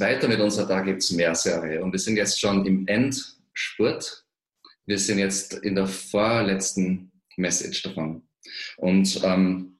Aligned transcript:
weiter 0.00 0.28
mit 0.28 0.40
unserer 0.40 0.66
Da 0.66 0.80
gibt's 0.80 1.10
mehr 1.10 1.34
Serie 1.34 1.82
und 1.82 1.92
wir 1.92 1.98
sind 1.98 2.16
jetzt 2.16 2.40
schon 2.40 2.64
im 2.66 2.86
Endspurt. 2.86 4.24
Wir 4.86 4.98
sind 4.98 5.18
jetzt 5.18 5.54
in 5.54 5.74
der 5.74 5.86
vorletzten 5.86 7.12
Message 7.36 7.82
davon. 7.82 8.28
Und 8.76 9.20
ähm, 9.24 9.78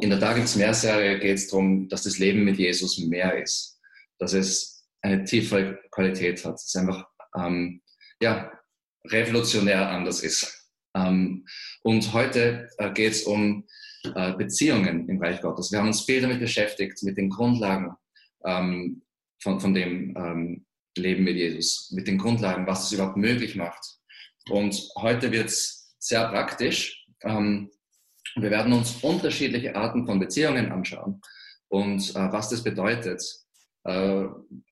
in 0.00 0.10
der 0.10 0.18
Da 0.18 0.32
gibt's 0.32 0.56
mehr 0.56 0.74
Serie 0.74 1.18
geht 1.18 1.36
es 1.36 1.48
darum, 1.48 1.88
dass 1.88 2.02
das 2.02 2.18
Leben 2.18 2.44
mit 2.44 2.58
Jesus 2.58 2.98
mehr 2.98 3.40
ist, 3.40 3.78
dass 4.18 4.32
es 4.32 4.84
eine 5.02 5.24
tiefe 5.24 5.78
Qualität 5.90 6.44
hat, 6.44 6.54
dass 6.54 6.66
es 6.66 6.76
einfach 6.76 7.06
ähm, 7.36 7.80
ja, 8.20 8.52
revolutionär 9.06 9.88
anders 9.88 10.22
ist. 10.22 10.68
Ähm, 10.94 11.46
und 11.82 12.12
heute 12.12 12.68
äh, 12.78 12.90
geht 12.92 13.12
es 13.12 13.22
um 13.22 13.66
äh, 14.14 14.32
Beziehungen 14.34 15.08
im 15.08 15.22
Reich 15.22 15.40
Gottes. 15.40 15.70
Wir 15.70 15.78
haben 15.78 15.88
uns 15.88 16.02
viel 16.02 16.20
damit 16.20 16.40
beschäftigt, 16.40 17.02
mit 17.02 17.16
den 17.16 17.30
Grundlagen 17.30 17.94
ähm, 18.44 19.02
von, 19.42 19.60
von 19.60 19.74
dem 19.74 20.14
ähm, 20.16 20.66
Leben 20.96 21.24
mit 21.24 21.36
Jesus, 21.36 21.90
mit 21.92 22.06
den 22.06 22.18
Grundlagen, 22.18 22.66
was 22.66 22.86
es 22.86 22.92
überhaupt 22.92 23.16
möglich 23.16 23.56
macht. 23.56 23.80
Und 24.48 24.74
heute 24.96 25.30
wird 25.32 25.48
es 25.48 25.94
sehr 25.98 26.28
praktisch. 26.28 27.06
Ähm, 27.22 27.70
wir 28.36 28.50
werden 28.50 28.72
uns 28.72 29.02
unterschiedliche 29.02 29.74
Arten 29.74 30.06
von 30.06 30.18
Beziehungen 30.18 30.70
anschauen 30.72 31.20
und 31.68 32.10
äh, 32.10 32.32
was 32.32 32.48
das 32.48 32.62
bedeutet, 32.62 33.22
äh, 33.84 34.24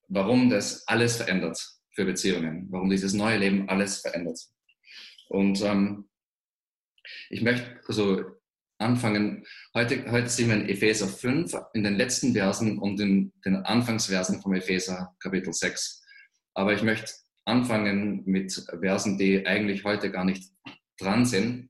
warum 0.07 0.49
das 0.49 0.87
alles 0.87 1.17
verändert 1.17 1.59
für 1.93 2.05
Beziehungen, 2.05 2.67
warum 2.69 2.89
dieses 2.89 3.13
neue 3.13 3.37
Leben 3.37 3.67
alles 3.69 3.99
verändert. 3.99 4.39
Und 5.29 5.61
ähm, 5.61 6.09
ich 7.29 7.41
möchte 7.41 7.79
also 7.87 8.23
anfangen. 8.79 9.45
Heute, 9.73 10.09
heute 10.11 10.29
sind 10.29 10.47
wir 10.47 10.55
in 10.55 10.69
Epheser 10.69 11.07
5, 11.07 11.53
in 11.73 11.83
den 11.83 11.95
letzten 11.95 12.33
Versen 12.33 12.79
und 12.79 12.99
in 12.99 13.31
den 13.45 13.57
Anfangsversen 13.57 14.41
vom 14.41 14.53
Epheser 14.53 15.15
Kapitel 15.19 15.53
6. 15.53 16.01
Aber 16.53 16.73
ich 16.73 16.81
möchte 16.81 17.11
anfangen 17.45 18.23
mit 18.25 18.51
Versen, 18.79 19.17
die 19.17 19.45
eigentlich 19.45 19.83
heute 19.83 20.11
gar 20.11 20.25
nicht 20.25 20.51
dran 20.97 21.25
sind, 21.25 21.69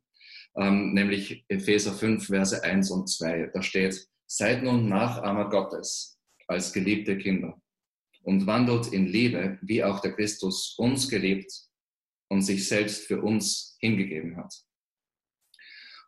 ähm, 0.55 0.93
nämlich 0.93 1.45
Epheser 1.47 1.93
5, 1.93 2.27
Verse 2.27 2.63
1 2.63 2.91
und 2.91 3.07
2. 3.07 3.51
Da 3.53 3.61
steht, 3.61 4.07
seid 4.27 4.63
nun 4.63 4.88
Nachahmer 4.88 5.49
Gottes 5.49 6.19
als 6.47 6.73
geliebte 6.73 7.17
Kinder 7.17 7.59
und 8.23 8.45
wandelt 8.45 8.88
in 8.94 9.07
Liebe, 9.07 9.57
wie 9.61 9.83
auch 9.83 9.99
der 9.99 10.13
Christus 10.13 10.75
uns 10.77 11.09
geliebt 11.09 11.51
und 12.27 12.41
sich 12.41 12.67
selbst 12.67 13.07
für 13.07 13.21
uns 13.21 13.77
hingegeben 13.79 14.38
hat 14.38 14.53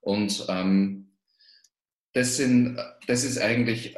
und 0.02 0.46
ähm, 0.50 1.14
das, 2.14 2.38
sind, 2.38 2.78
das 3.08 3.24
ist 3.24 3.40
eigentlich, 3.40 3.96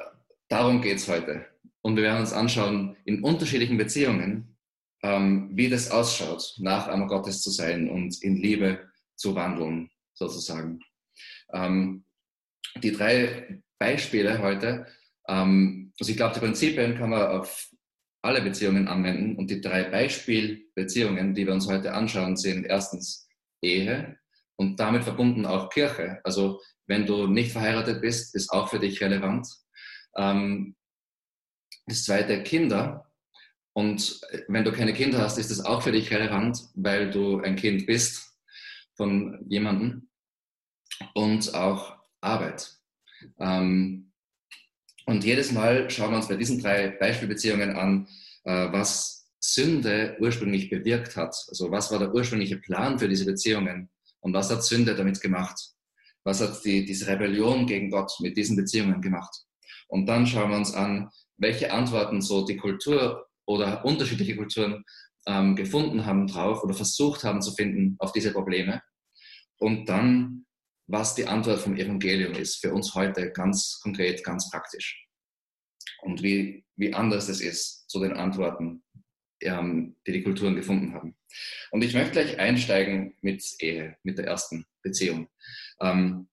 darum 0.49 0.81
geht 0.81 0.97
es 0.97 1.07
heute. 1.07 1.45
Und 1.81 1.95
wir 1.95 2.03
werden 2.03 2.19
uns 2.19 2.33
anschauen, 2.33 2.95
in 3.05 3.23
unterschiedlichen 3.23 3.77
Beziehungen, 3.77 4.57
ähm, 5.01 5.49
wie 5.53 5.69
das 5.69 5.91
ausschaut, 5.91 6.55
Nachahmer 6.59 7.07
Gottes 7.07 7.41
zu 7.41 7.49
sein 7.49 7.89
und 7.89 8.21
in 8.21 8.37
Liebe 8.37 8.89
zu 9.15 9.35
wandeln, 9.35 9.89
sozusagen. 10.13 10.79
Ähm, 11.51 12.05
die 12.81 12.91
drei 12.91 13.61
Beispiele 13.79 14.39
heute, 14.39 14.87
ähm, 15.27 15.93
also 15.99 16.11
ich 16.11 16.17
glaube, 16.17 16.35
die 16.35 16.39
Prinzipien 16.39 16.97
kann 16.97 17.09
man 17.09 17.27
auf 17.27 17.69
alle 18.21 18.41
Beziehungen 18.41 18.87
anwenden. 18.87 19.35
Und 19.35 19.51
die 19.51 19.61
drei 19.61 19.83
Beispielbeziehungen, 19.83 21.35
die 21.35 21.45
wir 21.45 21.53
uns 21.53 21.67
heute 21.67 21.93
anschauen, 21.93 22.37
sind 22.37 22.65
erstens 22.65 23.27
Ehe, 23.61 24.17
und 24.55 24.79
damit 24.79 25.03
verbunden 25.03 25.45
auch 25.45 25.69
Kirche. 25.69 26.19
Also 26.23 26.61
wenn 26.87 27.05
du 27.05 27.27
nicht 27.27 27.51
verheiratet 27.51 28.01
bist, 28.01 28.35
ist 28.35 28.49
auch 28.51 28.69
für 28.69 28.79
dich 28.79 29.01
relevant. 29.01 29.47
Ähm, 30.15 30.75
das 31.85 32.05
zweite, 32.05 32.43
Kinder. 32.43 33.11
Und 33.73 34.21
wenn 34.47 34.63
du 34.63 34.71
keine 34.71 34.93
Kinder 34.93 35.19
hast, 35.19 35.37
ist 35.37 35.51
das 35.51 35.65
auch 35.65 35.81
für 35.81 35.91
dich 35.91 36.11
relevant, 36.11 36.59
weil 36.75 37.09
du 37.09 37.39
ein 37.41 37.55
Kind 37.55 37.85
bist 37.85 38.37
von 38.95 39.43
jemandem. 39.49 40.09
Und 41.15 41.53
auch 41.55 41.97
Arbeit. 42.21 42.71
Ähm, 43.39 44.11
und 45.05 45.23
jedes 45.23 45.51
Mal 45.51 45.89
schauen 45.89 46.11
wir 46.11 46.17
uns 46.17 46.27
bei 46.27 46.35
diesen 46.35 46.61
drei 46.61 46.89
Beispielbeziehungen 46.89 47.75
an, 47.75 48.07
äh, 48.43 48.71
was 48.71 49.29
Sünde 49.39 50.15
ursprünglich 50.19 50.69
bewirkt 50.69 51.17
hat. 51.17 51.35
Also 51.49 51.69
was 51.71 51.91
war 51.91 51.99
der 51.99 52.13
ursprüngliche 52.13 52.57
Plan 52.57 52.97
für 52.97 53.09
diese 53.09 53.25
Beziehungen? 53.25 53.89
Und 54.23 54.33
was 54.33 54.49
hat 54.49 54.63
Sünde 54.63 54.95
damit 54.95 55.21
gemacht? 55.21 55.59
Was 56.23 56.39
hat 56.39 56.63
die, 56.63 56.85
diese 56.85 57.07
Rebellion 57.07 57.67
gegen 57.67 57.91
Gott 57.91 58.11
mit 58.21 58.37
diesen 58.37 58.55
Beziehungen 58.55 59.01
gemacht? 59.01 59.35
Und 59.89 60.07
dann 60.07 60.25
schauen 60.25 60.49
wir 60.49 60.57
uns 60.57 60.73
an, 60.73 61.09
welche 61.37 61.73
Antworten 61.73 62.21
so 62.21 62.45
die 62.45 62.55
Kultur 62.55 63.27
oder 63.45 63.83
unterschiedliche 63.83 64.37
Kulturen 64.37 64.85
ähm, 65.27 65.55
gefunden 65.55 66.05
haben 66.05 66.27
drauf 66.27 66.63
oder 66.63 66.73
versucht 66.73 67.25
haben 67.25 67.41
zu 67.41 67.51
finden 67.51 67.97
auf 67.99 68.13
diese 68.13 68.31
Probleme. 68.31 68.81
Und 69.59 69.89
dann, 69.89 70.45
was 70.87 71.15
die 71.15 71.27
Antwort 71.27 71.59
vom 71.59 71.75
Evangelium 71.75 72.33
ist 72.33 72.61
für 72.61 72.73
uns 72.73 72.95
heute 72.95 73.31
ganz 73.31 73.79
konkret, 73.83 74.23
ganz 74.23 74.49
praktisch. 74.49 75.05
Und 76.01 76.23
wie, 76.23 76.65
wie 76.77 76.93
anders 76.93 77.27
es 77.27 77.41
ist 77.41 77.89
zu 77.89 77.99
den 77.99 78.13
Antworten, 78.13 78.83
ähm, 79.43 79.95
die 80.05 80.11
die 80.11 80.23
Kulturen 80.23 80.55
gefunden 80.55 80.93
haben. 80.93 81.15
Und 81.71 81.83
ich 81.83 81.93
möchte 81.93 82.11
gleich 82.11 82.39
einsteigen 82.39 83.15
mit 83.21 83.43
Ehe, 83.59 83.97
mit 84.03 84.17
der 84.17 84.27
ersten 84.27 84.65
Beziehung. 84.81 85.27
Ähm, 85.81 86.27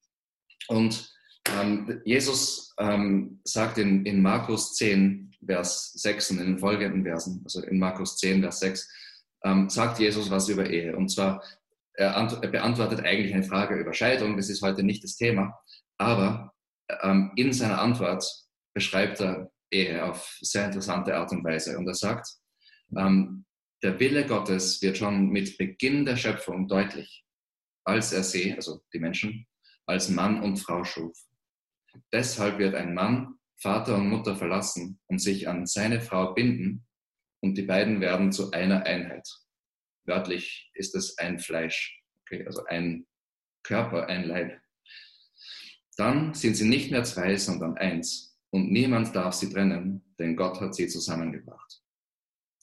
und 0.68 1.12
ähm, 1.48 2.00
Jesus 2.04 2.74
ähm, 2.78 3.40
sagt 3.44 3.78
in, 3.78 4.04
in 4.04 4.22
Markus 4.22 4.74
10, 4.74 5.34
Vers 5.44 5.92
6 5.94 6.32
und 6.32 6.38
in 6.38 6.46
den 6.46 6.58
folgenden 6.58 7.02
Versen, 7.02 7.40
also 7.44 7.62
in 7.62 7.78
Markus 7.78 8.18
10, 8.18 8.42
Vers 8.42 8.60
6, 8.60 8.88
ähm, 9.44 9.68
sagt 9.68 9.98
Jesus 9.98 10.30
was 10.30 10.48
über 10.48 10.68
Ehe. 10.68 10.96
Und 10.96 11.08
zwar, 11.10 11.42
er, 11.94 12.14
er, 12.14 12.48
beantwortet 12.48 13.00
eigentlich 13.00 13.32
eine 13.32 13.42
Frage 13.42 13.76
über 13.76 13.94
Scheidung, 13.94 14.36
das 14.36 14.50
ist 14.50 14.62
heute 14.62 14.82
nicht 14.82 15.02
das 15.02 15.16
Thema, 15.16 15.58
aber 15.98 16.52
ähm, 17.02 17.32
in 17.36 17.52
seiner 17.52 17.80
Antwort 17.80 18.24
beschreibt 18.74 19.20
er 19.20 19.50
Ehe 19.70 20.04
auf 20.04 20.38
sehr 20.40 20.66
interessante 20.66 21.14
Art 21.14 21.32
und 21.32 21.44
Weise. 21.44 21.78
Und 21.78 21.86
er 21.86 21.94
sagt, 21.94 22.28
ähm, 22.96 23.44
der 23.82 23.98
Wille 23.98 24.26
Gottes 24.26 24.82
wird 24.82 24.98
schon 24.98 25.28
mit 25.30 25.56
Beginn 25.56 26.04
der 26.04 26.16
Schöpfung 26.16 26.68
deutlich, 26.68 27.24
als 27.84 28.12
er 28.12 28.22
sie, 28.22 28.54
also 28.54 28.82
die 28.92 28.98
Menschen, 28.98 29.46
als 29.86 30.08
Mann 30.08 30.42
und 30.42 30.58
Frau 30.58 30.84
schuf. 30.84 31.16
Deshalb 32.12 32.58
wird 32.58 32.74
ein 32.74 32.94
Mann 32.94 33.40
Vater 33.60 33.96
und 33.96 34.08
Mutter 34.08 34.36
verlassen 34.36 35.00
und 35.06 35.18
sich 35.18 35.46
an 35.46 35.66
seine 35.66 36.00
Frau 36.00 36.32
binden 36.32 36.86
und 37.42 37.58
die 37.58 37.62
beiden 37.62 38.00
werden 38.00 38.32
zu 38.32 38.52
einer 38.52 38.84
Einheit. 38.84 39.28
Wörtlich 40.06 40.70
ist 40.74 40.94
es 40.94 41.18
ein 41.18 41.38
Fleisch, 41.38 42.02
okay, 42.22 42.46
also 42.46 42.64
ein 42.64 43.06
Körper, 43.62 44.06
ein 44.06 44.24
Leib. 44.24 44.58
Dann 45.96 46.32
sind 46.32 46.54
sie 46.54 46.66
nicht 46.66 46.90
mehr 46.90 47.04
zwei, 47.04 47.36
sondern 47.36 47.76
eins 47.76 48.38
und 48.48 48.72
niemand 48.72 49.14
darf 49.14 49.34
sie 49.34 49.52
trennen, 49.52 50.14
denn 50.18 50.36
Gott 50.36 50.58
hat 50.60 50.74
sie 50.74 50.88
zusammengebracht. 50.88 51.82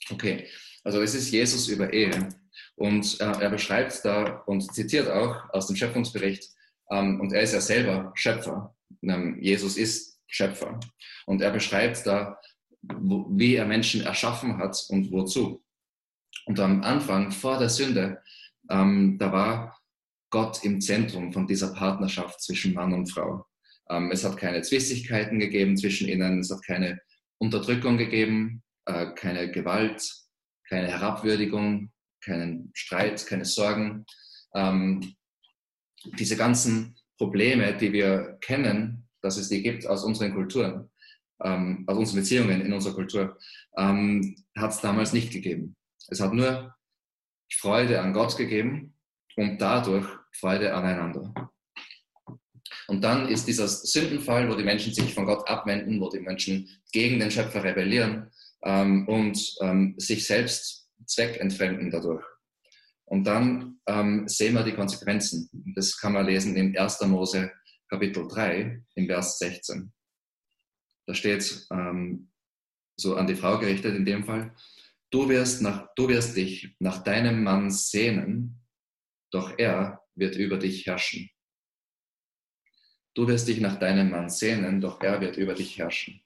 Okay, 0.09 0.47
also 0.83 1.01
es 1.01 1.15
ist 1.15 1.31
Jesus 1.31 1.67
über 1.67 1.91
Ehe. 1.91 2.29
Und 2.75 3.19
äh, 3.19 3.25
er 3.25 3.49
beschreibt 3.49 4.05
da 4.05 4.43
und 4.45 4.73
zitiert 4.73 5.09
auch 5.09 5.49
aus 5.51 5.67
dem 5.67 5.75
Schöpfungsbericht, 5.75 6.43
ähm, 6.89 7.19
und 7.19 7.33
er 7.33 7.41
ist 7.41 7.53
ja 7.53 7.61
selber 7.61 8.11
Schöpfer. 8.15 8.75
Ähm, 9.01 9.37
Jesus 9.41 9.77
ist 9.77 10.19
Schöpfer. 10.27 10.79
Und 11.25 11.41
er 11.41 11.51
beschreibt 11.51 12.05
da, 12.05 12.39
wo, 12.81 13.27
wie 13.29 13.55
er 13.55 13.65
Menschen 13.65 14.01
erschaffen 14.01 14.57
hat 14.57 14.85
und 14.89 15.11
wozu. 15.11 15.63
Und 16.45 16.59
am 16.59 16.83
Anfang, 16.83 17.31
vor 17.31 17.57
der 17.57 17.69
Sünde, 17.69 18.21
ähm, 18.69 19.17
da 19.17 19.31
war 19.31 19.77
Gott 20.29 20.63
im 20.63 20.81
Zentrum 20.81 21.31
von 21.33 21.47
dieser 21.47 21.73
Partnerschaft 21.73 22.41
zwischen 22.41 22.73
Mann 22.73 22.93
und 22.93 23.11
Frau. 23.11 23.45
Ähm, 23.89 24.11
es 24.11 24.23
hat 24.23 24.37
keine 24.37 24.61
Zwistigkeiten 24.61 25.39
gegeben 25.39 25.77
zwischen 25.77 26.07
ihnen, 26.07 26.39
es 26.39 26.51
hat 26.51 26.63
keine 26.65 26.99
Unterdrückung 27.37 27.97
gegeben, 27.97 28.63
äh, 28.87 29.13
keine 29.15 29.51
Gewalt, 29.51 30.03
keine 30.67 30.87
Herabwürdigung, 30.87 31.91
keinen 32.23 32.71
Streit, 32.73 33.25
keine 33.27 33.45
Sorgen. 33.45 34.05
Ähm, 34.55 35.15
diese 36.17 36.37
ganzen 36.37 36.97
Probleme, 37.17 37.75
die 37.75 37.91
wir 37.93 38.37
kennen, 38.41 39.07
dass 39.21 39.37
es 39.37 39.49
die 39.49 39.61
gibt 39.61 39.85
aus 39.85 40.03
unseren 40.03 40.33
Kulturen, 40.33 40.89
ähm, 41.43 41.83
aus 41.87 41.97
unseren 41.97 42.21
Beziehungen 42.21 42.61
in 42.61 42.73
unserer 42.73 42.95
Kultur, 42.95 43.37
ähm, 43.77 44.35
hat 44.57 44.71
es 44.71 44.81
damals 44.81 45.13
nicht 45.13 45.31
gegeben. 45.31 45.75
Es 46.09 46.21
hat 46.21 46.33
nur 46.33 46.73
Freude 47.51 48.01
an 48.01 48.13
Gott 48.13 48.37
gegeben 48.37 48.95
und 49.35 49.61
dadurch 49.61 50.07
Freude 50.33 50.73
aneinander. 50.73 51.51
Und 52.87 53.01
dann 53.03 53.27
ist 53.27 53.47
dieser 53.47 53.67
Sündenfall, 53.67 54.49
wo 54.49 54.55
die 54.55 54.63
Menschen 54.63 54.93
sich 54.93 55.13
von 55.13 55.25
Gott 55.25 55.47
abwenden, 55.49 55.99
wo 55.99 56.09
die 56.09 56.21
Menschen 56.21 56.69
gegen 56.93 57.19
den 57.19 57.31
Schöpfer 57.31 57.63
rebellieren, 57.63 58.31
ähm, 58.67 59.07
und 59.07 59.55
ähm, 59.61 59.95
sich 59.97 60.27
selbst 60.27 60.89
zweckentfremden 61.05 61.89
dadurch. 61.89 62.25
Und 63.05 63.23
dann 63.23 63.79
ähm, 63.87 64.27
sehen 64.27 64.55
wir 64.55 64.63
die 64.63 64.75
Konsequenzen. 64.75 65.49
Das 65.73 65.97
kann 65.97 66.13
man 66.13 66.25
lesen 66.25 66.57
in 66.57 66.77
1. 66.77 67.01
Mose 67.05 67.51
Kapitel 67.89 68.27
3 68.27 68.83
im 68.95 69.07
Vers 69.07 69.39
16. 69.39 69.93
Da 71.07 71.13
steht, 71.13 71.65
ähm, 71.71 72.29
so 72.99 73.15
an 73.15 73.27
die 73.27 73.35
Frau 73.35 73.57
gerichtet 73.57 73.95
in 73.95 74.05
dem 74.05 74.25
Fall, 74.25 74.53
du 75.11 75.29
wirst, 75.29 75.61
nach, 75.61 75.87
du 75.95 76.09
wirst 76.09 76.35
dich 76.35 76.75
nach 76.79 77.01
deinem 77.03 77.43
Mann 77.43 77.71
sehnen, 77.71 78.61
doch 79.31 79.57
er 79.57 80.03
wird 80.15 80.35
über 80.35 80.57
dich 80.57 80.85
herrschen. 80.85 81.29
Du 83.13 83.27
wirst 83.27 83.47
dich 83.47 83.61
nach 83.61 83.79
deinem 83.79 84.09
Mann 84.09 84.29
sehnen, 84.29 84.81
doch 84.81 85.01
er 85.01 85.21
wird 85.21 85.37
über 85.37 85.53
dich 85.53 85.77
herrschen. 85.77 86.21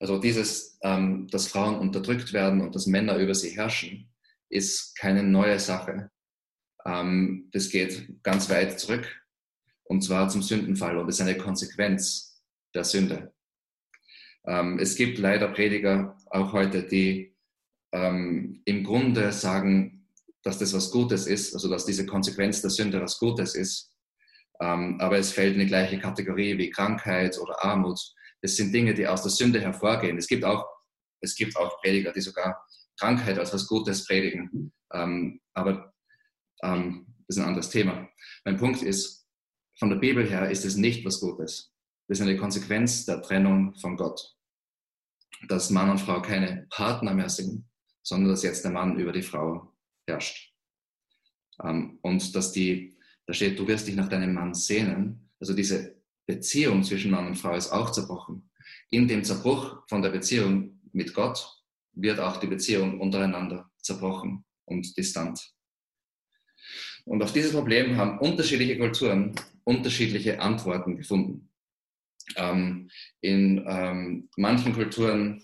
Also 0.00 0.18
dieses, 0.18 0.78
ähm, 0.82 1.28
dass 1.28 1.46
Frauen 1.46 1.78
unterdrückt 1.78 2.32
werden 2.32 2.62
und 2.62 2.74
dass 2.74 2.86
Männer 2.86 3.16
über 3.18 3.34
sie 3.34 3.50
herrschen, 3.50 4.10
ist 4.48 4.96
keine 4.96 5.22
neue 5.22 5.60
Sache. 5.60 6.10
Ähm, 6.84 7.48
das 7.52 7.68
geht 7.68 8.22
ganz 8.22 8.48
weit 8.48 8.80
zurück 8.80 9.06
und 9.84 10.02
zwar 10.02 10.28
zum 10.28 10.42
Sündenfall 10.42 10.96
und 10.96 11.08
ist 11.08 11.20
eine 11.20 11.36
Konsequenz 11.36 12.42
der 12.74 12.84
Sünde. 12.84 13.32
Ähm, 14.46 14.78
es 14.78 14.96
gibt 14.96 15.18
leider 15.18 15.48
Prediger 15.48 16.16
auch 16.26 16.52
heute, 16.52 16.82
die 16.82 17.36
ähm, 17.92 18.62
im 18.64 18.84
Grunde 18.84 19.32
sagen, 19.32 20.08
dass 20.42 20.58
das 20.58 20.72
was 20.72 20.90
Gutes 20.90 21.26
ist, 21.26 21.54
also 21.54 21.68
dass 21.68 21.84
diese 21.84 22.06
Konsequenz 22.06 22.62
der 22.62 22.70
Sünde 22.70 23.00
was 23.02 23.18
Gutes 23.18 23.54
ist. 23.54 23.92
Ähm, 24.60 24.98
aber 25.00 25.18
es 25.18 25.32
fällt 25.32 25.54
in 25.54 25.60
die 25.60 25.66
gleiche 25.66 25.98
Kategorie 25.98 26.56
wie 26.56 26.70
Krankheit 26.70 27.38
oder 27.38 27.62
Armut. 27.62 28.00
Das 28.42 28.56
sind 28.56 28.72
Dinge, 28.72 28.94
die 28.94 29.06
aus 29.06 29.22
der 29.22 29.30
Sünde 29.30 29.60
hervorgehen. 29.60 30.16
Es 30.16 30.26
gibt 30.26 30.44
auch, 30.44 30.66
es 31.20 31.34
gibt 31.34 31.56
auch 31.56 31.80
Prediger, 31.80 32.12
die 32.12 32.20
sogar 32.20 32.66
Krankheit 32.98 33.38
als 33.38 33.52
was 33.52 33.66
Gutes 33.66 34.04
predigen. 34.06 34.72
Ähm, 34.92 35.40
aber 35.54 35.92
ähm, 36.62 37.06
das 37.26 37.36
ist 37.36 37.42
ein 37.42 37.48
anderes 37.48 37.70
Thema. 37.70 38.08
Mein 38.44 38.56
Punkt 38.56 38.82
ist, 38.82 39.26
von 39.78 39.88
der 39.88 39.96
Bibel 39.96 40.28
her 40.28 40.50
ist 40.50 40.64
es 40.64 40.76
nicht 40.76 41.04
was 41.04 41.20
Gutes. 41.20 41.72
Das 42.08 42.18
ist 42.18 42.26
eine 42.26 42.36
Konsequenz 42.36 43.06
der 43.06 43.22
Trennung 43.22 43.74
von 43.76 43.96
Gott. 43.96 44.36
Dass 45.48 45.70
Mann 45.70 45.90
und 45.90 46.00
Frau 46.00 46.20
keine 46.20 46.66
Partner 46.70 47.14
mehr 47.14 47.30
sind, 47.30 47.64
sondern 48.02 48.30
dass 48.30 48.42
jetzt 48.42 48.64
der 48.64 48.72
Mann 48.72 48.98
über 48.98 49.12
die 49.12 49.22
Frau 49.22 49.72
herrscht. 50.06 50.54
Ähm, 51.62 51.98
und 52.02 52.34
dass 52.34 52.52
die, 52.52 52.98
da 53.26 53.32
steht, 53.32 53.58
du 53.58 53.66
wirst 53.66 53.86
dich 53.86 53.94
nach 53.94 54.08
deinem 54.08 54.34
Mann 54.34 54.54
sehnen. 54.54 55.30
Also 55.38 55.54
diese 55.54 55.99
Beziehung 56.30 56.84
zwischen 56.84 57.10
Mann 57.10 57.26
und 57.26 57.36
Frau 57.36 57.54
ist 57.54 57.72
auch 57.72 57.90
zerbrochen. 57.90 58.50
In 58.90 59.08
dem 59.08 59.24
Zerbruch 59.24 59.82
von 59.88 60.02
der 60.02 60.10
Beziehung 60.10 60.80
mit 60.92 61.12
Gott 61.14 61.62
wird 61.92 62.20
auch 62.20 62.36
die 62.36 62.46
Beziehung 62.46 63.00
untereinander 63.00 63.70
zerbrochen 63.78 64.44
und 64.64 64.96
distant. 64.96 65.52
Und 67.04 67.22
auf 67.22 67.32
dieses 67.32 67.52
Problem 67.52 67.96
haben 67.96 68.18
unterschiedliche 68.18 68.78
Kulturen 68.78 69.34
unterschiedliche 69.64 70.40
Antworten 70.40 70.96
gefunden. 70.96 71.50
Ähm, 72.36 72.90
in 73.20 73.64
ähm, 73.66 74.28
manchen 74.36 74.72
Kulturen, 74.72 75.42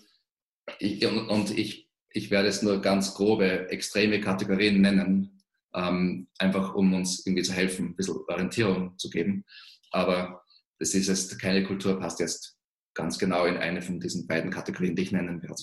ich, 0.79 1.05
und, 1.06 1.29
und 1.29 1.56
ich, 1.56 1.88
ich 2.11 2.31
werde 2.31 2.49
es 2.49 2.62
nur 2.62 2.81
ganz 2.81 3.15
grobe, 3.15 3.69
extreme 3.71 4.21
Kategorien 4.21 4.81
nennen, 4.81 5.43
ähm, 5.75 6.29
einfach 6.38 6.75
um 6.75 6.94
uns 6.94 7.27
irgendwie 7.27 7.43
zu 7.43 7.53
helfen, 7.53 7.87
ein 7.88 7.97
bisschen 7.97 8.17
Orientierung 8.29 8.97
zu 8.99 9.11
geben. 9.11 9.44
Aber 9.91 10.43
das 10.78 10.94
ist 10.94 11.08
jetzt, 11.08 11.38
keine 11.40 11.64
Kultur 11.64 11.99
passt 11.99 12.20
jetzt 12.20 12.56
ganz 12.94 13.19
genau 13.19 13.46
in 13.46 13.56
eine 13.56 13.82
von 13.82 14.00
diesen 14.00 14.26
beiden 14.26 14.50
Kategorien, 14.50 14.96
die 14.96 15.02
ich 15.02 15.12
nennen 15.12 15.43
werde. 15.43 15.62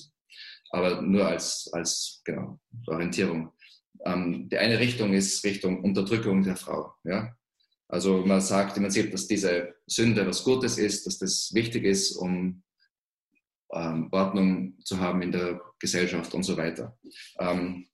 Aber 0.72 1.02
nur 1.02 1.28
als, 1.28 1.70
als 1.74 2.22
genau, 2.24 2.60
Orientierung. 2.88 3.52
Ähm, 4.06 4.50
die 4.50 4.58
eine 4.58 4.80
Richtung 4.80 5.14
ist 5.14 5.44
Richtung 5.44 5.84
Unterdrückung 5.84 6.44
der 6.44 6.56
Frau. 6.56 6.94
Ja? 7.04 7.36
Also 7.88 8.26
man 8.26 8.42
sagt 8.42 8.78
im 8.78 8.84
Prinzip, 8.84 9.12
dass 9.12 9.28
diese 9.28 9.76
Sünde 9.86 10.26
was 10.26 10.44
Gutes 10.44 10.78
ist, 10.78 11.06
dass 11.06 11.20
das 11.20 11.52
wichtig 11.54 11.84
ist, 11.84 12.14
um 12.14 12.64
ähm, 13.72 14.10
Ordnung 14.12 14.80
zu 14.84 15.00
haben 15.00 15.22
in 15.22 15.32
der 15.32 15.62
Gesellschaft 15.80 16.34
und 16.34 16.44
so 16.44 16.58
weiter. 16.58 16.98
Ähm, 17.40 17.88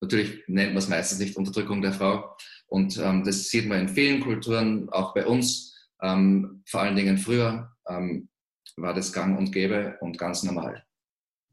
natürlich 0.00 0.44
nennt 0.46 0.70
man 0.70 0.78
es 0.78 0.88
meistens 0.88 1.18
nicht 1.18 1.36
Unterdrückung 1.36 1.82
der 1.82 1.92
Frau. 1.92 2.36
Und 2.66 2.96
ähm, 2.98 3.24
das 3.24 3.48
sieht 3.48 3.66
man 3.66 3.80
in 3.80 3.88
vielen 3.88 4.20
Kulturen, 4.20 4.88
auch 4.90 5.14
bei 5.14 5.26
uns. 5.26 5.71
Ähm, 6.02 6.62
vor 6.66 6.80
allen 6.80 6.96
Dingen 6.96 7.18
früher 7.18 7.72
ähm, 7.88 8.28
war 8.76 8.94
das 8.94 9.12
gang 9.12 9.38
und 9.38 9.52
gäbe 9.52 9.96
und 10.00 10.18
ganz 10.18 10.42
normal. 10.42 10.84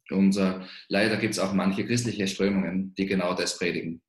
Und 0.09 0.35
äh, 0.37 0.59
leider 0.87 1.17
gibt 1.17 1.33
es 1.33 1.39
auch 1.39 1.53
manche 1.53 1.85
christliche 1.85 2.27
Strömungen, 2.27 2.93
die 2.95 3.05
genau 3.05 3.33
das 3.33 3.57
predigen. 3.57 4.01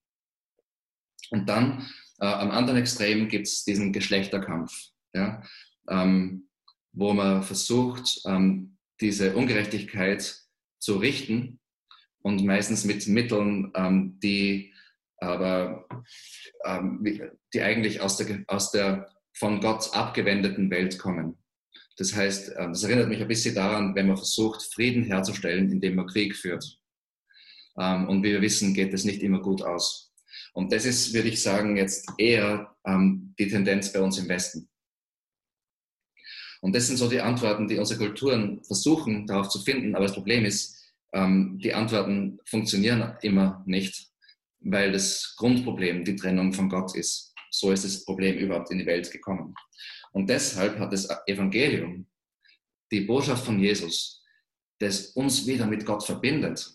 Und 1.31 1.49
dann 1.49 1.87
äh, 2.21 2.27
am 2.27 2.51
anderen 2.51 2.81
Extrem 2.81 3.29
gibt 3.29 3.47
es 3.47 3.65
diesen 3.65 3.93
Geschlechterkampf, 3.93 4.73
ja, 5.13 5.43
ähm, 5.89 6.49
wo 6.93 7.13
man 7.13 7.43
versucht, 7.43 8.23
ähm, 8.25 8.79
diese 9.01 9.37
Ungerechtigkeit 9.37 10.37
zu 10.79 10.97
richten 10.97 11.61
und 12.23 12.45
meistens 12.45 12.85
mit 12.85 13.07
Mitteln, 13.07 13.73
ähm, 13.75 14.19
die 14.21 14.73
aber 15.19 15.87
ähm, 16.65 17.29
die 17.53 17.61
eigentlich 17.61 18.01
aus 18.01 18.17
der, 18.17 18.43
aus 18.47 18.71
der 18.71 19.07
von 19.41 19.59
Gott 19.59 19.89
abgewendeten 19.95 20.71
Welt 20.71 20.99
kommen. 20.99 21.39
Das 21.97 22.15
heißt, 22.15 22.51
äh, 22.51 22.69
das 22.69 22.85
erinnert 22.85 23.09
mich 23.09 23.23
ein 23.23 23.29
bisschen 23.29 23.55
daran, 23.55 23.95
wenn 23.95 24.07
man 24.07 24.19
versucht, 24.19 24.63
Frieden 24.63 25.03
herzustellen, 25.05 25.73
indem 25.73 25.95
man 25.95 26.07
Krieg 26.07 26.37
führt. 26.37 26.79
Ähm, 27.79 28.07
und 28.09 28.23
wie 28.23 28.33
wir 28.33 28.43
wissen, 28.43 28.75
geht 28.75 28.93
es 28.93 29.05
nicht 29.05 29.23
immer 29.23 29.41
gut 29.41 29.63
aus. 29.63 30.13
Und 30.53 30.73
das 30.73 30.85
ist, 30.85 31.15
würde 31.15 31.29
ich 31.29 31.43
sagen, 31.43 31.79
jetzt 31.79 32.07
eher 32.19 32.77
ähm, 32.85 33.35
die 33.39 33.49
Tendenz 33.49 33.91
bei 33.93 34.01
uns 34.01 34.19
im 34.19 34.29
Westen. 34.29 34.69
Und 36.61 36.75
das 36.75 36.89
sind 36.89 36.99
so 36.99 37.09
die 37.09 37.23
Antworten, 37.23 37.67
die 37.67 37.79
unsere 37.79 37.99
Kulturen 37.99 38.63
versuchen 38.65 39.27
darauf 39.27 39.49
zu 39.49 39.61
finden. 39.61 39.95
Aber 39.95 40.05
das 40.05 40.15
Problem 40.15 40.45
ist, 40.45 40.77
ähm, 41.15 41.59
die 41.63 41.73
Antworten 41.73 42.39
funktionieren 42.45 43.17
immer 43.23 43.63
nicht, 43.65 44.11
weil 44.59 44.93
das 44.93 45.35
Grundproblem 45.39 46.05
die 46.05 46.17
Trennung 46.17 46.53
von 46.53 46.69
Gott 46.69 46.95
ist 46.95 47.30
so 47.51 47.73
ist 47.73 47.85
das 47.85 48.05
Problem 48.05 48.39
überhaupt 48.39 48.71
in 48.71 48.79
die 48.79 48.87
Welt 48.87 49.11
gekommen. 49.11 49.55
Und 50.13 50.29
deshalb 50.31 50.79
hat 50.79 50.93
das 50.93 51.09
Evangelium, 51.27 52.07
die 52.91 53.03
Botschaft 53.03 53.45
von 53.45 53.61
Jesus, 53.61 54.25
das 54.79 55.09
uns 55.09 55.47
wieder 55.47 55.67
mit 55.67 55.85
Gott 55.85 56.05
verbindet, 56.05 56.67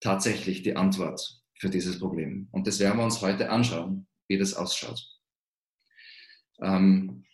tatsächlich 0.00 0.62
die 0.62 0.76
Antwort 0.76 1.42
für 1.58 1.70
dieses 1.70 1.98
Problem. 1.98 2.48
Und 2.52 2.66
das 2.66 2.78
werden 2.80 2.98
wir 2.98 3.04
uns 3.04 3.20
heute 3.20 3.50
anschauen, 3.50 4.06
wie 4.28 4.38
das 4.38 4.54
ausschaut. 4.54 5.00
Ähm, 6.60 7.24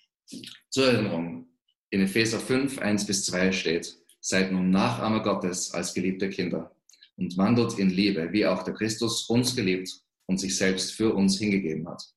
zur 0.71 0.87
Erinnerung, 0.87 1.49
in 1.91 2.01
Epheser 2.01 2.41
5, 2.41 2.79
1 2.79 3.07
bis 3.07 3.25
2 3.27 3.53
steht, 3.53 3.97
seid 4.21 4.53
nun 4.53 4.71
Nachahmer 4.71 5.23
Gottes 5.23 5.73
als 5.73 5.95
geliebte 5.95 6.31
Kinder 6.31 6.75
und 7.17 7.37
wandelt 7.37 7.79
in 7.79 7.91
Liebe, 7.91 8.33
wie 8.33 8.47
auch 8.47 8.63
der 8.63 8.75
Christus 8.75 9.29
uns 9.29 9.55
geliebt 9.55 9.91
und 10.27 10.39
sich 10.39 10.57
selbst 10.57 10.93
für 10.93 11.15
uns 11.15 11.39
hingegeben 11.39 11.89
hat. 11.89 12.14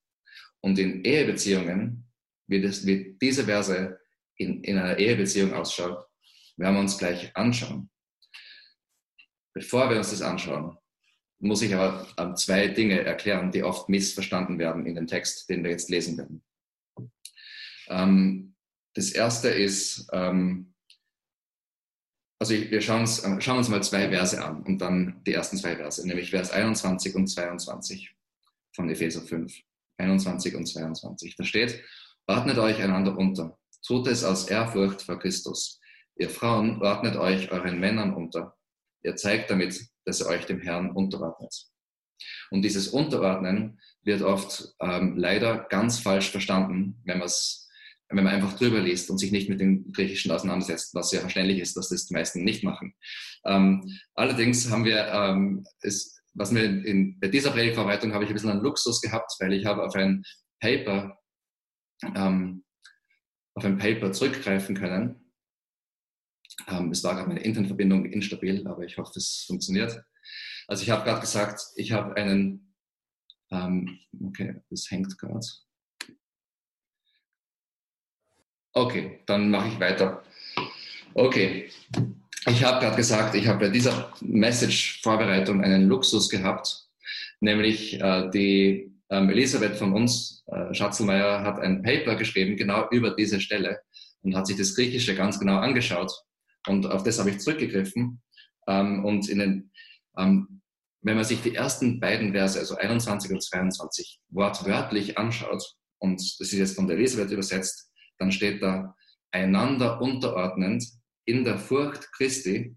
Und 0.67 0.77
in 0.79 1.05
Ehebeziehungen, 1.05 2.11
wie, 2.47 2.61
das, 2.61 2.85
wie 2.85 3.17
diese 3.21 3.45
Verse 3.45 3.97
in, 4.35 4.65
in 4.65 4.77
einer 4.77 4.97
Ehebeziehung 4.97 5.53
ausschaut, 5.53 6.05
werden 6.57 6.75
wir 6.75 6.81
uns 6.81 6.97
gleich 6.97 7.33
anschauen. 7.37 7.89
Bevor 9.53 9.89
wir 9.89 9.95
uns 9.95 10.09
das 10.09 10.21
anschauen, 10.21 10.77
muss 11.39 11.61
ich 11.61 11.73
aber 11.73 12.05
ähm, 12.17 12.35
zwei 12.35 12.67
Dinge 12.67 12.99
erklären, 12.99 13.49
die 13.49 13.63
oft 13.63 13.87
missverstanden 13.87 14.59
werden 14.59 14.85
in 14.85 14.95
dem 14.95 15.07
Text, 15.07 15.49
den 15.49 15.63
wir 15.63 15.71
jetzt 15.71 15.89
lesen 15.89 16.17
werden. 16.17 16.43
Ähm, 17.87 18.53
das 18.93 19.11
erste 19.11 19.47
ist, 19.47 20.09
ähm, 20.11 20.73
also 22.39 22.53
wir 22.53 22.81
schauen 22.81 23.01
uns, 23.01 23.19
äh, 23.19 23.39
schauen 23.39 23.59
uns 23.59 23.69
mal 23.69 23.81
zwei 23.81 24.09
Verse 24.09 24.43
an 24.43 24.63
und 24.63 24.79
dann 24.79 25.23
die 25.25 25.31
ersten 25.31 25.55
zwei 25.55 25.77
Verse, 25.77 26.05
nämlich 26.05 26.31
Vers 26.31 26.51
21 26.51 27.15
und 27.15 27.27
22 27.27 28.13
von 28.75 28.89
Epheser 28.89 29.21
5. 29.21 29.63
21 29.97 30.55
und 30.55 30.65
22. 30.65 31.35
Da 31.35 31.43
steht, 31.43 31.83
ordnet 32.27 32.57
euch 32.57 32.81
einander 32.81 33.17
unter. 33.17 33.57
Tut 33.85 34.07
es 34.07 34.23
aus 34.23 34.47
Ehrfurcht 34.47 35.01
vor 35.01 35.19
Christus. 35.19 35.79
Ihr 36.17 36.29
Frauen, 36.29 36.81
ordnet 36.81 37.15
euch 37.15 37.51
euren 37.51 37.79
Männern 37.79 38.13
unter. 38.13 38.55
Ihr 39.03 39.15
zeigt 39.15 39.49
damit, 39.51 39.79
dass 40.05 40.21
ihr 40.21 40.27
euch 40.27 40.45
dem 40.45 40.61
Herrn 40.61 40.91
unterordnet. 40.91 41.67
Und 42.49 42.63
dieses 42.63 42.87
Unterordnen 42.87 43.79
wird 44.03 44.21
oft 44.21 44.73
ähm, 44.79 45.17
leider 45.17 45.65
ganz 45.69 45.99
falsch 45.99 46.31
verstanden, 46.31 47.01
wenn, 47.05 47.19
wenn 47.19 48.23
man 48.23 48.27
einfach 48.27 48.57
drüber 48.57 48.79
liest 48.79 49.09
und 49.09 49.17
sich 49.17 49.31
nicht 49.31 49.49
mit 49.49 49.59
dem 49.59 49.91
Griechischen 49.91 50.31
auseinandersetzt, 50.31 50.95
was 50.95 51.11
ja 51.11 51.19
verständlich 51.19 51.59
ist, 51.59 51.77
dass 51.77 51.89
das 51.89 52.07
die 52.07 52.13
meisten 52.13 52.43
nicht 52.43 52.63
machen. 52.63 52.93
Ähm, 53.45 53.99
allerdings 54.15 54.69
haben 54.71 54.85
wir 54.85 55.07
ähm, 55.07 55.65
es 55.81 56.16
was 56.37 56.51
mir 56.51 56.63
in, 56.63 57.19
bei 57.19 57.27
dieser 57.27 57.51
Predigtverarbeitung 57.51 58.13
habe 58.13 58.23
ich 58.23 58.29
ein 58.29 58.33
bisschen 58.33 58.51
einen 58.51 58.61
Luxus 58.61 59.01
gehabt, 59.01 59.33
weil 59.39 59.53
ich 59.53 59.65
habe 59.65 59.83
auf 59.83 59.95
ein 59.95 60.23
Paper, 60.59 61.19
ähm, 62.15 62.63
auf 63.55 63.65
ein 63.65 63.77
Paper 63.77 64.11
zurückgreifen 64.11 64.75
können. 64.75 65.33
Ähm, 66.67 66.91
es 66.91 67.03
war 67.03 67.15
gerade 67.15 67.27
meine 67.27 67.43
Internetverbindung 67.43 68.05
instabil, 68.05 68.65
aber 68.67 68.83
ich 68.83 68.97
hoffe, 68.97 69.13
es 69.15 69.45
funktioniert. 69.47 70.01
Also 70.67 70.83
ich 70.83 70.89
habe 70.89 71.03
gerade 71.03 71.21
gesagt, 71.21 71.61
ich 71.75 71.91
habe 71.91 72.15
einen, 72.15 72.75
ähm, 73.51 73.99
okay, 74.23 74.61
das 74.69 74.89
hängt 74.91 75.17
gerade. 75.17 75.45
Okay, 78.73 79.21
dann 79.25 79.49
mache 79.49 79.69
ich 79.69 79.79
weiter. 79.79 80.23
Okay, 81.15 81.71
ich 82.47 82.63
habe 82.63 82.79
gerade 82.79 82.95
gesagt, 82.95 83.35
ich 83.35 83.47
habe 83.47 83.59
bei 83.59 83.69
dieser 83.69 84.11
Message-Vorbereitung 84.21 85.61
einen 85.61 85.87
Luxus 85.87 86.29
gehabt, 86.29 86.87
nämlich 87.39 87.99
äh, 87.99 88.29
die 88.29 88.91
ähm, 89.09 89.29
Elisabeth 89.29 89.75
von 89.75 89.93
uns, 89.93 90.43
äh, 90.47 90.73
Schatzelmeier, 90.73 91.43
hat 91.43 91.59
ein 91.59 91.83
Paper 91.83 92.15
geschrieben, 92.15 92.55
genau 92.55 92.87
über 92.89 93.11
diese 93.11 93.41
Stelle 93.41 93.81
und 94.21 94.35
hat 94.35 94.47
sich 94.47 94.57
das 94.57 94.75
Griechische 94.75 95.15
ganz 95.15 95.39
genau 95.39 95.57
angeschaut. 95.57 96.11
Und 96.67 96.85
auf 96.87 97.03
das 97.03 97.19
habe 97.19 97.29
ich 97.29 97.39
zurückgegriffen. 97.39 98.21
Ähm, 98.67 99.05
und 99.05 99.29
in 99.29 99.39
den, 99.39 99.71
ähm, 100.17 100.61
wenn 101.01 101.15
man 101.15 101.25
sich 101.25 101.41
die 101.41 101.55
ersten 101.55 101.99
beiden 101.99 102.31
Verse, 102.33 102.59
also 102.59 102.75
21 102.75 103.31
und 103.31 103.43
22, 103.43 104.19
wortwörtlich 104.29 105.17
anschaut, 105.17 105.63
und 105.99 106.19
das 106.19 106.39
ist 106.39 106.53
jetzt 106.53 106.75
von 106.75 106.87
der 106.87 106.97
Elisabeth 106.97 107.31
übersetzt, 107.31 107.91
dann 108.19 108.31
steht 108.31 108.61
da, 108.61 108.95
einander 109.31 110.01
unterordnend 110.01 110.83
in 111.27 111.43
der 111.43 111.59
Furcht 111.59 112.11
Christi, 112.13 112.75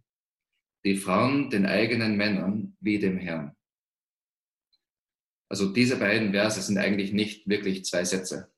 die 0.85 0.97
Frauen 0.97 1.51
den 1.51 1.67
eigenen 1.67 2.17
Männern 2.17 2.77
wie 2.81 2.99
dem 2.99 3.17
Herrn. 3.17 3.57
Also 5.49 5.73
diese 5.73 5.97
beiden 5.97 6.33
Verse 6.33 6.61
sind 6.61 6.79
eigentlich 6.79 7.13
nicht 7.13 7.49
wirklich 7.49 7.85
zwei 7.85 8.05
Sätze. 8.05 8.53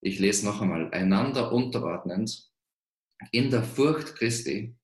Ich 0.00 0.18
lese 0.18 0.46
noch 0.46 0.60
einmal, 0.60 0.90
einander 0.92 1.52
unterordnend 1.52 2.48
in 3.32 3.50
der 3.50 3.64
Furcht 3.64 4.14
Christi, 4.14 4.76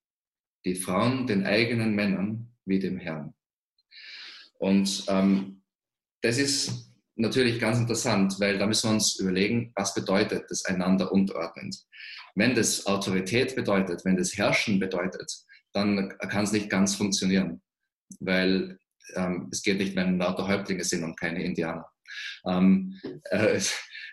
die 0.64 0.74
Frauen 0.74 1.26
den 1.26 1.46
eigenen 1.46 1.94
Männern 1.94 2.52
wie 2.64 2.80
dem 2.80 2.98
Herrn. 2.98 3.34
Und 4.58 5.04
ähm, 5.08 5.62
das 6.22 6.38
ist 6.38 6.92
natürlich 7.16 7.60
ganz 7.60 7.78
interessant, 7.78 8.40
weil 8.40 8.58
da 8.58 8.66
müssen 8.66 8.88
wir 8.88 8.94
uns 8.94 9.20
überlegen, 9.20 9.72
was 9.76 9.94
bedeutet 9.94 10.50
das 10.50 10.64
einander 10.64 11.12
unterordnend. 11.12 11.76
Wenn 12.34 12.54
das 12.54 12.86
Autorität 12.86 13.54
bedeutet, 13.54 14.04
wenn 14.04 14.16
das 14.16 14.36
Herrschen 14.36 14.78
bedeutet, 14.80 15.32
dann 15.72 16.16
kann 16.18 16.44
es 16.44 16.52
nicht 16.52 16.70
ganz 16.70 16.94
funktionieren, 16.94 17.62
weil 18.20 18.78
ähm, 19.14 19.48
es 19.52 19.62
geht 19.62 19.78
nicht, 19.78 19.96
wenn 19.96 20.18
lauter 20.18 20.48
Häuptlinge 20.48 20.84
sind 20.84 21.04
und 21.04 21.18
keine 21.18 21.42
Indianer. 21.42 21.86
Ähm, 22.46 23.00
äh, 23.30 23.58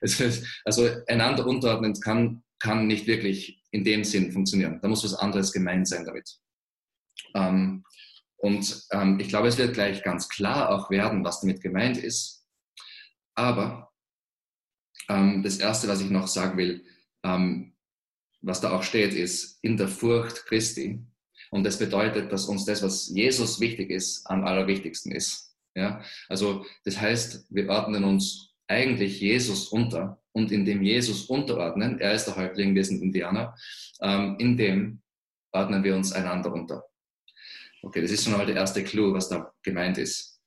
es, 0.01 0.43
also 0.65 0.89
einander 1.07 1.45
unterordnend 1.45 2.03
kann, 2.03 2.43
kann 2.59 2.87
nicht 2.87 3.07
wirklich 3.07 3.63
in 3.71 3.83
dem 3.83 4.03
Sinn 4.03 4.31
funktionieren. 4.31 4.79
Da 4.81 4.87
muss 4.87 5.03
was 5.03 5.15
anderes 5.15 5.51
gemeint 5.51 5.87
sein 5.87 6.05
damit. 6.05 6.37
Ähm, 7.33 7.83
und 8.37 8.85
ähm, 8.91 9.19
ich 9.19 9.29
glaube, 9.29 9.47
es 9.47 9.57
wird 9.57 9.73
gleich 9.73 10.03
ganz 10.03 10.27
klar 10.27 10.69
auch 10.69 10.89
werden, 10.89 11.23
was 11.23 11.41
damit 11.41 11.61
gemeint 11.61 11.97
ist. 11.97 12.45
Aber 13.35 13.91
ähm, 15.09 15.43
das 15.43 15.57
Erste, 15.57 15.87
was 15.87 16.01
ich 16.01 16.09
noch 16.09 16.27
sagen 16.27 16.57
will, 16.57 16.83
ähm, 17.23 17.75
was 18.41 18.61
da 18.61 18.71
auch 18.71 18.83
steht, 18.83 19.13
ist 19.13 19.59
in 19.61 19.77
der 19.77 19.87
Furcht 19.87 20.45
Christi. 20.45 20.99
Und 21.51 21.63
das 21.63 21.77
bedeutet, 21.77 22.31
dass 22.31 22.45
uns 22.45 22.65
das, 22.65 22.81
was 22.81 23.09
Jesus 23.09 23.59
wichtig 23.59 23.89
ist, 23.89 24.25
am 24.25 24.43
allerwichtigsten 24.43 25.11
ist. 25.11 25.53
Ja? 25.75 26.01
Also 26.29 26.65
das 26.85 26.99
heißt, 26.99 27.45
wir 27.49 27.69
ordnen 27.69 28.03
uns 28.03 28.53
eigentlich 28.67 29.19
Jesus 29.19 29.67
unter 29.67 30.21
und 30.31 30.51
in 30.51 30.65
dem 30.65 30.81
Jesus 30.81 31.25
unterordnen, 31.25 31.99
er 31.99 32.13
ist 32.13 32.25
der 32.25 32.37
Häuptling, 32.37 32.73
wir 32.73 32.85
sind 32.85 33.01
Indianer, 33.01 33.55
ähm, 34.01 34.37
in 34.39 34.55
dem 34.55 35.01
ordnen 35.51 35.83
wir 35.83 35.95
uns 35.95 36.13
einander 36.13 36.53
unter. 36.53 36.85
Okay, 37.83 38.01
das 38.01 38.11
ist 38.11 38.23
schon 38.23 38.33
mal 38.33 38.45
der 38.45 38.55
erste 38.55 38.83
Clou, 38.83 39.13
was 39.13 39.27
da 39.27 39.53
gemeint 39.63 39.97
ist. 39.97 40.39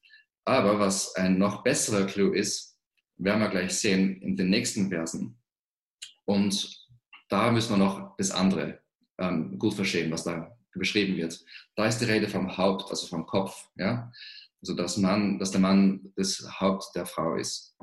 Aber 0.47 0.79
was 0.79 1.15
ein 1.17 1.37
noch 1.37 1.63
besserer 1.63 2.07
Clou 2.07 2.33
ist, 2.33 2.79
werden 3.17 3.41
wir 3.41 3.49
gleich 3.49 3.73
sehen 3.73 4.21
in 4.23 4.37
den 4.37 4.51
nächsten 4.51 4.89
Versen. 4.89 5.39
Und 6.25 6.84
da 7.35 7.51
müssen 7.51 7.73
wir 7.73 7.85
noch 7.85 8.17
das 8.17 8.31
andere 8.31 8.81
ähm, 9.19 9.59
gut 9.59 9.75
verstehen, 9.75 10.13
was 10.13 10.23
da 10.23 10.57
beschrieben 10.73 11.17
wird. 11.17 11.45
Da 11.75 11.85
ist 11.85 11.99
die 11.99 12.05
Rede 12.05 12.29
vom 12.29 12.57
Haupt, 12.57 12.91
also 12.91 13.09
vom 13.09 13.27
Kopf. 13.27 13.69
Ja? 13.75 14.13
Also 14.63 14.75
dass, 14.75 14.97
man, 14.99 15.41
dass 15.41 15.51
der 15.51 15.61
Mann 15.61 16.13
das 16.15 16.47
Haupt 16.61 16.95
der 16.95 17.07
Frau 17.07 17.35
ist. 17.35 17.77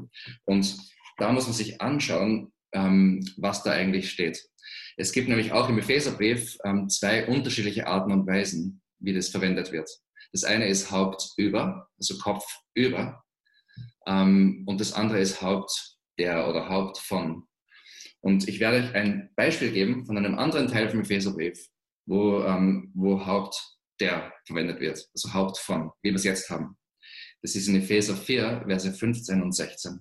Und 0.46 0.78
da 1.18 1.34
muss 1.34 1.48
man 1.48 1.54
sich 1.54 1.82
anschauen, 1.82 2.54
ähm, 2.74 3.28
was 3.36 3.62
da 3.64 3.72
eigentlich 3.72 4.10
steht. 4.10 4.42
Es 4.96 5.12
gibt 5.12 5.28
nämlich 5.28 5.52
auch 5.52 5.68
im 5.68 5.80
Epheserbrief 5.80 6.58
ähm, 6.64 6.88
zwei 6.88 7.28
unterschiedliche 7.28 7.88
Arten 7.88 8.14
und 8.14 8.26
Weisen, 8.28 8.82
wie 9.00 9.14
das 9.14 9.28
verwendet 9.28 9.74
wird. 9.74 9.90
Das 10.32 10.46
eine 10.46 10.70
ist 10.70 10.92
Haupt 10.92 11.34
über, 11.36 11.90
also 11.98 12.18
Kopf 12.20 12.46
über, 12.74 13.22
ähm, 14.08 14.64
und 14.66 14.80
das 14.80 14.94
andere 14.94 15.20
ist 15.20 15.42
Haupt 15.42 15.98
der 16.18 16.48
oder 16.48 16.70
Haupt 16.70 16.98
von. 17.00 17.48
Und 18.24 18.48
ich 18.48 18.60
werde 18.60 18.78
euch 18.78 18.94
ein 18.94 19.30
Beispiel 19.36 19.72
geben 19.72 20.06
von 20.06 20.18
einem 20.18 20.38
anderen 20.38 20.68
Teil 20.68 20.90
vom 20.90 21.02
Epheserbrief, 21.02 21.68
wo, 22.06 22.44
ähm, 22.44 22.92
wo 22.94 23.26
Haupt 23.26 23.60
der 24.00 24.34
verwendet 24.46 24.80
wird, 24.80 25.10
also 25.14 25.34
Haupt 25.34 25.58
von, 25.58 25.92
wie 26.02 26.10
wir 26.10 26.16
es 26.16 26.24
jetzt 26.24 26.50
haben. 26.50 26.78
Das 27.42 27.56
ist 27.56 27.68
in 27.68 27.76
Epheser 27.76 28.16
4, 28.16 28.64
Verse 28.68 28.94
15 28.94 29.42
und 29.42 29.52
16. 29.54 30.00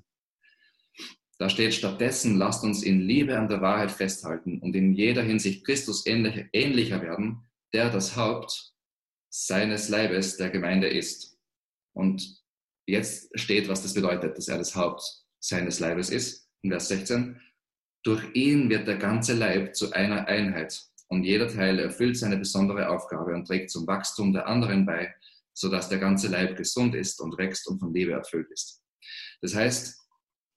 Da 1.38 1.48
steht, 1.48 1.72
stattdessen 1.72 2.36
lasst 2.36 2.64
uns 2.64 2.82
in 2.82 3.00
Liebe 3.00 3.38
an 3.38 3.48
der 3.48 3.62
Wahrheit 3.62 3.90
festhalten 3.90 4.58
und 4.60 4.76
in 4.76 4.92
jeder 4.92 5.22
Hinsicht 5.22 5.64
Christus 5.64 6.04
ähnlicher 6.04 7.00
werden, 7.00 7.46
der 7.72 7.88
das 7.88 8.16
Haupt 8.16 8.74
seines 9.30 9.88
Leibes 9.88 10.36
der 10.36 10.50
Gemeinde 10.50 10.88
ist. 10.88 11.38
Und 11.94 12.42
jetzt 12.86 13.30
steht, 13.38 13.68
was 13.68 13.82
das 13.82 13.94
bedeutet, 13.94 14.36
dass 14.36 14.48
er 14.48 14.58
das 14.58 14.76
Haupt 14.76 15.02
seines 15.38 15.80
Leibes 15.80 16.10
ist. 16.10 16.48
In 16.62 16.70
Vers 16.70 16.88
16. 16.88 17.40
Durch 18.02 18.24
ihn 18.34 18.70
wird 18.70 18.88
der 18.88 18.96
ganze 18.96 19.34
Leib 19.34 19.74
zu 19.74 19.92
einer 19.92 20.26
Einheit 20.26 20.82
und 21.08 21.24
jeder 21.24 21.48
Teil 21.48 21.78
erfüllt 21.78 22.16
seine 22.16 22.38
besondere 22.38 22.88
Aufgabe 22.88 23.34
und 23.34 23.46
trägt 23.46 23.70
zum 23.70 23.86
Wachstum 23.86 24.32
der 24.32 24.46
anderen 24.46 24.86
bei, 24.86 25.14
sodass 25.52 25.88
der 25.88 25.98
ganze 25.98 26.28
Leib 26.28 26.56
gesund 26.56 26.94
ist 26.94 27.20
und 27.20 27.36
wächst 27.36 27.68
und 27.68 27.78
von 27.78 27.92
Liebe 27.92 28.12
erfüllt 28.12 28.48
ist. 28.50 28.82
Das 29.42 29.54
heißt, 29.54 29.98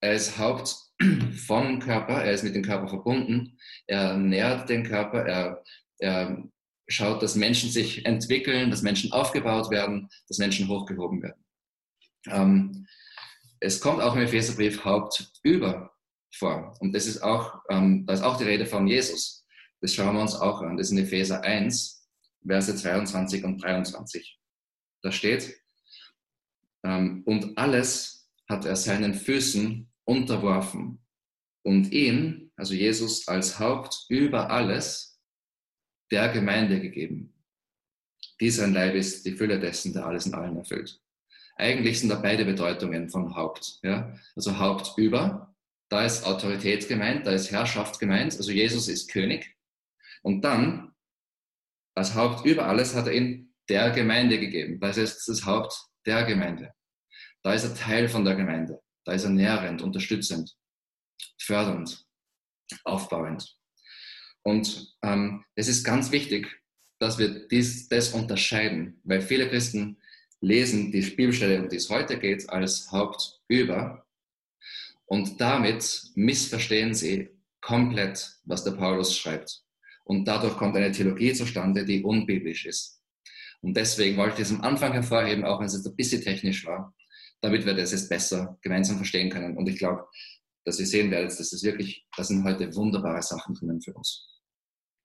er 0.02 0.14
ist 0.14 0.38
Haupt 0.38 0.76
vom 1.48 1.80
Körper, 1.80 2.24
er 2.24 2.34
ist 2.34 2.44
mit 2.44 2.56
dem 2.56 2.64
Körper 2.64 2.88
verbunden, 2.88 3.58
er 3.88 4.16
nährt 4.18 4.70
den 4.70 4.84
Körper, 4.84 5.26
er, 5.26 5.64
er 6.00 6.44
schaut, 6.88 7.24
dass 7.24 7.36
Menschen 7.36 7.70
sich 7.70 8.06
entwickeln, 8.06 8.70
dass 8.70 8.82
Menschen 8.82 9.12
aufgebaut 9.12 9.72
werden, 9.72 10.10
dass 10.28 10.38
Menschen 10.38 10.68
hochgehoben 10.68 11.24
werden. 11.24 11.44
Ähm, 12.28 12.88
es 13.60 13.80
kommt 13.80 14.02
auch 14.02 14.16
im 14.16 14.22
Epheserbrief 14.22 14.84
Haupt 14.84 15.32
über 15.42 15.93
vor. 16.36 16.76
Und 16.80 16.94
das 16.94 17.06
ist 17.06 17.22
auch, 17.22 17.62
ähm, 17.70 18.06
da 18.06 18.14
ist 18.14 18.24
auch 18.24 18.38
die 18.38 18.44
Rede 18.44 18.66
von 18.66 18.88
Jesus. 18.88 19.46
Das 19.82 19.94
schauen 19.94 20.16
wir 20.16 20.22
uns 20.22 20.36
auch 20.36 20.62
an. 20.62 20.78
Das 20.78 20.88
ist 20.88 20.92
in 20.92 21.04
Epheser 21.04 21.44
1, 21.44 22.08
Verse 22.46 22.76
22 22.76 23.44
und 23.44 23.64
23. 23.64 24.40
Da 25.02 25.12
steht, 25.12 25.60
ähm, 26.84 27.24
und 27.26 27.58
alles 27.58 28.30
hat 28.50 28.66
er 28.66 28.76
seinen 28.76 29.14
Füßen 29.14 29.90
unterworfen 30.06 31.00
und 31.64 31.92
ihn, 31.92 32.52
also 32.56 32.74
Jesus 32.74 33.28
als 33.28 33.60
Haupt 33.60 34.06
über 34.10 34.50
alles, 34.50 35.20
der 36.12 36.30
Gemeinde 36.30 36.80
gegeben. 36.80 37.34
Dies 38.40 38.60
ein 38.60 38.74
Leib 38.74 38.96
ist 38.96 39.26
die 39.26 39.34
Fülle 39.34 39.60
dessen, 39.60 39.94
der 39.94 40.06
alles 40.06 40.26
in 40.26 40.34
allen 40.34 40.58
erfüllt. 40.58 41.02
Eigentlich 41.56 42.00
sind 42.00 42.10
da 42.10 42.16
beide 42.16 42.46
Bedeutungen 42.46 43.10
von 43.10 43.36
Haupt. 43.36 43.80
Ja? 43.84 44.14
Also 44.36 44.58
Haupt 44.58 44.98
über, 44.98 45.53
da 45.90 46.06
ist 46.06 46.26
Autorität 46.26 46.88
gemeint, 46.88 47.26
da 47.28 47.32
ist 47.32 47.52
Herrschaft 47.52 48.00
gemeint, 48.00 48.36
also 48.36 48.52
Jesus 48.52 48.88
ist 48.88 49.12
König. 49.12 49.56
Und 50.22 50.42
dann, 50.42 50.94
als 51.96 52.16
Haupt 52.16 52.46
über 52.46 52.66
alles, 52.66 52.96
hat 52.96 53.08
er 53.08 53.14
ihn 53.14 53.54
der 53.70 53.92
Gemeinde 53.92 54.40
gegeben. 54.40 54.80
Das 54.80 54.98
ist 54.98 55.28
das 55.28 55.46
Haupt 55.46 55.74
der 56.06 56.24
Gemeinde. 56.24 56.74
Da 57.44 57.54
ist 57.54 57.64
er 57.64 57.76
Teil 57.76 58.08
von 58.10 58.26
der 58.26 58.36
Gemeinde. 58.36 58.82
Da 59.06 59.14
ist 59.14 59.24
er 59.24 59.30
nährend, 59.30 59.82
unterstützend, 59.82 60.56
fördernd, 61.38 62.06
aufbauend. 62.84 63.58
Und 64.44 64.96
ähm, 65.04 65.46
es 65.56 65.68
ist 65.68 65.84
ganz 65.84 66.12
wichtig, 66.12 66.62
dass 67.00 67.18
wir 67.18 67.48
dies, 67.48 67.88
das 67.90 68.14
unterscheiden, 68.14 69.02
weil 69.04 69.22
viele 69.22 69.50
Christen 69.50 69.98
lesen 70.42 70.92
die 70.92 71.02
Bibelstelle, 71.02 71.62
um 71.62 71.70
die 71.70 71.78
es 71.78 71.90
heute 71.90 72.20
geht, 72.20 72.50
als 72.50 72.92
Haupt 72.92 73.42
über 73.48 74.03
und 75.06 75.40
damit 75.40 76.04
missverstehen 76.16 76.94
sie 76.94 77.30
komplett, 77.62 78.40
was 78.46 78.64
der 78.64 78.72
Paulus 78.72 79.16
schreibt. 79.16 79.62
Und 80.06 80.26
dadurch 80.26 80.58
kommt 80.58 80.76
eine 80.76 80.92
Theologie 80.92 81.34
zustande, 81.34 81.86
die 81.86 82.04
unbiblisch 82.04 82.66
ist. 82.66 83.02
Und 83.62 83.78
deswegen 83.78 84.18
wollte 84.18 84.42
ich 84.42 84.48
es 84.48 84.52
am 84.52 84.62
Anfang 84.62 84.92
hervorheben, 84.92 85.46
auch 85.46 85.60
wenn 85.60 85.68
es 85.68 85.86
ein 85.86 85.96
bisschen 85.96 86.22
technisch 86.22 86.66
war, 86.66 86.94
damit 87.42 87.66
wir 87.66 87.74
das 87.74 87.92
jetzt 87.92 88.10
besser 88.10 88.58
gemeinsam 88.62 88.98
verstehen 88.98 89.30
können. 89.30 89.56
Und 89.56 89.70
ich 89.70 89.78
glaube, 89.78 90.06
dass 90.66 90.80
ihr 90.80 90.86
sehen 90.86 91.12
werdet, 91.12 91.40
dass 91.40 91.50
das 91.50 91.64
wirklich, 91.64 92.06
das 92.16 92.28
sind 92.28 92.44
heute 92.44 92.74
wunderbare 92.76 93.22
Sachen 93.22 93.56
drinnen 93.56 93.82
für 93.82 93.94
uns. 93.94 94.28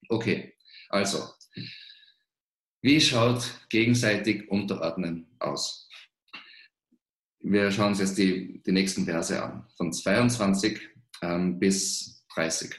Okay, 0.09 0.55
also, 0.89 1.29
wie 2.81 3.01
schaut 3.01 3.43
gegenseitig 3.69 4.49
Unterordnen 4.51 5.27
aus? 5.39 5.88
Wir 7.41 7.71
schauen 7.71 7.89
uns 7.89 8.01
jetzt 8.01 8.19
die, 8.19 8.61
die 8.63 8.73
nächsten 8.73 9.05
Verse 9.05 9.41
an, 9.41 9.67
von 9.77 9.93
22 9.93 10.81
ähm, 11.23 11.59
bis 11.59 12.25
30. 12.35 12.75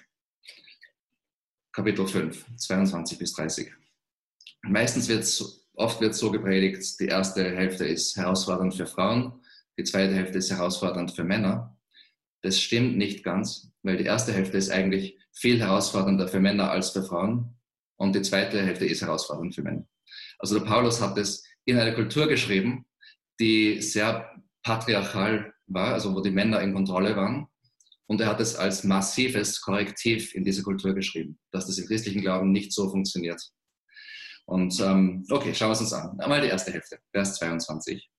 Kapitel 1.72 2.06
5, 2.06 2.46
22 2.58 3.20
bis 3.20 3.34
30. 3.34 3.72
meistens 4.63 5.08
wird 5.08 5.25
oft 5.75 6.01
wird 6.01 6.13
so 6.13 6.30
gepredigt, 6.30 7.00
die 7.00 7.06
erste 7.06 7.56
Hälfte 7.56 7.86
ist 7.86 8.18
herausfordernd 8.18 8.75
für 8.75 8.86
Frauen, 8.86 9.42
die 9.78 9.86
zweite 9.86 10.13
Hälfte 10.13 10.39
ist 10.39 10.51
herausfordernd 10.51 11.12
für 11.12 11.24
Männer. 11.24 11.78
Das 12.42 12.60
stimmt 12.60 12.98
nicht 12.98 13.24
ganz, 13.24 13.72
weil 13.82 13.96
die 13.96 14.06
erste 14.06 14.34
Hälfte 14.34 14.58
ist 14.58 14.72
eigentlich 14.72 15.18
viel 15.34 15.62
herausfordernder 15.62 16.28
für 16.28 16.42
Männer 16.42 16.70
als 16.70 16.89
für 16.89 17.04
Frauen 17.04 17.58
und 17.96 18.13
die 18.13 18.22
zweite 18.24 18.62
Hälfte 18.62 18.86
ist 18.86 19.01
herausfordernd 19.01 19.56
für 19.56 19.62
Männer. 19.62 19.88
Also 20.38 20.60
der 20.60 20.66
Paulus 20.66 21.00
hat 21.00 21.18
es 21.18 21.46
in 21.63 21.80
eine 21.80 21.94
Kultur 21.94 22.28
geschrieben, 22.28 22.86
die 23.39 23.82
sehr 23.82 24.38
patriarchal 24.63 25.54
war, 25.68 25.94
also 25.94 26.16
wo 26.16 26.22
die 26.22 26.32
Männer 26.32 26.62
in 26.62 26.74
Kontrolle 26.74 27.16
waren. 27.16 27.48
Und 28.08 28.22
er 28.22 28.28
hat 28.28 28.39
es 28.39 28.56
als 28.56 28.84
massives 28.84 29.62
Korrektiv 29.62 30.34
in 30.34 30.44
diese 30.44 30.63
Kultur 30.63 30.96
geschrieben, 30.96 31.38
dass 31.51 31.68
das 31.68 31.78
im 31.78 31.86
christlichen 31.86 32.22
Glauben 32.22 32.51
nicht 32.51 32.74
so 32.74 32.89
funktioniert. 32.89 33.42
Und 34.46 34.80
ähm, 34.80 35.25
okay, 35.30 35.54
schauen 35.54 35.70
wir 35.70 35.74
es 35.74 35.82
uns 35.82 35.94
an. 35.94 36.20
Einmal 36.20 36.42
die 36.42 36.48
erste 36.48 36.72
Hälfte, 36.72 37.00
Vers 37.12 37.36
22. 37.36 38.10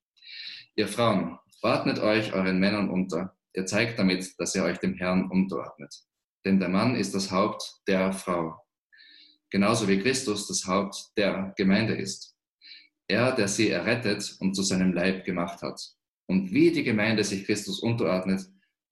Ihr 0.76 0.87
Frauen, 0.87 1.38
ordnet 1.61 1.99
euch 1.99 2.32
euren 2.32 2.61
Männern 2.61 2.88
unter. 2.88 3.37
Ihr 3.52 3.66
zeigt 3.66 3.99
damit, 3.99 4.38
dass 4.38 4.54
ihr 4.54 4.62
euch 4.62 4.78
dem 4.78 4.94
Herrn 4.94 5.28
unterordnet. 5.28 5.92
Denn 6.44 6.61
der 6.61 6.68
Mann 6.68 6.94
ist 6.94 7.16
das 7.16 7.32
Haupt 7.32 7.80
der 7.88 8.12
Frau. 8.12 8.56
Genauso 9.50 9.88
wie 9.88 9.99
Christus 9.99 10.47
das 10.47 10.66
Haupt 10.66 11.11
der 11.16 11.52
Gemeinde 11.56 11.97
ist. 11.97 12.37
Er, 13.09 13.32
der 13.32 13.49
sie 13.49 13.70
errettet 13.70 14.37
und 14.38 14.54
zu 14.54 14.62
seinem 14.62 14.92
Leib 14.92 15.25
gemacht 15.25 15.62
hat. 15.62 15.80
Und 16.30 16.52
wie 16.52 16.70
die 16.70 16.84
Gemeinde 16.84 17.25
sich 17.25 17.44
Christus 17.44 17.80
unterordnet, 17.80 18.42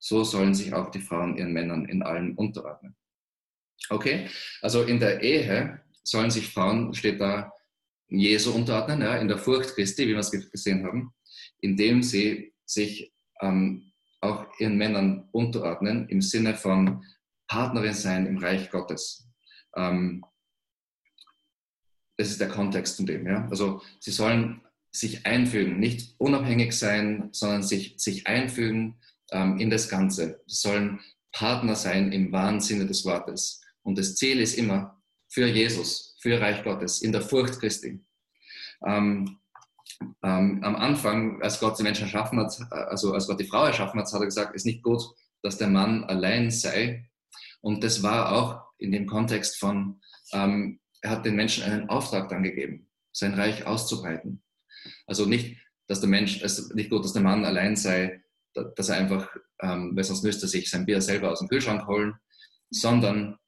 so 0.01 0.25
sollen 0.25 0.57
sich 0.57 0.75
auch 0.75 0.91
die 0.91 0.99
Frauen 0.99 1.37
ihren 1.37 1.53
Männern 1.53 1.85
in 1.85 2.03
allem 2.03 2.35
unterordnen. 2.35 2.97
Okay, 3.91 4.27
also 4.61 4.83
in 4.83 4.99
der 4.99 5.23
Ehe 5.23 5.81
sollen 6.03 6.33
sich 6.33 6.53
Frauen, 6.53 6.93
steht 6.95 7.21
da, 7.21 7.53
Jesu 8.09 8.51
unterordnen, 8.51 9.03
ja, 9.03 9.19
in 9.19 9.29
der 9.29 9.39
Furcht 9.39 9.77
Christi, 9.77 10.09
wie 10.09 10.15
wir 10.15 10.19
es 10.19 10.33
gesehen 10.33 10.85
haben, 10.85 11.15
indem 11.61 12.03
sie 12.03 12.55
sich 12.65 13.13
ähm, 13.41 13.93
auch 14.21 14.45
ihren 14.59 14.77
Männern 14.77 15.29
unterordnen, 15.31 16.09
im 16.09 16.21
Sinne 16.21 16.57
von 16.57 17.05
Partnerin 17.47 17.95
sein 17.95 18.27
im 18.27 18.39
Reich 18.39 18.69
Gottes. 18.69 19.29
Ähm, 19.77 20.25
das 22.17 22.31
ist 22.31 22.41
der 22.41 22.49
Kontext 22.49 22.97
von 22.97 23.07
dem. 23.07 23.25
Ja? 23.29 23.47
Also 23.49 23.81
sie 24.01 24.11
sollen 24.11 24.61
sich 24.91 25.27
einfügen, 25.27 25.79
nicht 25.79 26.15
unabhängig 26.19 26.73
sein, 26.73 27.29
sondern 27.33 27.63
sich, 27.63 27.95
sich 27.99 28.27
einfügen 28.27 28.99
ähm, 29.31 29.59
in 29.59 29.71
das 29.71 29.89
Ganze. 29.89 30.43
Sie 30.47 30.57
sollen 30.57 31.01
Partner 31.33 31.77
sein 31.77 32.13
im 32.13 32.33
wahren 32.33 32.61
Sinne 32.61 32.87
des 32.87 33.05
Wortes. 33.05 33.61
Und 33.83 33.99
das 33.99 34.17
Ziel 34.17 34.41
ist 34.41 34.55
immer 34.55 35.01
für 35.29 35.47
Jesus, 35.47 36.17
für 36.21 36.41
Reich 36.41 36.63
Gottes, 36.65 37.03
in 37.03 37.13
der 37.13 37.23
Furcht 37.23 37.61
Christi. 37.61 38.01
Ähm, 38.87 39.39
ähm, 40.23 40.63
am 40.63 40.77
Anfang, 40.77 41.43
als 41.43 41.61
Gott 41.61 41.79
die 41.79 41.83
Menschen 41.83 42.05
erschaffen 42.05 42.39
hat, 42.39 42.57
also 42.71 43.13
als 43.13 43.27
Gott 43.27 43.41
die 43.41 43.47
Frau 43.47 43.65
erschaffen 43.65 44.01
hat, 44.01 44.13
hat 44.13 44.21
er 44.21 44.27
gesagt, 44.27 44.51
es 44.55 44.63
ist 44.63 44.67
nicht 44.67 44.83
gut, 44.83 45.03
dass 45.43 45.59
der 45.59 45.69
Mann 45.69 46.05
allein 46.05 46.51
sei. 46.51 47.09
Und 47.61 47.83
das 47.83 48.03
war 48.03 48.33
auch 48.33 48.63
in 48.79 48.93
dem 48.93 49.07
Kontext 49.07 49.59
von, 49.59 50.01
ähm, 50.33 50.81
er 51.03 51.11
hat 51.11 51.25
den 51.25 51.37
Menschen 51.37 51.65
einen 51.65 51.89
Auftrag 51.89 52.29
dann 52.29 52.43
gegeben, 52.43 52.89
sein 53.13 53.35
Reich 53.35 53.67
auszubreiten. 53.67 54.43
Also 55.07 55.27
nicht, 55.27 55.59
dass 55.87 56.01
der 56.01 56.09
Mensch, 56.09 56.43
ist 56.43 56.75
nicht 56.75 56.91
gut, 56.91 57.05
dass 57.05 57.13
der 57.13 57.23
Mann 57.23 57.45
allein 57.45 57.77
sei, 57.77 58.23
dass 58.77 58.89
er 58.89 58.97
einfach, 58.97 59.35
ähm, 59.61 59.93
weil 59.95 60.05
sonst 60.05 60.23
müsste 60.23 60.47
er 60.47 60.49
sich 60.49 60.71
sein 60.71 60.87
Bier 60.87 61.01
selber 61.01 61.31
aus 61.31 61.39
dem 61.41 61.49
Kühlschrank 61.49 61.87
holen, 61.87 62.15
sondern 62.71 63.39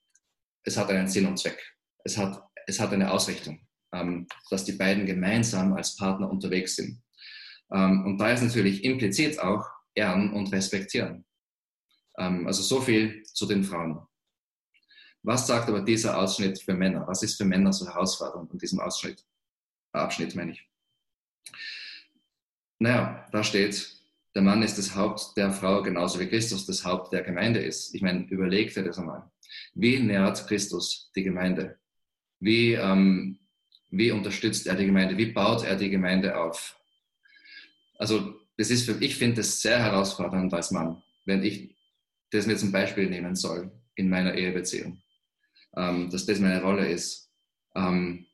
es 0.64 0.76
hat 0.76 0.90
einen 0.90 1.08
Sinn 1.08 1.26
und 1.26 1.38
Zweck. 1.38 1.60
Es 2.04 2.16
hat, 2.16 2.42
es 2.66 2.80
hat 2.80 2.92
eine 2.92 3.10
Ausrichtung, 3.10 3.66
ähm, 3.92 4.26
dass 4.50 4.64
die 4.64 4.72
beiden 4.72 5.06
gemeinsam 5.06 5.72
als 5.74 5.96
Partner 5.96 6.30
unterwegs 6.30 6.76
sind. 6.76 7.02
Ähm, 7.72 8.04
und 8.04 8.18
da 8.18 8.32
ist 8.32 8.42
natürlich 8.42 8.84
implizit 8.84 9.38
auch 9.38 9.64
Ehren 9.94 10.32
und 10.32 10.52
Respektieren. 10.52 11.24
Ähm, 12.18 12.46
also 12.46 12.62
so 12.62 12.80
viel 12.80 13.22
zu 13.24 13.46
den 13.46 13.64
Frauen. 13.64 14.06
Was 15.22 15.46
sagt 15.46 15.68
aber 15.68 15.82
dieser 15.82 16.18
Ausschnitt 16.18 16.62
für 16.62 16.74
Männer? 16.74 17.06
Was 17.06 17.22
ist 17.22 17.36
für 17.36 17.44
Männer 17.44 17.72
so 17.72 17.86
herausfordernd 17.86 18.52
in 18.52 18.58
diesem 18.58 18.80
Ausschnitt? 18.80 19.24
Abschnitt 19.92 20.34
meine 20.34 20.52
ich. 20.52 20.69
Naja, 22.78 23.26
da 23.30 23.44
steht, 23.44 24.00
der 24.34 24.42
Mann 24.42 24.62
ist 24.62 24.78
das 24.78 24.94
Haupt 24.94 25.36
der 25.36 25.52
Frau, 25.52 25.82
genauso 25.82 26.18
wie 26.20 26.26
Christus 26.26 26.66
das 26.66 26.84
Haupt 26.84 27.12
der 27.12 27.22
Gemeinde 27.22 27.60
ist. 27.60 27.94
Ich 27.94 28.02
meine, 28.02 28.26
überlegt 28.28 28.76
dir 28.76 28.84
das 28.84 28.98
einmal. 28.98 29.30
Wie 29.74 29.98
nährt 29.98 30.46
Christus 30.46 31.10
die 31.14 31.24
Gemeinde? 31.24 31.78
Wie, 32.38 32.72
ähm, 32.72 33.38
wie 33.90 34.12
unterstützt 34.12 34.66
er 34.66 34.76
die 34.76 34.86
Gemeinde? 34.86 35.16
Wie 35.16 35.32
baut 35.32 35.64
er 35.64 35.76
die 35.76 35.90
Gemeinde 35.90 36.36
auf? 36.38 36.76
Also, 37.98 38.40
das 38.56 38.70
ist 38.70 38.84
für, 38.84 38.96
ich 39.02 39.16
finde 39.16 39.36
das 39.36 39.60
sehr 39.60 39.78
herausfordernd 39.78 40.52
als 40.54 40.70
Mann, 40.70 41.02
wenn 41.24 41.42
ich 41.42 41.76
das 42.30 42.46
mir 42.46 42.56
zum 42.56 42.72
Beispiel 42.72 43.10
nehmen 43.10 43.34
soll 43.34 43.70
in 43.94 44.08
meiner 44.08 44.34
Ehebeziehung. 44.34 45.02
Ähm, 45.76 46.08
dass 46.10 46.26
das 46.26 46.38
meine 46.38 46.62
Rolle 46.62 46.88
ist. 46.88 47.30
Ähm, 47.74 48.26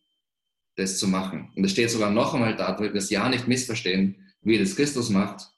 das 0.76 0.98
zu 0.98 1.08
machen. 1.08 1.52
Und 1.56 1.64
es 1.64 1.72
steht 1.72 1.90
sogar 1.90 2.10
noch 2.10 2.34
einmal 2.34 2.56
da, 2.56 2.72
damit 2.72 2.92
wir 2.92 2.98
es 2.98 3.10
ja 3.10 3.28
nicht 3.28 3.48
missverstehen, 3.48 4.32
wie 4.42 4.58
das 4.58 4.76
Christus 4.76 5.10
macht. 5.10 5.48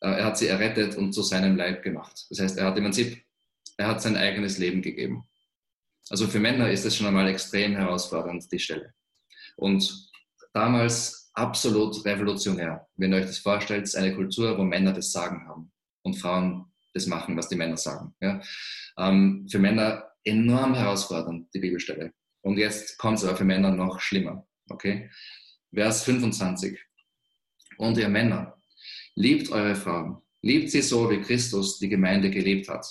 Äh, 0.00 0.08
er 0.08 0.24
hat 0.24 0.38
sie 0.38 0.48
errettet 0.48 0.96
und 0.96 1.12
zu 1.12 1.22
seinem 1.22 1.56
Leib 1.56 1.82
gemacht. 1.82 2.26
Das 2.30 2.40
heißt, 2.40 2.58
er 2.58 2.66
hat 2.66 2.76
im 2.76 2.84
Prinzip, 2.84 3.22
er 3.76 3.88
hat 3.88 4.02
sein 4.02 4.16
eigenes 4.16 4.58
Leben 4.58 4.82
gegeben. 4.82 5.24
Also 6.10 6.26
für 6.26 6.40
Männer 6.40 6.70
ist 6.70 6.84
das 6.84 6.96
schon 6.96 7.06
einmal 7.06 7.28
extrem 7.28 7.76
herausfordernd, 7.76 8.50
die 8.50 8.58
Stelle. 8.58 8.92
Und 9.56 10.10
damals 10.52 11.30
absolut 11.34 12.04
revolutionär. 12.04 12.86
Wenn 12.96 13.12
ihr 13.12 13.18
euch 13.18 13.26
das 13.26 13.38
vorstellt, 13.38 13.84
ist 13.84 13.96
eine 13.96 14.14
Kultur, 14.14 14.58
wo 14.58 14.64
Männer 14.64 14.92
das 14.92 15.12
Sagen 15.12 15.46
haben 15.48 15.72
und 16.02 16.14
Frauen 16.14 16.66
das 16.94 17.06
machen, 17.06 17.36
was 17.36 17.48
die 17.48 17.56
Männer 17.56 17.76
sagen. 17.76 18.14
Ja? 18.20 18.40
Ähm, 18.98 19.46
für 19.50 19.58
Männer 19.58 20.10
enorm 20.24 20.74
herausfordernd, 20.74 21.48
die 21.54 21.60
Bibelstelle. 21.60 22.12
Und 22.42 22.58
jetzt 22.58 22.98
kommt 22.98 23.18
es 23.18 23.24
aber 23.24 23.36
für 23.36 23.44
Männer 23.44 23.70
noch 23.70 24.00
schlimmer. 24.00 24.46
Okay? 24.72 25.10
Vers 25.74 26.04
25. 26.04 26.78
Und 27.78 27.96
ihr 27.98 28.08
Männer, 28.08 28.56
liebt 29.14 29.50
eure 29.50 29.74
Frauen. 29.74 30.18
Liebt 30.42 30.70
sie 30.70 30.82
so, 30.82 31.10
wie 31.10 31.20
Christus 31.20 31.78
die 31.78 31.88
Gemeinde 31.88 32.30
geliebt 32.30 32.68
hat. 32.68 32.86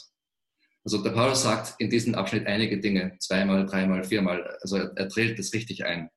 Also 0.84 1.04
der 1.04 1.12
Paulus 1.12 1.44
sagt 1.44 1.76
in 1.80 1.90
diesem 1.90 2.16
Abschnitt 2.16 2.48
einige 2.48 2.80
Dinge, 2.80 3.16
zweimal, 3.20 3.66
dreimal, 3.66 4.04
viermal. 4.04 4.58
Also 4.62 4.78
er, 4.78 4.92
er 4.96 5.08
drillt 5.08 5.38
das 5.38 5.54
richtig 5.54 5.86
ein. 5.86 6.10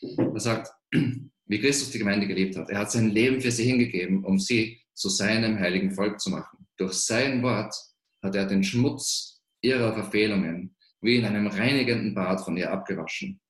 Er 0.00 0.40
sagt, 0.40 0.72
wie 1.46 1.60
Christus 1.60 1.90
die 1.90 1.98
Gemeinde 1.98 2.26
geliebt 2.26 2.56
hat. 2.56 2.70
Er 2.70 2.78
hat 2.78 2.90
sein 2.90 3.10
Leben 3.10 3.40
für 3.40 3.50
sie 3.50 3.64
hingegeben, 3.64 4.24
um 4.24 4.38
sie 4.38 4.80
zu 4.94 5.08
seinem 5.08 5.58
heiligen 5.58 5.92
Volk 5.92 6.20
zu 6.20 6.30
machen. 6.30 6.66
Durch 6.76 6.94
sein 6.94 7.42
Wort 7.42 7.74
hat 8.22 8.34
er 8.34 8.46
den 8.46 8.64
Schmutz 8.64 9.40
ihrer 9.60 9.92
Verfehlungen 9.92 10.74
wie 11.00 11.16
in 11.16 11.24
einem 11.24 11.46
reinigenden 11.46 12.14
Bad 12.14 12.40
von 12.40 12.56
ihr 12.56 12.72
abgewaschen 12.72 13.40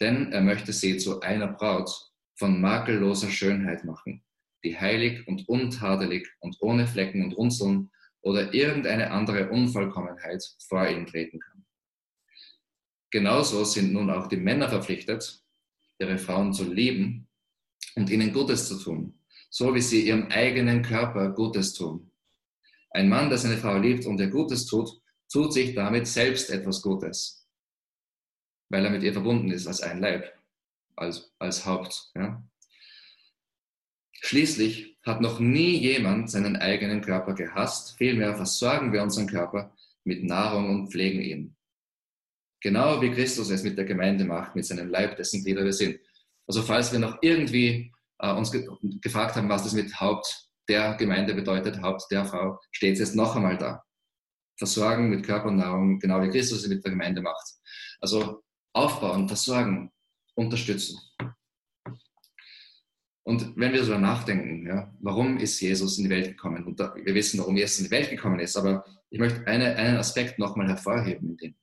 denn 0.00 0.32
er 0.32 0.42
möchte 0.42 0.72
sie 0.72 0.98
zu 0.98 1.20
einer 1.20 1.48
Braut 1.48 1.90
von 2.34 2.60
makelloser 2.60 3.30
Schönheit 3.30 3.84
machen, 3.84 4.22
die 4.62 4.78
heilig 4.78 5.26
und 5.26 5.48
untadelig 5.48 6.28
und 6.40 6.56
ohne 6.60 6.86
Flecken 6.86 7.24
und 7.24 7.32
Runzeln 7.32 7.90
oder 8.20 8.52
irgendeine 8.52 9.10
andere 9.10 9.48
Unvollkommenheit 9.50 10.44
vor 10.68 10.86
ihm 10.88 11.06
treten 11.06 11.40
kann. 11.40 11.64
Genauso 13.10 13.64
sind 13.64 13.92
nun 13.92 14.10
auch 14.10 14.26
die 14.26 14.36
Männer 14.36 14.68
verpflichtet, 14.68 15.42
ihre 15.98 16.18
Frauen 16.18 16.52
zu 16.52 16.70
lieben 16.70 17.28
und 17.94 18.10
ihnen 18.10 18.32
Gutes 18.32 18.68
zu 18.68 18.78
tun, 18.78 19.18
so 19.48 19.74
wie 19.74 19.80
sie 19.80 20.06
ihrem 20.06 20.26
eigenen 20.26 20.82
Körper 20.82 21.30
Gutes 21.30 21.72
tun. 21.72 22.10
Ein 22.90 23.08
Mann, 23.08 23.28
der 23.28 23.38
seine 23.38 23.56
Frau 23.56 23.78
liebt 23.78 24.04
und 24.06 24.20
ihr 24.20 24.28
Gutes 24.28 24.66
tut, 24.66 25.00
tut 25.32 25.52
sich 25.52 25.74
damit 25.74 26.06
selbst 26.06 26.50
etwas 26.50 26.82
Gutes 26.82 27.45
weil 28.68 28.84
er 28.84 28.90
mit 28.90 29.02
ihr 29.02 29.12
verbunden 29.12 29.50
ist 29.50 29.66
als 29.66 29.80
ein 29.80 30.00
Leib, 30.00 30.32
als, 30.96 31.32
als 31.38 31.66
Haupt. 31.66 32.10
Ja. 32.14 32.42
Schließlich 34.12 34.98
hat 35.02 35.20
noch 35.20 35.38
nie 35.38 35.78
jemand 35.78 36.30
seinen 36.30 36.56
eigenen 36.56 37.00
Körper 37.00 37.34
gehasst, 37.34 37.96
vielmehr 37.96 38.34
versorgen 38.34 38.92
wir 38.92 39.02
unseren 39.02 39.28
Körper 39.28 39.72
mit 40.04 40.24
Nahrung 40.24 40.70
und 40.70 40.90
pflegen 40.90 41.20
ihn. 41.20 41.56
Genau 42.60 43.00
wie 43.00 43.10
Christus 43.10 43.50
es 43.50 43.62
mit 43.62 43.78
der 43.78 43.84
Gemeinde 43.84 44.24
macht, 44.24 44.56
mit 44.56 44.66
seinem 44.66 44.88
Leib, 44.88 45.16
dessen 45.16 45.44
Glieder 45.44 45.64
wir 45.64 45.72
sind. 45.72 46.00
Also 46.46 46.62
falls 46.62 46.90
wir 46.92 46.98
noch 46.98 47.18
irgendwie 47.22 47.92
äh, 48.18 48.32
uns 48.32 48.50
ge 48.50 48.66
gefragt 49.00 49.36
haben, 49.36 49.48
was 49.48 49.64
das 49.64 49.74
mit 49.74 50.00
Haupt 50.00 50.48
der 50.68 50.94
Gemeinde 50.94 51.34
bedeutet, 51.34 51.82
Haupt 51.82 52.06
der 52.10 52.24
Frau, 52.24 52.58
steht 52.72 52.94
es 52.94 53.00
jetzt 53.00 53.14
noch 53.14 53.36
einmal 53.36 53.56
da. 53.56 53.84
Versorgen 54.58 55.10
mit 55.10 55.24
Körper 55.24 55.48
und 55.48 55.58
Nahrung, 55.58 55.98
genau 55.98 56.22
wie 56.22 56.30
Christus 56.30 56.62
es 56.62 56.68
mit 56.68 56.82
der 56.82 56.92
Gemeinde 56.92 57.20
macht. 57.20 57.46
Also 58.00 58.42
aufbauen, 58.76 59.26
versorgen, 59.26 59.90
unterstützen. 60.34 61.00
Und 63.24 63.56
wenn 63.56 63.72
wir 63.72 63.80
darüber 63.80 63.98
nachdenken, 63.98 64.66
ja, 64.66 64.94
warum 65.00 65.38
ist 65.38 65.60
Jesus 65.60 65.98
in 65.98 66.04
die 66.04 66.10
Welt 66.10 66.28
gekommen? 66.28 66.64
Und 66.64 66.78
da, 66.78 66.94
wir 66.94 67.14
wissen, 67.14 67.40
warum 67.40 67.56
Jesus 67.56 67.78
in 67.78 67.84
die 67.86 67.90
Welt 67.90 68.10
gekommen 68.10 68.38
ist, 68.38 68.56
aber 68.56 68.84
ich 69.10 69.18
möchte 69.18 69.44
eine, 69.46 69.74
einen 69.74 69.96
Aspekt 69.96 70.38
nochmal 70.38 70.68
hervorheben, 70.68 71.36
in, 71.40 71.56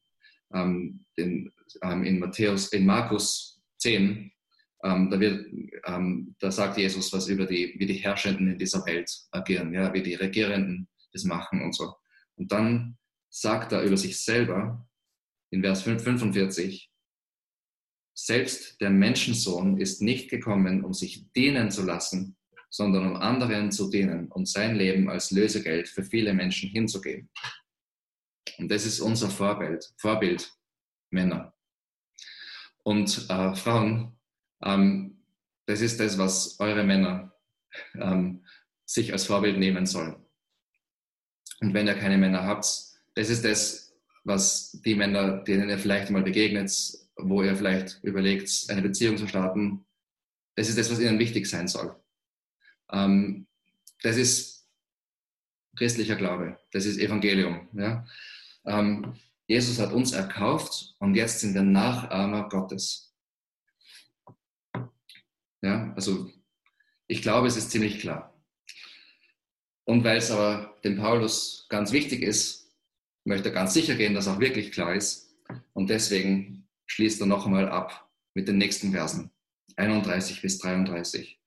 ähm, 0.53 1.05
den, 1.17 1.53
ähm, 1.81 2.03
in 2.03 2.19
Matthäus, 2.19 2.67
in 2.73 2.85
Markus 2.85 3.61
10, 3.77 4.31
ähm, 4.83 5.09
da, 5.09 5.19
wird, 5.19 5.45
ähm, 5.85 6.35
da 6.39 6.51
sagt 6.51 6.77
Jesus 6.77 7.13
was 7.13 7.29
über 7.29 7.45
die, 7.45 7.75
wie 7.77 7.85
die 7.85 7.93
Herrschenden 7.93 8.51
in 8.51 8.57
dieser 8.57 8.85
Welt 8.85 9.09
agieren, 9.31 9.73
ja, 9.73 9.93
wie 9.93 10.03
die 10.03 10.15
Regierenden 10.15 10.89
das 11.13 11.23
machen 11.23 11.61
und 11.61 11.73
so. 11.73 11.93
Und 12.35 12.51
dann 12.51 12.97
sagt 13.29 13.71
er 13.71 13.83
über 13.83 13.95
sich 13.95 14.19
selber 14.19 14.85
in 15.51 15.61
Vers 15.61 15.83
45, 15.83 16.92
selbst 18.13 18.79
der 18.79 18.89
Menschensohn 18.89 19.77
ist 19.77 20.01
nicht 20.01 20.29
gekommen, 20.29 20.83
um 20.83 20.93
sich 20.93 21.25
dienen 21.33 21.71
zu 21.71 21.83
lassen, 21.83 22.35
sondern 22.69 23.07
um 23.07 23.15
anderen 23.17 23.71
zu 23.71 23.89
dienen 23.89 24.27
und 24.31 24.47
sein 24.47 24.75
Leben 24.75 25.09
als 25.09 25.31
Lösegeld 25.31 25.87
für 25.87 26.03
viele 26.03 26.33
Menschen 26.33 26.69
hinzugeben. 26.69 27.29
Und 28.57 28.69
das 28.69 28.85
ist 28.85 28.99
unser 28.99 29.29
Vorbild, 29.29 29.93
Vorbild 29.97 30.51
Männer. 31.09 31.53
Und 32.83 33.29
äh, 33.29 33.55
Frauen, 33.55 34.17
ähm, 34.63 35.23
das 35.65 35.81
ist 35.81 35.99
das, 35.99 36.17
was 36.17 36.59
eure 36.59 36.83
Männer 36.83 37.33
ähm, 37.95 38.45
sich 38.85 39.11
als 39.13 39.25
Vorbild 39.25 39.57
nehmen 39.57 39.85
sollen. 39.85 40.15
Und 41.61 41.73
wenn 41.73 41.87
ihr 41.87 41.95
keine 41.95 42.17
Männer 42.17 42.43
habt, 42.43 42.65
das 43.15 43.29
ist 43.29 43.45
das, 43.45 43.95
was 44.23 44.71
die 44.83 44.95
Männer, 44.95 45.43
denen 45.43 45.69
ihr 45.69 45.79
vielleicht 45.79 46.09
mal 46.09 46.23
begegnet, 46.23 46.71
wo 47.17 47.43
ihr 47.43 47.55
vielleicht 47.55 48.03
überlegt, 48.03 48.65
eine 48.69 48.81
Beziehung 48.81 49.17
zu 49.17 49.27
starten, 49.27 49.85
das 50.55 50.69
ist 50.69 50.77
das, 50.77 50.91
was 50.91 50.99
ihnen 50.99 51.19
wichtig 51.19 51.47
sein 51.47 51.67
soll. 51.67 51.95
Ähm, 52.91 53.47
das 54.01 54.17
ist 54.17 54.67
christlicher 55.75 56.15
Glaube, 56.15 56.57
das 56.71 56.85
ist 56.85 56.99
Evangelium. 56.99 57.67
Ja? 57.73 58.05
Ähm, 58.65 59.15
Jesus 59.47 59.79
hat 59.79 59.91
uns 59.91 60.13
erkauft 60.13 60.95
und 60.99 61.15
jetzt 61.15 61.39
sind 61.39 61.53
wir 61.53 61.63
Nachahmer 61.63 62.49
Gottes. 62.49 63.13
Ja, 65.61 65.93
also 65.95 66.29
ich 67.07 67.21
glaube, 67.21 67.47
es 67.47 67.57
ist 67.57 67.71
ziemlich 67.71 67.99
klar. 67.99 68.33
Und 69.85 70.03
weil 70.03 70.17
es 70.17 70.31
aber 70.31 70.77
dem 70.83 70.97
Paulus 70.97 71.67
ganz 71.69 71.91
wichtig 71.91 72.21
ist, 72.21 72.71
möchte 73.25 73.49
er 73.49 73.55
ganz 73.55 73.73
sicher 73.73 73.95
gehen, 73.95 74.13
dass 74.13 74.27
auch 74.27 74.39
wirklich 74.39 74.71
klar 74.71 74.93
ist. 74.95 75.35
Und 75.73 75.89
deswegen 75.89 76.62
schließt 76.93 77.21
er 77.21 77.27
noch 77.27 77.47
einmal 77.47 77.69
ab 77.69 78.07
mit 78.35 78.47
den 78.47 78.59
nächsten 78.59 78.91
Versen, 78.91 79.31
31 79.77 80.43
bis 80.43 80.59
33. 80.59 81.39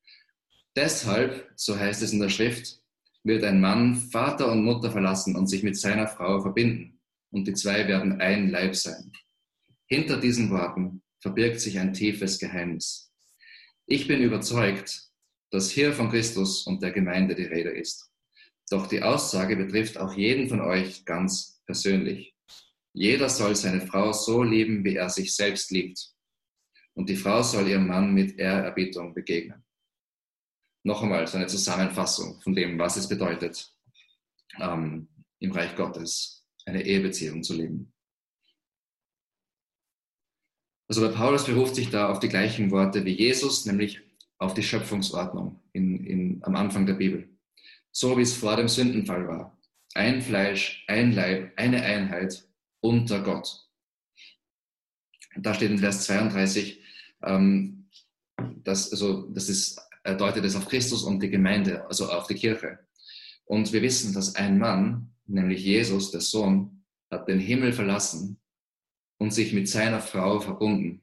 Deshalb, 0.74 1.52
so 1.54 1.78
heißt 1.78 2.02
es 2.02 2.12
in 2.12 2.18
der 2.18 2.30
Schrift, 2.30 2.82
wird 3.22 3.44
ein 3.44 3.60
Mann 3.60 3.94
Vater 3.94 4.50
und 4.50 4.64
Mutter 4.64 4.90
verlassen 4.90 5.36
und 5.36 5.46
sich 5.46 5.62
mit 5.62 5.76
seiner 5.76 6.08
Frau 6.08 6.40
verbinden, 6.40 7.00
und 7.30 7.46
die 7.46 7.54
zwei 7.54 7.86
werden 7.86 8.20
ein 8.20 8.50
Leib 8.50 8.74
sein. 8.74 9.12
Hinter 9.86 10.18
diesen 10.18 10.50
Worten 10.50 11.02
verbirgt 11.20 11.60
sich 11.60 11.78
ein 11.78 11.92
tiefes 11.92 12.40
Geheimnis. 12.40 13.12
Ich 13.86 14.08
bin 14.08 14.22
überzeugt, 14.22 15.12
dass 15.50 15.70
hier 15.70 15.92
von 15.92 16.10
Christus 16.10 16.66
und 16.66 16.82
der 16.82 16.90
Gemeinde 16.90 17.36
die 17.36 17.44
Rede 17.44 17.70
ist. 17.70 18.10
Doch 18.68 18.88
die 18.88 19.02
Aussage 19.02 19.56
betrifft 19.56 19.96
auch 19.96 20.12
jeden 20.12 20.48
von 20.48 20.60
euch 20.60 21.04
ganz 21.04 21.62
persönlich. 21.66 22.35
Jeder 22.96 23.28
soll 23.28 23.54
seine 23.54 23.86
Frau 23.86 24.12
so 24.12 24.42
lieben, 24.42 24.84
wie 24.84 24.96
er 24.96 25.10
sich 25.10 25.34
selbst 25.34 25.70
liebt. 25.70 26.12
Und 26.94 27.08
die 27.08 27.16
Frau 27.16 27.42
soll 27.42 27.68
ihrem 27.68 27.86
Mann 27.86 28.14
mit 28.14 28.38
Ehrerbietung 28.38 29.14
begegnen. 29.14 29.62
Noch 30.82 31.02
einmal 31.02 31.26
so 31.26 31.36
eine 31.36 31.46
Zusammenfassung 31.46 32.40
von 32.40 32.54
dem, 32.54 32.78
was 32.78 32.96
es 32.96 33.08
bedeutet, 33.08 33.72
ähm, 34.60 35.08
im 35.40 35.52
Reich 35.52 35.76
Gottes 35.76 36.46
eine 36.64 36.84
Ehebeziehung 36.84 37.42
zu 37.42 37.54
leben. 37.54 37.92
Also 40.88 41.06
der 41.06 41.14
Paulus 41.14 41.44
beruft 41.44 41.74
sich 41.74 41.90
da 41.90 42.08
auf 42.08 42.20
die 42.20 42.28
gleichen 42.28 42.70
Worte 42.70 43.04
wie 43.04 43.14
Jesus, 43.14 43.66
nämlich 43.66 44.00
auf 44.38 44.54
die 44.54 44.62
Schöpfungsordnung 44.62 45.62
in, 45.72 46.04
in, 46.04 46.44
am 46.44 46.56
Anfang 46.56 46.86
der 46.86 46.94
Bibel 46.94 47.36
so 47.96 48.18
wie 48.18 48.22
es 48.22 48.36
vor 48.36 48.56
dem 48.56 48.68
Sündenfall 48.68 49.26
war. 49.26 49.58
Ein 49.94 50.20
Fleisch, 50.20 50.84
ein 50.86 51.12
Leib, 51.12 51.54
eine 51.56 51.82
Einheit 51.82 52.45
unter 52.86 53.20
Gott. 53.22 53.68
Da 55.38 55.52
steht 55.54 55.70
in 55.70 55.78
Vers 55.78 56.04
32, 56.04 56.80
ähm, 57.24 57.90
dass, 58.62 58.92
also, 58.92 59.28
das 59.30 59.48
ist, 59.48 59.80
er 60.04 60.14
deutet 60.14 60.44
es 60.44 60.56
auf 60.56 60.68
Christus 60.68 61.02
und 61.02 61.20
die 61.20 61.30
Gemeinde, 61.30 61.84
also 61.86 62.10
auf 62.10 62.26
die 62.26 62.34
Kirche. 62.34 62.78
Und 63.44 63.72
wir 63.72 63.82
wissen, 63.82 64.14
dass 64.14 64.34
ein 64.36 64.58
Mann, 64.58 65.14
nämlich 65.26 65.62
Jesus, 65.64 66.10
der 66.10 66.20
Sohn, 66.20 66.84
hat 67.10 67.28
den 67.28 67.40
Himmel 67.40 67.72
verlassen 67.72 68.40
und 69.18 69.32
sich 69.32 69.52
mit 69.52 69.68
seiner 69.68 70.00
Frau 70.00 70.40
verbunden. 70.40 71.02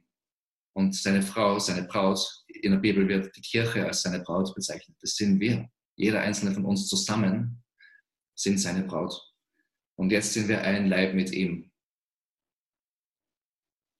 Und 0.75 0.95
seine 0.95 1.21
Frau, 1.21 1.59
seine 1.59 1.83
Braut, 1.83 2.43
in 2.47 2.71
der 2.71 2.79
Bibel 2.79 3.07
wird 3.07 3.35
die 3.35 3.41
Kirche 3.41 3.85
als 3.85 4.01
seine 4.01 4.21
Braut 4.21 4.53
bezeichnet. 4.55 4.97
Das 5.01 5.15
sind 5.15 5.39
wir. 5.39 5.69
Jeder 5.95 6.21
einzelne 6.21 6.53
von 6.53 6.65
uns 6.65 6.87
zusammen 6.87 7.63
sind 8.35 8.57
seine 8.57 8.83
Braut. 8.83 9.33
Und 9.95 10.11
jetzt 10.11 10.33
sind 10.33 10.47
wir 10.47 10.61
ein 10.61 10.87
Leib 10.87 11.13
mit 11.13 11.31
ihm. 11.31 11.72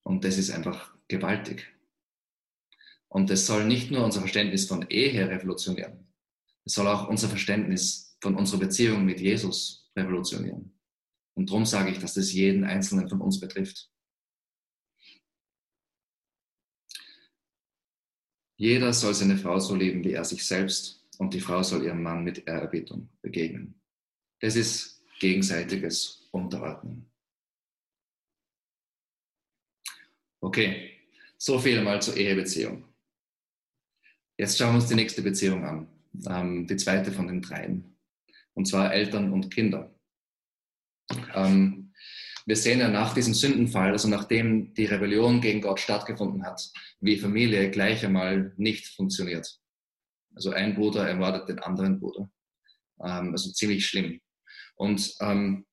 Und 0.04 0.24
das 0.24 0.38
ist 0.38 0.52
einfach 0.52 0.96
gewaltig. 1.08 1.74
Und 3.08 3.30
das 3.30 3.46
soll 3.46 3.66
nicht 3.66 3.92
nur 3.92 4.04
unser 4.04 4.22
Verständnis 4.22 4.66
von 4.66 4.90
Ehe 4.90 5.30
revolutionieren, 5.30 6.04
es 6.66 6.74
soll 6.74 6.88
auch 6.88 7.10
unser 7.10 7.28
Verständnis 7.28 8.18
von 8.22 8.36
unserer 8.36 8.62
Beziehung 8.62 9.06
mit 9.06 9.20
Jesus 9.20 9.92
revolutionieren. 9.96 10.74
Und 11.36 11.50
darum 11.50 11.66
sage 11.66 11.92
ich, 11.92 12.00
dass 12.00 12.14
das 12.14 12.32
jeden 12.32 12.64
Einzelnen 12.64 13.10
von 13.10 13.22
uns 13.22 13.40
betrifft. 13.40 13.90
Jeder 18.58 18.94
soll 18.94 19.14
seine 19.14 19.38
Frau 19.38 19.60
so 19.60 19.76
leben, 19.76 20.04
wie 20.04 20.14
er 20.14 20.24
sich 20.24 20.46
selbst 20.46 21.06
und 21.18 21.34
die 21.34 21.42
Frau 21.42 21.64
soll 21.64 21.84
ihrem 21.84 22.02
Mann 22.02 22.24
mit 22.24 22.48
Ehrerbietung 22.48 23.10
begegnen. 23.22 23.82
Das 24.40 24.56
ist 24.56 25.04
gegenseitiges 25.20 26.30
Unterordnen. 26.32 27.13
Okay, 30.44 31.00
so 31.38 31.58
viel 31.58 31.82
mal 31.82 32.02
zur 32.02 32.18
Ehebeziehung. 32.18 32.84
Jetzt 34.38 34.58
schauen 34.58 34.74
wir 34.74 34.82
uns 34.82 34.88
die 34.88 34.96
nächste 34.96 35.22
Beziehung 35.22 35.64
an, 35.64 35.88
ähm, 36.28 36.68
die 36.68 36.76
zweite 36.76 37.14
von 37.14 37.28
den 37.28 37.42
dreien, 37.42 37.98
und 38.54 38.68
zwar 38.68 38.94
Eltern 38.94 39.32
und 39.32 39.50
Kinder. 39.50 39.98
Ähm, 41.34 41.94
wir 42.46 42.58
sehen 42.58 42.82
ja 42.82 42.90
nach 42.90 43.14
diesem 43.14 43.34
Sündenfall, 43.34 43.94
also 43.94 44.10
nachdem 44.10 44.74
die 44.74 44.84
Rebellion 44.84 45.40
gegen 45.40 45.62
Gott 45.62 45.80
stattgefunden 45.80 46.46
hat, 46.46 46.62
wie 47.00 47.16
Familie 47.16 47.72
gleich 47.72 48.06
einmal 48.06 48.52
nicht 48.58 48.88
funktioniert. 48.88 49.62
Also 50.36 50.52
ein 50.52 50.76
Bruder 50.76 51.08
ermordet 51.08 51.48
den 51.48 51.60
anderen 51.60 52.02
Bruder. 52.02 52.30
Ähm, 53.02 53.32
also 53.32 53.50
ziemlich 53.54 53.86
schlimm. 53.86 54.20
Und 54.76 55.16
ähm, 55.22 55.66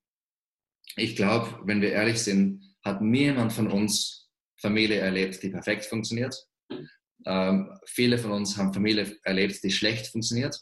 ich 0.95 1.17
glaube, 1.17 1.59
wenn 1.65 1.83
wir 1.83 1.91
ehrlich 1.91 2.23
sind, 2.23 2.77
hat 2.85 3.03
niemand 3.03 3.53
von 3.53 3.67
uns 3.67 4.21
Familie 4.61 4.99
erlebt, 4.99 5.43
die 5.43 5.51
perfekt 5.51 5.87
funktioniert. 5.87 6.37
Ähm, 7.27 7.79
viele 7.87 8.19
von 8.19 8.33
uns 8.33 8.57
haben 8.57 8.73
Familie 8.73 9.17
erlebt, 9.25 9.63
die 9.63 9.71
schlecht 9.71 10.09
funktioniert. 10.09 10.59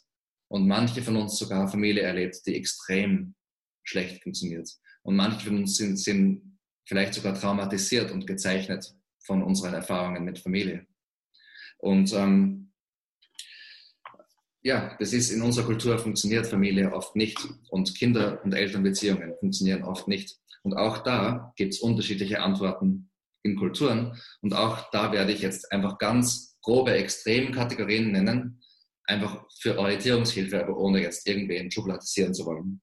Und 0.48 0.66
manche 0.66 1.02
von 1.02 1.16
uns 1.16 1.38
sogar 1.38 1.68
Familie 1.68 2.02
erlebt, 2.02 2.38
die 2.46 2.56
extrem 2.56 3.34
schlecht 3.84 4.22
funktioniert. 4.22 4.68
Und 5.02 5.16
manche 5.16 5.46
von 5.46 5.58
uns 5.58 5.76
sind, 5.76 5.98
sind 5.98 6.58
vielleicht 6.86 7.14
sogar 7.14 7.34
traumatisiert 7.34 8.10
und 8.10 8.26
gezeichnet 8.26 8.94
von 9.24 9.42
unseren 9.42 9.74
Erfahrungen 9.74 10.24
mit 10.24 10.38
Familie. 10.38 10.86
Und 11.78 12.12
ähm, 12.14 12.72
ja, 14.62 14.96
das 14.98 15.12
ist 15.12 15.30
in 15.30 15.42
unserer 15.42 15.66
Kultur 15.66 15.98
funktioniert 15.98 16.46
Familie 16.46 16.92
oft 16.92 17.14
nicht 17.14 17.38
und 17.70 17.94
Kinder- 17.94 18.42
und 18.42 18.54
Elternbeziehungen 18.54 19.34
funktionieren 19.38 19.84
oft 19.84 20.08
nicht. 20.08 20.38
Und 20.62 20.74
auch 20.74 20.98
da 20.98 21.52
gibt 21.56 21.74
es 21.74 21.80
unterschiedliche 21.80 22.40
Antworten 22.40 23.10
in 23.42 23.56
Kulturen. 23.56 24.20
Und 24.40 24.54
auch 24.54 24.90
da 24.90 25.12
werde 25.12 25.32
ich 25.32 25.40
jetzt 25.40 25.70
einfach 25.72 25.98
ganz 25.98 26.56
grobe 26.62 26.92
Extremkategorien 26.92 28.12
nennen, 28.12 28.62
einfach 29.04 29.44
für 29.60 29.78
Orientierungshilfe, 29.78 30.62
aber 30.62 30.76
ohne 30.76 31.00
jetzt 31.02 31.26
irgendwen 31.26 31.70
schubladisieren 31.70 32.34
zu 32.34 32.44
wollen. 32.44 32.80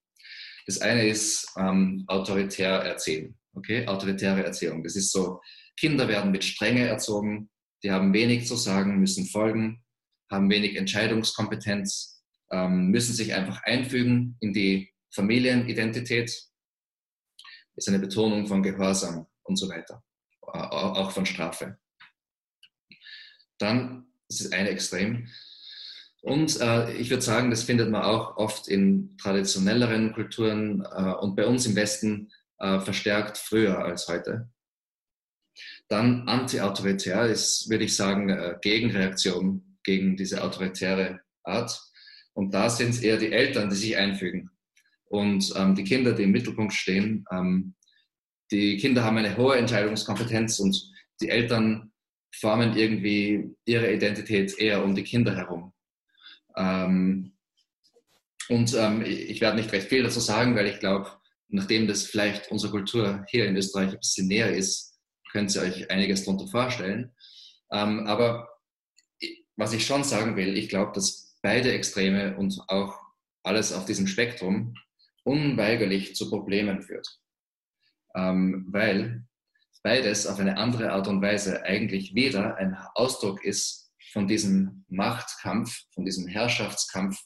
Das 0.65 0.82
eine 0.82 1.08
ist 1.08 1.48
ähm, 1.58 2.04
autoritär 2.08 2.72
erziehen. 2.72 3.38
Okay, 3.54 3.88
autoritäre 3.88 4.44
Erziehung. 4.44 4.84
Das 4.84 4.96
ist 4.96 5.12
so, 5.12 5.39
Kinder 5.78 6.08
werden 6.08 6.32
mit 6.32 6.44
Strenge 6.44 6.88
erzogen, 6.88 7.50
die 7.84 7.91
haben 7.91 8.13
wenig 8.13 8.48
zu 8.48 8.56
sagen, 8.56 9.00
müssen 9.00 9.28
folgen, 9.28 9.84
haben 10.32 10.50
wenig 10.50 10.76
Entscheidungskompetenz, 10.76 12.24
ähm, 12.52 12.88
müssen 12.88 13.13
sich 13.13 13.34
einfach 13.34 13.62
einfügen 13.63 14.38
in 14.39 14.54
die 14.54 14.91
Familienidentität. 15.13 16.32
Ist 17.76 17.89
eine 17.89 18.00
Betonung 18.00 18.48
von 18.48 18.63
Gehorsam 18.63 19.28
und 19.44 19.58
so 19.58 19.70
weiter, 19.70 20.04
auch 20.48 21.12
von 21.12 21.26
Strafe. 21.26 21.78
Dann, 23.58 24.08
das 24.28 24.42
ist 24.42 24.54
eine 24.54 24.70
Extrem. 24.70 25.28
Und 26.22 26.60
äh, 26.60 26.92
ich 26.94 27.12
würde 27.12 27.22
sagen, 27.22 27.52
das 27.52 27.64
findet 27.64 27.92
man 27.92 28.02
auch 28.02 28.38
oft 28.38 28.68
in 28.68 29.16
traditionelleren 29.18 30.12
Kulturen 30.14 30.82
äh, 30.84 31.14
und 31.14 31.36
bei 31.36 31.46
uns 31.46 31.68
im 31.68 31.76
Westen 31.76 32.32
äh, 32.58 32.80
verstärkt 32.80 33.38
früher 33.38 33.78
als 33.78 34.08
heute. 34.08 34.50
Dann 35.88 36.28
anti-autoritär 36.28 37.28
ist, 37.28 37.70
würde 37.70 37.86
ich 37.86 37.96
sagen, 37.96 38.30
äh, 38.30 38.58
Gegenreaktion 38.62 39.78
gegen 39.84 40.18
diese 40.18 40.44
autoritäre 40.44 41.22
Art. 41.44 41.80
Und 42.34 42.54
da 42.54 42.70
sind 42.70 42.90
es 42.90 43.02
eher 43.02 43.18
die 43.18 43.32
Eltern, 43.32 43.70
die 43.70 43.76
sich 43.76 43.96
einfügen. 43.96 44.50
Und 45.06 45.54
ähm, 45.56 45.76
die 45.76 45.84
Kinder, 45.84 46.14
die 46.14 46.24
im 46.24 46.32
Mittelpunkt 46.32 46.74
stehen, 46.74 47.24
ähm, 47.32 47.76
die 48.52 48.78
Kinder 48.78 49.04
haben 49.04 49.18
eine 49.18 49.38
hohe 49.38 49.58
Entscheidungskompetenz 49.58 50.60
und 50.60 50.92
die 51.22 51.30
Eltern 51.30 51.92
formen 52.34 52.78
irgendwie 52.78 53.56
ihre 53.66 53.92
Identität 53.92 54.58
eher 54.60 54.84
um 54.84 54.96
die 54.96 55.04
Kinder 55.04 55.36
herum. 55.36 55.74
Ähm, 56.56 57.34
und 58.50 58.74
ähm, 58.76 59.04
ich 59.06 59.42
werde 59.42 59.58
nicht 59.58 59.72
recht 59.72 59.88
viel 59.88 60.04
dazu 60.04 60.20
sagen, 60.20 60.56
weil 60.56 60.68
ich 60.68 60.80
glaube, 60.80 61.10
nachdem 61.48 61.88
das 61.88 62.04
vielleicht 62.04 62.52
unserer 62.52 62.72
Kultur 62.72 63.26
hier 63.30 63.48
in 63.48 63.56
Österreich 63.56 63.92
ein 63.92 64.00
bisschen 64.00 64.28
näher 64.28 64.56
ist, 64.56 65.00
könnt 65.32 65.56
ihr 65.56 65.62
euch 65.62 65.90
einiges 65.90 66.24
darunter 66.24 66.48
vorstellen. 66.48 67.14
Ähm, 67.72 68.06
aber 68.08 68.50
was 69.56 69.74
ich 69.74 69.86
schon 69.86 70.04
sagen 70.04 70.36
will, 70.36 70.58
ich 70.58 70.70
glaube, 70.70 70.92
dass 70.94 71.38
beide 71.42 71.72
Extreme 71.72 72.38
und 72.38 72.60
auch 72.68 73.00
alles 73.44 73.74
auf 73.74 73.86
diesem 73.86 74.08
Spektrum 74.08 74.76
unweigerlich 75.24 76.16
zu 76.16 76.30
Problemen 76.30 76.82
führt. 76.82 77.20
Ähm, 78.15 78.65
weil 78.69 79.25
beides 79.84 80.25
auf 80.25 80.39
eine 80.39 80.58
andere 80.58 80.91
Art 80.91 81.08
und 81.08 81.21
Weise 81.21 81.63
eigentlich 81.63 82.15
weder 82.15 82.56
ein 82.58 82.75
Ausdruck 82.95 83.43
ist 83.43 83.91
von 84.13 84.28
diesem 84.28 84.86
Machtkampf, 84.88 85.84
von 85.93 86.06
diesem 86.06 86.28
Herrschaftskampf, 86.28 87.19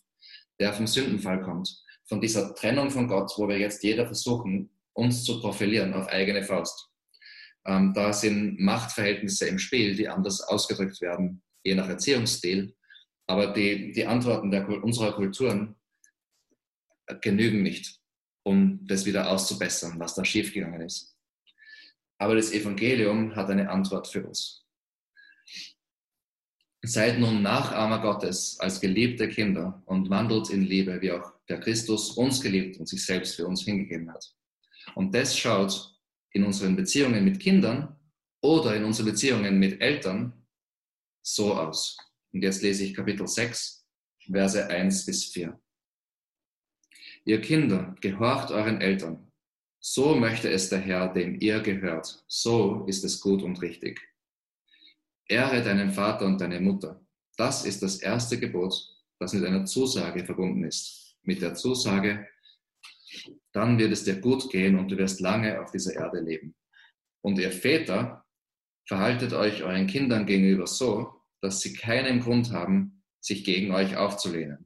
der 0.60 0.74
vom 0.74 0.88
Sündenfall 0.88 1.42
kommt, 1.42 1.70
von 2.08 2.20
dieser 2.20 2.54
Trennung 2.56 2.90
von 2.90 3.08
Gott, 3.08 3.32
wo 3.38 3.48
wir 3.48 3.60
jetzt 3.60 3.84
jeder 3.84 4.06
versuchen, 4.06 4.72
uns 4.94 5.24
zu 5.24 5.40
profilieren 5.40 5.94
auf 5.94 6.08
eigene 6.08 6.44
Faust. 6.44 6.90
Ähm, 7.66 7.94
da 7.94 8.12
sind 8.12 8.60
Machtverhältnisse 8.60 9.48
im 9.48 9.60
Spiel, 9.60 9.96
die 9.96 10.10
anders 10.10 10.42
ausgedrückt 10.42 11.00
werden, 11.02 11.44
je 11.64 11.76
nach 11.76 11.88
Erziehungsstil. 11.88 12.76
Aber 13.28 13.54
die, 13.54 13.92
die 13.92 14.06
Antworten 14.06 14.50
der, 14.50 14.68
unserer 14.68 15.14
Kulturen 15.14 15.76
genügen 17.22 17.62
nicht, 17.62 17.99
um 18.50 18.86
das 18.88 19.06
wieder 19.06 19.30
auszubessern, 19.30 20.00
was 20.00 20.16
da 20.16 20.26
schiefgegangen 20.26 20.82
ist. 20.82 21.16
Aber 22.18 22.36
das 22.36 22.52
Evangelium 22.52 23.36
hat 23.36 23.50
eine 23.50 23.70
Antwort 23.70 24.08
für 24.08 24.26
uns. 24.26 24.66
Seid 26.82 27.20
nun 27.20 27.44
Nachahmer 27.44 28.00
Gottes 28.00 28.60
als 28.60 28.82
geliebte 28.82 29.30
Kinder 29.30 29.84
und 29.86 30.10
wandelt 30.10 30.50
in 30.50 30.64
Liebe, 30.64 31.00
wie 31.02 31.12
auch 31.12 31.34
der 31.48 31.60
Christus 31.60 32.12
uns 32.12 32.42
geliebt 32.42 32.78
und 32.80 32.88
sich 32.88 33.06
selbst 33.06 33.36
für 33.36 33.46
uns 33.46 33.64
hingegeben 33.64 34.12
hat. 34.12 34.26
Und 34.96 35.14
das 35.14 35.38
schaut 35.38 35.96
in 36.32 36.44
unseren 36.44 36.76
Beziehungen 36.76 37.24
mit 37.24 37.40
Kindern 37.40 37.96
oder 38.42 38.76
in 38.76 38.84
unseren 38.84 39.08
Beziehungen 39.08 39.60
mit 39.60 39.80
Eltern 39.80 40.34
so 41.22 41.54
aus. 41.54 41.98
Und 42.32 42.42
jetzt 42.42 42.64
lese 42.64 42.84
ich 42.84 42.96
Kapitel 42.96 43.28
6, 43.28 43.86
Verse 44.32 44.68
1 44.68 45.06
bis 45.06 45.26
4. 45.26 45.60
Ihr 47.30 47.42
Kinder, 47.42 47.96
gehorcht 48.02 48.50
euren 48.50 48.82
Eltern. 48.82 49.32
So 49.80 50.16
möchte 50.16 50.50
es 50.50 50.70
der 50.70 50.80
Herr, 50.80 51.14
dem 51.14 51.40
ihr 51.40 51.60
gehört. 51.60 52.24
So 52.28 52.86
ist 52.88 53.04
es 53.04 53.22
gut 53.22 53.44
und 53.44 53.62
richtig. 53.62 54.02
Ehre 55.28 55.62
deinen 55.62 55.92
Vater 55.92 56.26
und 56.26 56.42
deine 56.42 56.60
Mutter. 56.60 57.06
Das 57.38 57.66
ist 57.66 57.84
das 57.84 57.98
erste 57.98 58.40
Gebot, 58.40 58.74
das 59.20 59.34
mit 59.34 59.46
einer 59.46 59.64
Zusage 59.66 60.26
verbunden 60.26 60.64
ist. 60.64 61.18
Mit 61.22 61.44
der 61.44 61.54
Zusage, 61.54 62.28
dann 63.52 63.78
wird 63.78 63.92
es 63.92 64.06
dir 64.06 64.20
gut 64.20 64.50
gehen 64.50 64.80
und 64.80 64.90
du 64.90 64.98
wirst 64.98 65.20
lange 65.20 65.62
auf 65.62 65.70
dieser 65.70 65.94
Erde 65.94 66.22
leben. 66.22 66.56
Und 67.22 67.38
ihr 67.38 67.52
Väter, 67.52 68.26
verhaltet 68.88 69.34
euch 69.34 69.62
euren 69.62 69.86
Kindern 69.86 70.26
gegenüber 70.26 70.66
so, 70.66 71.22
dass 71.42 71.62
sie 71.62 71.74
keinen 71.74 72.22
Grund 72.22 72.52
haben, 72.52 73.04
sich 73.22 73.44
gegen 73.44 73.72
euch 73.72 73.98
aufzulehnen. 73.98 74.66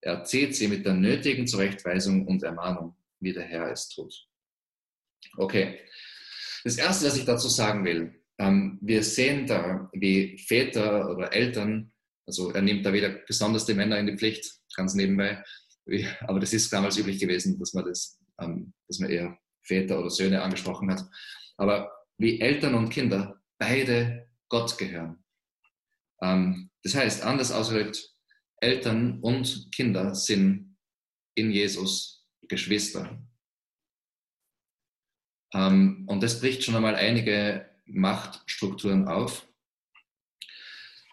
Erzieht 0.00 0.54
sie 0.54 0.68
mit 0.68 0.86
der 0.86 0.94
nötigen 0.94 1.46
Zurechtweisung 1.46 2.26
und 2.26 2.42
Ermahnung, 2.42 2.96
wie 3.20 3.32
der 3.32 3.44
Herr 3.44 3.70
es 3.70 3.88
tut. 3.88 4.26
Okay, 5.36 5.80
das 6.64 6.76
Erste, 6.76 7.06
was 7.06 7.16
ich 7.16 7.24
dazu 7.24 7.48
sagen 7.48 7.84
will, 7.84 8.22
ähm, 8.38 8.78
wir 8.80 9.02
sehen 9.02 9.46
da, 9.46 9.88
wie 9.92 10.38
Väter 10.38 11.10
oder 11.10 11.32
Eltern, 11.32 11.92
also 12.26 12.52
er 12.52 12.62
nimmt 12.62 12.86
da 12.86 12.92
wieder 12.92 13.10
besonders 13.26 13.66
die 13.66 13.74
Männer 13.74 13.98
in 13.98 14.06
die 14.06 14.16
Pflicht, 14.16 14.60
ganz 14.76 14.94
nebenbei, 14.94 15.42
aber 16.20 16.40
das 16.40 16.52
ist 16.52 16.72
damals 16.72 16.98
üblich 16.98 17.18
gewesen, 17.18 17.58
dass 17.58 17.74
man 17.74 17.84
das, 17.84 18.20
ähm, 18.40 18.72
dass 18.86 18.98
man 18.98 19.10
eher 19.10 19.38
Väter 19.62 19.98
oder 19.98 20.10
Söhne 20.10 20.42
angesprochen 20.42 20.90
hat. 20.90 21.04
Aber 21.56 21.90
wie 22.18 22.40
Eltern 22.40 22.74
und 22.74 22.90
Kinder 22.90 23.40
beide 23.58 24.28
Gott 24.48 24.78
gehören. 24.78 25.22
Ähm, 26.22 26.70
das 26.82 26.94
heißt, 26.94 27.22
anders 27.22 27.52
ausgedrückt, 27.52 28.14
Eltern 28.60 29.20
und 29.20 29.70
Kinder 29.72 30.14
sind 30.14 30.76
in 31.34 31.50
Jesus 31.50 32.26
Geschwister. 32.48 33.22
Ähm, 35.54 36.04
und 36.06 36.22
das 36.22 36.40
bricht 36.40 36.64
schon 36.64 36.76
einmal 36.76 36.94
einige 36.94 37.68
Machtstrukturen 37.86 39.08
auf. 39.08 39.48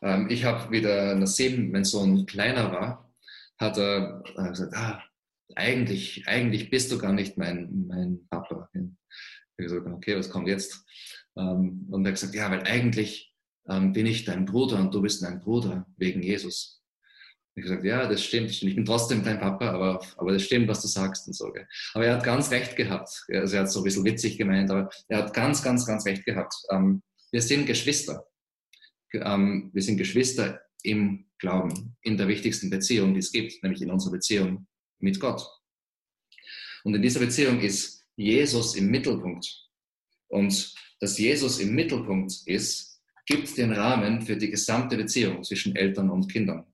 Ähm, 0.01 0.29
ich 0.29 0.43
habe 0.43 0.71
wieder 0.71 1.15
Nassim, 1.15 1.71
mein 1.71 1.85
Sohn 1.85 2.25
kleiner 2.25 2.71
war, 2.71 3.13
hat 3.57 3.77
er 3.77 4.23
äh, 4.37 4.49
gesagt, 4.49 4.73
ah, 4.75 5.03
eigentlich, 5.55 6.27
eigentlich 6.27 6.69
bist 6.69 6.91
du 6.91 6.97
gar 6.97 7.13
nicht 7.13 7.37
mein, 7.37 7.87
mein 7.87 8.27
Papa. 8.29 8.69
Ich 8.73 8.81
habe 8.81 8.93
gesagt, 9.57 9.87
okay, 9.87 10.17
was 10.17 10.29
kommt 10.29 10.47
jetzt? 10.47 10.85
Ähm, 11.37 11.87
und 11.89 12.05
er 12.05 12.09
hat 12.09 12.19
gesagt, 12.19 12.35
ja, 12.35 12.49
weil 12.51 12.63
eigentlich 12.63 13.33
ähm, 13.69 13.93
bin 13.93 14.05
ich 14.05 14.25
dein 14.25 14.45
Bruder 14.45 14.79
und 14.79 14.93
du 14.93 15.01
bist 15.01 15.21
mein 15.21 15.39
Bruder 15.39 15.87
wegen 15.97 16.21
Jesus. 16.21 16.83
Ich 17.57 17.63
habe 17.63 17.69
gesagt, 17.69 17.85
ja, 17.85 18.05
das 18.05 18.21
stimmt, 18.21 18.51
ich 18.51 18.75
bin 18.75 18.83
trotzdem 18.83 19.23
dein 19.23 19.39
Papa, 19.39 19.69
aber, 19.69 20.05
aber 20.17 20.33
das 20.33 20.43
stimmt, 20.43 20.67
was 20.67 20.81
du 20.81 20.89
sagst 20.89 21.25
und 21.27 21.33
so. 21.33 21.53
Aber 21.93 22.05
er 22.05 22.15
hat 22.15 22.23
ganz 22.25 22.51
recht 22.51 22.75
gehabt. 22.75 23.25
Also 23.29 23.55
er 23.55 23.61
hat 23.61 23.71
so 23.71 23.79
ein 23.79 23.85
bisschen 23.85 24.03
witzig 24.03 24.37
gemeint, 24.37 24.69
aber 24.69 24.89
er 25.07 25.19
hat 25.19 25.33
ganz, 25.33 25.63
ganz, 25.63 25.85
ganz 25.85 26.05
recht 26.05 26.25
gehabt. 26.25 26.53
Ähm, 26.69 27.01
wir 27.31 27.41
sind 27.41 27.65
Geschwister. 27.65 28.27
Ähm, 29.13 29.69
wir 29.73 29.81
sind 29.81 29.95
Geschwister 29.95 30.61
im 30.83 31.27
Glauben, 31.39 31.95
in 32.01 32.17
der 32.17 32.27
wichtigsten 32.27 32.69
Beziehung, 32.69 33.13
die 33.13 33.21
es 33.21 33.31
gibt, 33.31 33.63
nämlich 33.63 33.81
in 33.81 33.89
unserer 33.89 34.11
Beziehung 34.11 34.67
mit 34.99 35.21
Gott. 35.21 35.47
Und 36.83 36.93
in 36.93 37.01
dieser 37.01 37.21
Beziehung 37.21 37.61
ist 37.61 38.05
Jesus 38.17 38.75
im 38.75 38.91
Mittelpunkt. 38.91 39.69
Und 40.27 40.75
dass 40.99 41.17
Jesus 41.17 41.59
im 41.59 41.73
Mittelpunkt 41.73 42.33
ist, 42.45 43.01
gibt 43.25 43.57
den 43.57 43.71
Rahmen 43.71 44.21
für 44.21 44.35
die 44.35 44.49
gesamte 44.49 44.97
Beziehung 44.97 45.43
zwischen 45.43 45.75
Eltern 45.75 46.09
und 46.09 46.31
Kindern. 46.31 46.65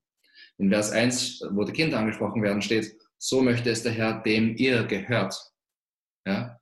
In 0.62 0.70
Vers 0.70 0.92
1, 0.92 1.42
wo 1.54 1.64
die 1.64 1.74
Kinder 1.74 1.98
angesprochen 1.98 2.44
werden, 2.44 2.62
steht, 2.62 2.96
so 3.18 3.42
möchte 3.42 3.72
es 3.72 3.82
der 3.82 3.94
Herr, 3.94 4.22
dem 4.22 4.56
ihr 4.58 4.84
gehört. 4.84 5.36
Ja? 6.24 6.60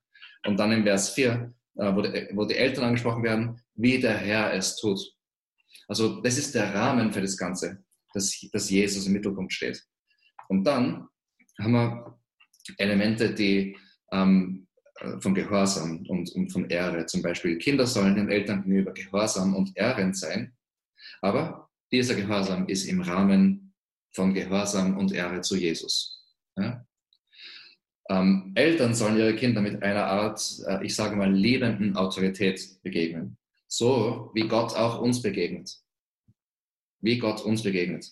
Und 0.48 0.58
dann 0.58 0.72
in 0.72 0.84
Vers 0.84 1.10
4, 1.10 1.54
äh, 1.76 1.96
wo 1.96 2.02
die, 2.02 2.30
wo 2.34 2.46
die 2.46 2.56
Eltern 2.56 2.86
angesprochen 2.86 3.24
werden, 3.24 3.62
wie 3.76 4.00
der 4.00 4.18
Herr 4.18 4.54
es 4.54 4.78
tut. 4.78 5.02
Also 5.90 6.22
das 6.22 6.38
ist 6.38 6.56
der 6.56 6.74
Rahmen 6.74 7.12
für 7.12 7.20
das 7.20 7.36
Ganze, 7.36 7.84
dass, 8.14 8.40
dass 8.54 8.70
Jesus 8.70 9.06
im 9.06 9.14
Mittelpunkt 9.14 9.52
steht. 9.52 9.84
Und 10.48 10.64
dann 10.64 11.10
haben 11.60 11.74
wir 11.74 12.20
Elemente, 12.78 13.34
die 13.34 13.76
ähm, 14.14 14.66
äh, 15.02 15.20
von 15.20 15.34
Gehorsam 15.34 16.06
und, 16.08 16.32
und 16.32 16.54
von 16.54 16.70
Ehre. 16.70 17.06
Zum 17.06 17.22
Beispiel 17.22 17.58
Kinder 17.58 17.86
sollen 17.86 18.16
den 18.16 18.30
Eltern 18.30 18.62
gegenüber 18.62 18.94
gehorsam 18.94 19.56
und 19.56 19.76
ehrend 19.76 20.16
sein. 20.16 20.56
Aber 21.22 21.70
dieser 21.92 22.16
Gehorsam 22.16 22.66
ist 22.70 22.86
im 22.86 23.02
Rahmen 23.02 23.69
von 24.12 24.34
Gehorsam 24.34 24.98
und 24.98 25.12
Ehre 25.12 25.42
zu 25.42 25.56
Jesus. 25.56 26.26
Ja? 26.58 26.86
Ähm, 28.10 28.52
Eltern 28.56 28.96
sollen 28.96 29.18
ihre 29.18 29.36
Kinder 29.36 29.62
mit 29.62 29.84
einer 29.84 30.06
Art, 30.06 30.42
äh, 30.68 30.84
ich 30.84 30.96
sage 30.96 31.16
mal, 31.16 31.32
liebenden 31.32 31.96
Autorität 31.96 32.82
begegnen. 32.82 33.38
So 33.68 34.32
wie 34.34 34.48
Gott 34.48 34.74
auch 34.76 35.00
uns 35.00 35.22
begegnet. 35.22 35.78
Wie 37.02 37.20
Gott 37.20 37.42
uns 37.42 37.62
begegnet. 37.62 38.12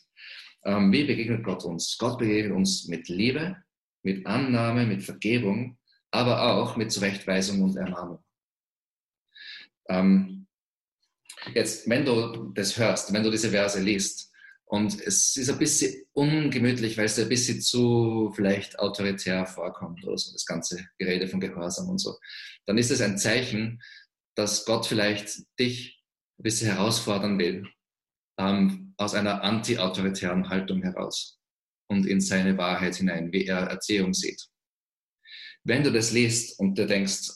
Ähm, 0.63 0.91
wie 0.91 1.03
begegnet 1.05 1.43
Gott 1.43 1.63
uns? 1.65 1.97
Gott 1.97 2.19
begegnet 2.19 2.55
uns 2.55 2.87
mit 2.87 3.09
Liebe, 3.09 3.57
mit 4.03 4.25
Annahme, 4.27 4.85
mit 4.85 5.03
Vergebung, 5.03 5.79
aber 6.11 6.53
auch 6.53 6.77
mit 6.77 6.91
Zurechtweisung 6.91 7.61
und 7.63 7.75
Ermahnung. 7.75 8.23
Ähm, 9.89 10.47
jetzt, 11.55 11.89
wenn 11.89 12.05
du 12.05 12.51
das 12.53 12.77
hörst, 12.77 13.11
wenn 13.13 13.23
du 13.23 13.31
diese 13.31 13.49
Verse 13.49 13.81
liest, 13.81 14.26
und 14.69 14.99
es 15.01 15.37
ist 15.37 15.49
ein 15.49 15.59
bisschen 15.59 16.03
ungemütlich, 16.11 16.97
weil 16.97 17.05
es 17.05 17.17
ein 17.17 17.29
bisschen 17.29 17.61
zu 17.61 18.33
vielleicht 18.35 18.79
autoritär 18.79 19.45
vorkommt 19.45 20.03
oder 20.03 20.17
so, 20.17 20.33
das 20.33 20.45
ganze 20.45 20.85
Gerede 20.97 21.29
von 21.29 21.39
Gehorsam 21.39 21.87
und 21.89 21.99
so. 21.99 22.17
Dann 22.65 22.77
ist 22.77 22.91
es 22.91 22.99
ein 22.99 23.17
Zeichen, 23.17 23.81
dass 24.35 24.65
Gott 24.65 24.85
vielleicht 24.85 25.29
dich 25.57 26.03
ein 26.37 26.43
bisschen 26.43 26.69
herausfordern 26.69 27.39
will, 27.39 27.65
ähm, 28.37 28.93
aus 28.97 29.13
einer 29.13 29.41
anti-autoritären 29.41 30.49
Haltung 30.49 30.83
heraus 30.83 31.39
und 31.87 32.05
in 32.05 32.19
seine 32.19 32.57
Wahrheit 32.57 32.95
hinein, 32.95 33.31
wie 33.31 33.45
er 33.45 33.67
Erziehung 33.67 34.13
sieht. 34.13 34.47
Wenn 35.63 35.83
du 35.83 35.93
das 35.93 36.11
liest 36.11 36.59
und 36.59 36.77
dir 36.77 36.87
denkst, 36.87 37.29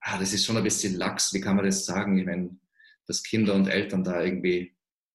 ah, 0.00 0.18
das 0.18 0.32
ist 0.32 0.46
schon 0.46 0.56
ein 0.56 0.64
bisschen 0.64 0.94
lax, 0.94 1.34
wie 1.34 1.40
kann 1.40 1.56
man 1.56 1.66
das 1.66 1.84
sagen? 1.84 2.24
Meine, 2.24 2.58
dass 3.06 3.22
Kinder 3.22 3.54
und 3.54 3.68
Eltern 3.68 4.02
da 4.02 4.22
irgendwie, 4.22 4.73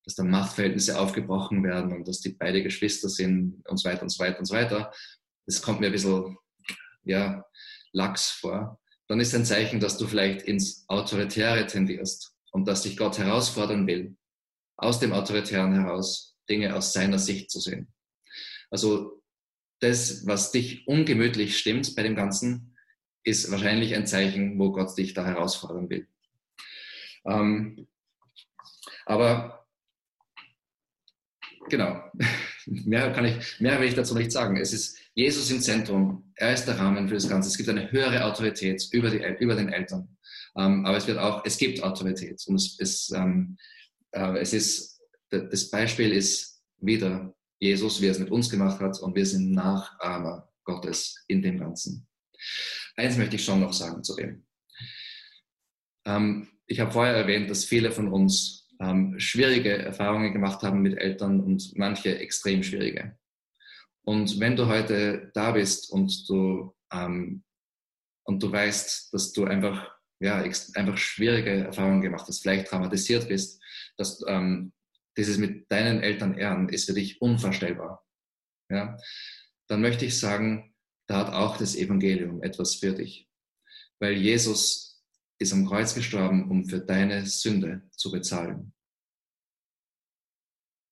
dass 0.10 0.16
da 0.16 0.24
Machtverhältnisse 0.24 1.00
aufgebrochen 1.00 1.64
werden 1.64 1.94
und 1.94 2.08
dass 2.08 2.20
die 2.20 2.30
beide 2.30 2.64
Geschwister 2.64 3.10
sind 3.10 3.62
und 3.68 3.78
so 3.78 3.88
weiter 3.88 4.02
und 4.02 4.10
so 4.10 4.24
weiter 4.24 4.40
und 4.40 4.46
so 4.46 4.56
weiter. 4.56 4.92
Das 5.46 5.62
kommt 5.62 5.82
mir 5.82 5.86
ein 5.86 5.92
bisschen, 5.92 6.36
ja, 7.04 7.46
lax 7.92 8.32
vor. 8.32 8.82
Dann 9.08 9.20
ist 9.20 9.36
ein 9.36 9.46
Zeichen, 9.46 9.80
dass 9.80 10.00
du 10.00 10.08
vielleicht 10.08 10.42
ins 10.42 10.84
Autoritäre 10.88 11.68
tendierst 11.68 12.34
und 12.52 12.68
dass 12.68 12.82
dich 12.82 12.98
Gott 12.98 13.20
herausfordern 13.20 13.86
will, 13.86 14.18
aus 14.78 15.00
dem 15.00 15.14
Autoritären 15.14 15.74
heraus 15.74 16.36
Dinge 16.50 16.76
aus 16.76 16.92
seiner 16.92 17.20
Sicht 17.20 17.52
zu 17.52 17.60
sehen. 17.60 17.94
Also 18.72 19.22
das, 19.82 20.26
was 20.26 20.52
dich 20.52 20.88
ungemütlich 20.88 21.56
stimmt 21.56 21.96
bei 21.96 22.02
dem 22.02 22.16
Ganzen, 22.16 22.76
ist 23.24 23.52
wahrscheinlich 23.52 23.94
ein 23.94 24.08
Zeichen, 24.08 24.58
wo 24.58 24.72
Gott 24.72 24.98
dich 24.98 25.14
da 25.14 25.24
herausfordern 25.24 25.88
will. 25.88 26.08
Ähm, 27.26 27.88
aber 29.06 29.59
genau, 31.70 32.04
mehr, 32.66 33.12
kann 33.12 33.26
ich, 33.26 33.60
mehr 33.60 33.80
will 33.80 33.88
ich 33.88 33.96
dazu 33.96 34.16
nicht 34.16 34.32
sagen. 34.32 34.58
Es 34.58 34.74
ist 34.74 34.98
Jesus 35.14 35.50
im 35.52 35.62
Zentrum, 35.62 36.32
er 36.36 36.54
ist 36.54 36.66
der 36.66 36.78
Rahmen 36.78 37.08
für 37.08 37.16
das 37.16 37.30
Ganze. 37.30 37.50
Es 37.50 37.58
gibt 37.58 37.70
eine 37.70 37.92
höhere 37.92 38.26
Autorität 38.26 38.88
über, 38.92 39.10
die, 39.10 39.24
über 39.40 39.56
den 39.56 39.70
Eltern. 39.70 40.18
Ähm, 40.58 40.86
aber 40.86 40.98
es 40.98 41.08
wird 41.08 41.18
auch, 41.18 41.44
es 41.46 41.58
gibt 41.58 41.84
Autorität. 41.84 42.42
Und 42.48 42.56
es, 42.56 42.78
es, 42.80 43.12
ähm, 43.12 43.58
äh, 44.12 44.38
es 44.40 44.54
ist, 44.54 45.02
das 45.30 45.70
Beispiel 45.70 46.12
ist 46.12 46.62
wieder 46.78 47.34
Jesus, 47.60 48.02
wie 48.02 48.08
er 48.08 48.12
es 48.12 48.20
mit 48.20 48.32
uns 48.32 48.50
gemacht 48.50 48.80
hat, 48.80 49.00
und 49.00 49.16
wir 49.16 49.26
sind 49.26 49.52
Nachahmer 49.52 50.50
Gottes 50.64 51.24
in 51.28 51.42
dem 51.42 51.60
Ganzen. 51.60 52.08
Eins 52.96 53.18
möchte 53.18 53.36
ich 53.36 53.44
schon 53.44 53.60
noch 53.60 53.74
sagen 53.74 54.04
zu 54.04 54.16
dem. 54.16 54.46
Ähm, 56.06 56.48
ich 56.66 56.80
habe 56.80 56.92
vorher 56.92 57.16
erwähnt, 57.16 57.50
dass 57.50 57.66
viele 57.66 57.92
von 57.92 58.08
uns 58.08 58.59
ähm, 58.80 59.20
schwierige 59.20 59.78
Erfahrungen 59.78 60.34
gemacht 60.34 60.62
haben 60.64 60.82
mit 60.82 60.98
Eltern 60.98 61.42
und 61.42 61.76
manche 61.76 62.18
extrem 62.18 62.64
schwierige. 62.64 63.18
Und 64.04 64.40
wenn 64.40 64.56
du 64.56 64.68
heute 64.68 65.32
da 65.34 65.52
bist 65.52 65.92
und 65.92 66.28
du, 66.30 66.76
ähm, 66.92 67.44
und 68.24 68.42
du 68.42 68.52
weißt, 68.52 69.14
dass 69.14 69.34
du 69.34 69.46
einfach, 69.46 69.92
ja, 70.20 70.38
einfach 70.38 70.98
schwierige 70.98 71.66
Erfahrungen 71.66 72.02
gemacht 72.02 72.28
hast, 72.28 72.42
vielleicht 72.42 72.68
traumatisiert 72.68 73.28
bist, 73.28 73.62
dass 73.98 74.24
ähm, 74.28 74.74
dieses 75.18 75.38
mit 75.38 75.70
deinen 75.72 76.02
Eltern 76.02 76.38
ehren 76.38 76.70
ist 76.70 76.86
für 76.86 76.94
dich 76.94 77.22
unvorstellbar. 77.22 78.06
Ja? 78.70 78.98
Dann 79.68 79.82
möchte 79.82 80.06
ich 80.06 80.18
sagen, 80.18 80.74
da 81.08 81.18
hat 81.18 81.34
auch 81.34 81.58
das 81.58 81.76
Evangelium 81.76 82.42
etwas 82.42 82.76
für 82.76 82.94
dich. 82.94 83.28
Weil 84.00 84.14
Jesus 84.14 84.89
ist 85.40 85.54
am 85.54 85.66
Kreuz 85.66 85.96
gestorben, 85.96 86.52
um 86.52 86.66
für 86.66 86.80
deine 86.80 87.26
Sünde 87.26 87.90
zu 87.92 88.12
bezahlen. 88.12 88.74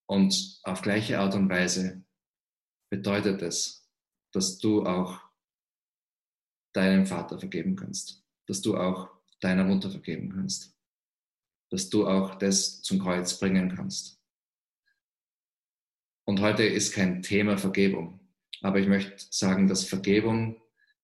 Und 0.06 0.58
auf 0.62 0.80
gleiche 0.80 1.18
Art 1.20 1.34
und 1.34 1.50
Weise 1.50 2.02
bedeutet 2.90 3.42
es, 3.42 3.86
dass 4.32 4.58
du 4.58 4.86
auch 4.86 5.20
deinem 6.72 7.06
Vater 7.06 7.38
vergeben 7.38 7.76
kannst, 7.76 8.24
dass 8.46 8.62
du 8.62 8.76
auch 8.76 9.10
deiner 9.40 9.64
Mutter 9.64 9.90
vergeben 9.90 10.32
kannst, 10.34 10.74
dass 11.70 11.90
du 11.90 12.08
auch 12.08 12.36
das 12.36 12.80
zum 12.82 12.98
Kreuz 13.00 13.38
bringen 13.38 13.74
kannst. 13.74 14.18
Und 16.24 16.40
heute 16.40 16.64
ist 16.64 16.94
kein 16.94 17.22
Thema 17.22 17.58
Vergebung, 17.58 18.20
aber 18.62 18.80
ich 18.80 18.88
möchte 18.88 19.26
sagen, 19.30 19.68
dass 19.68 19.84
Vergebung 19.84 20.60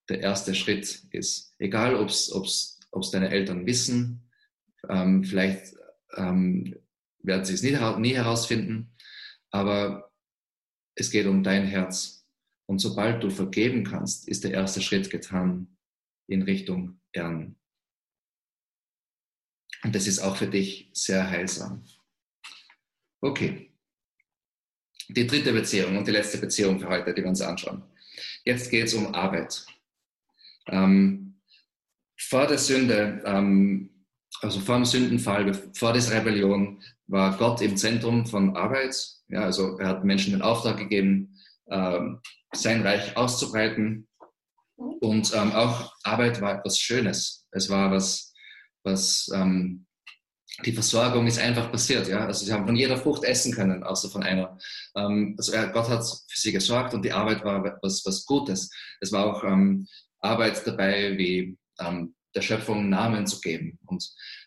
der 0.09 0.21
erste 0.21 0.55
Schritt 0.55 1.05
ist. 1.11 1.55
Egal, 1.59 1.97
ob 1.97 2.09
es 2.09 2.74
deine 3.11 3.31
Eltern 3.31 3.67
wissen, 3.67 4.31
ähm, 4.89 5.25
vielleicht 5.25 5.75
ähm, 6.15 6.77
werden 7.23 7.45
sie 7.45 7.55
es 7.55 7.63
nie, 7.63 7.77
nie 7.99 8.15
herausfinden, 8.15 8.95
aber 9.51 10.13
es 10.95 11.11
geht 11.11 11.27
um 11.27 11.43
dein 11.43 11.67
Herz. 11.67 12.27
Und 12.67 12.79
sobald 12.79 13.23
du 13.23 13.31
vergeben 13.31 13.85
kannst, 13.85 14.29
ist 14.29 14.45
der 14.45 14.53
erste 14.53 14.81
Schritt 14.81 15.11
getan 15.11 15.77
in 16.27 16.43
Richtung 16.43 17.01
Ehren. 17.13 17.57
Und 19.83 19.95
das 19.95 20.07
ist 20.07 20.21
auch 20.21 20.37
für 20.37 20.47
dich 20.47 20.91
sehr 20.95 21.29
heilsam. 21.29 21.85
Okay 23.21 23.75
die 25.09 25.27
dritte 25.27 25.53
Beziehung 25.53 25.97
und 25.97 26.07
die 26.07 26.13
letzte 26.13 26.39
Beziehung 26.39 26.79
für 26.81 26.89
heute, 26.89 27.13
die 27.13 27.23
wir 27.23 27.29
uns 27.29 27.41
anschauen. 27.41 27.83
Jetzt 28.45 28.71
geht 28.71 28.87
es 28.87 28.95
um 28.95 29.15
Arbeit. 29.15 29.67
Ähm, 30.67 31.24
vor 32.19 32.47
der 32.47 32.59
Sünde, 32.59 33.23
ähm, 33.25 33.91
also 34.41 34.61
vor 34.61 34.77
dem 34.77 34.85
Sündenfall, 34.85 35.53
vor 35.75 35.93
der 35.93 36.11
Rebellion, 36.11 36.83
war 37.07 37.37
Gott 37.37 37.61
im 37.61 37.77
Zentrum 37.77 38.27
von 38.27 38.57
Arbeit. 38.57 38.97
Ja, 39.29 39.43
also 39.43 39.79
er 39.79 39.89
hat 39.89 40.05
Menschen 40.05 40.33
den 40.33 40.43
Auftrag 40.43 40.79
gegeben, 40.79 41.39
ähm, 41.71 42.21
sein 42.53 42.83
Reich 42.83 43.17
auszubreiten. 43.17 44.09
Und 44.77 45.33
ähm, 45.35 45.53
auch 45.53 45.93
Arbeit 46.03 46.41
war 46.41 46.59
etwas 46.59 46.79
Schönes. 46.79 47.47
Es 47.51 47.71
war 47.71 47.91
was, 47.91 48.33
was 48.83 49.31
ähm, 49.35 49.87
die 50.65 50.73
Versorgung 50.73 51.27
ist 51.27 51.39
einfach 51.39 51.71
passiert. 51.71 52.09
Ja? 52.09 52.27
Also 52.27 52.45
sie 52.45 52.53
haben 52.53 52.67
von 52.67 52.77
jeder 52.77 52.97
Frucht 52.97 53.25
essen 53.25 53.53
können, 53.53 53.83
außer 53.83 54.09
von 54.09 54.23
einer. 54.23 54.57
Ähm, 54.97 55.35
also 55.37 55.53
Gott 55.73 55.89
hat 55.89 56.05
für 56.05 56.39
sie 56.39 56.53
gesorgt 56.53 56.95
und 56.95 57.05
die 57.05 57.13
Arbeit 57.13 57.45
war 57.45 57.63
was, 57.83 58.05
was 58.05 58.25
Gutes. 58.25 58.71
Es 59.01 59.13
war 59.13 59.27
auch 59.27 59.45
ähm, 59.45 59.87
Arbeit 60.21 60.67
dabei, 60.67 61.17
wie 61.19 61.57
ähm, 61.81 62.15
der 62.35 62.43
Schöpfung 62.43 62.89
Namen 62.89 63.27
zu 63.27 63.41
geben. 63.41 63.79
Und 63.87 64.05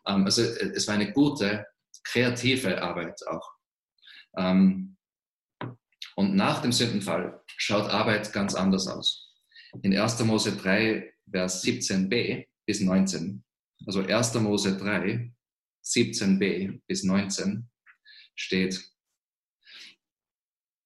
ähm, 0.08 0.26
also 0.26 0.42
es 0.42 0.88
war 0.88 0.96
eine 0.96 1.12
gute, 1.12 1.66
kreative 2.04 2.82
Arbeit 2.82 3.26
auch. 3.28 3.52
Ähm, 4.38 4.98
und 6.16 6.36
nach 6.36 6.62
dem 6.62 6.72
Sündenfall 6.72 7.42
schaut 7.46 7.90
Arbeit 7.90 8.34
ganz 8.34 8.56
anders 8.56 8.88
aus. 8.88 9.36
In 9.82 9.96
1. 9.98 10.20
Mose 10.24 10.56
3, 10.56 11.14
Vers 11.30 11.64
17b 11.64 12.48
bis 12.66 12.82
19, 12.82 13.44
also 13.86 14.02
1. 14.02 14.34
Mose 14.36 14.78
3, 14.78 15.32
17b 15.84 16.82
bis 16.88 17.04
19 17.04 17.70
steht, 18.36 18.92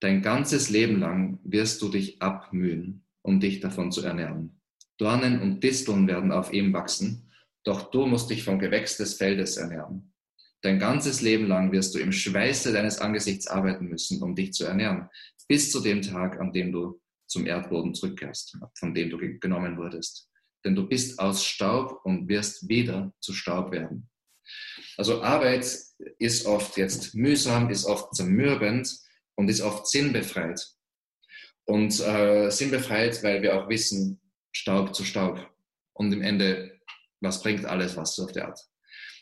Dein 0.01 0.23
ganzes 0.23 0.69
Leben 0.69 0.99
lang 0.99 1.39
wirst 1.43 1.79
du 1.83 1.89
dich 1.89 2.19
abmühen, 2.23 3.05
um 3.21 3.39
dich 3.39 3.59
davon 3.59 3.91
zu 3.91 4.01
ernähren. 4.01 4.59
Dornen 5.01 5.41
und 5.41 5.63
Disteln 5.63 6.07
werden 6.07 6.31
auf 6.31 6.53
ihm 6.53 6.73
wachsen, 6.73 7.27
doch 7.63 7.89
du 7.89 8.05
musst 8.05 8.29
dich 8.29 8.43
vom 8.43 8.59
Gewächs 8.59 8.97
des 8.97 9.15
Feldes 9.15 9.57
ernähren. 9.57 10.13
Dein 10.61 10.77
ganzes 10.77 11.21
Leben 11.21 11.47
lang 11.47 11.71
wirst 11.71 11.95
du 11.95 11.99
im 11.99 12.11
Schweiße 12.11 12.71
deines 12.71 12.99
Angesichts 12.99 13.47
arbeiten 13.47 13.87
müssen, 13.87 14.21
um 14.21 14.35
dich 14.35 14.53
zu 14.53 14.65
ernähren, 14.65 15.09
bis 15.47 15.71
zu 15.71 15.79
dem 15.79 16.03
Tag, 16.03 16.39
an 16.39 16.53
dem 16.53 16.71
du 16.71 17.01
zum 17.27 17.47
Erdboden 17.47 17.95
zurückkehrst, 17.95 18.59
von 18.77 18.93
dem 18.93 19.09
du 19.09 19.17
genommen 19.39 19.75
wurdest. 19.75 20.29
Denn 20.63 20.75
du 20.75 20.87
bist 20.87 21.17
aus 21.17 21.43
Staub 21.43 22.01
und 22.03 22.27
wirst 22.27 22.69
wieder 22.69 23.11
zu 23.21 23.33
Staub 23.33 23.71
werden. 23.71 24.07
Also 24.97 25.23
Arbeit 25.23 25.65
ist 26.19 26.45
oft 26.45 26.77
jetzt 26.77 27.15
mühsam, 27.15 27.71
ist 27.71 27.85
oft 27.85 28.13
zermürbend 28.13 28.87
und 29.33 29.49
ist 29.49 29.61
oft 29.61 29.87
sinnbefreit. 29.87 30.63
Und 31.65 31.99
äh, 32.01 32.51
sinnbefreit, 32.51 33.23
weil 33.23 33.41
wir 33.41 33.57
auch 33.57 33.67
wissen, 33.67 34.20
Staub 34.51 34.95
zu 34.95 35.03
Staub. 35.03 35.49
Und 35.93 36.11
im 36.13 36.21
Ende, 36.21 36.79
was 37.19 37.41
bringt 37.41 37.65
alles 37.65 37.97
was 37.97 38.19
auf 38.19 38.31
der 38.31 38.47
Art? 38.47 38.59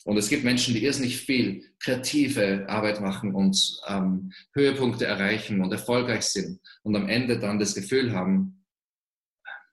Und 0.06 0.18
es 0.18 0.30
gibt 0.30 0.44
Menschen, 0.44 0.74
die 0.74 0.84
irrsinnig 0.84 1.18
viel 1.18 1.74
kreative 1.80 2.66
Arbeit 2.70 3.02
machen 3.02 3.36
und 3.36 3.82
ähm, 3.88 4.32
Höhepunkte 4.54 5.06
erreichen 5.06 5.62
und 5.62 5.72
erfolgreich 5.72 6.24
sind 6.24 6.62
und 6.84 6.96
am 6.96 7.10
Ende 7.10 7.38
dann 7.38 7.60
das 7.60 7.76
Gefühl 7.76 8.14
haben, 8.14 8.66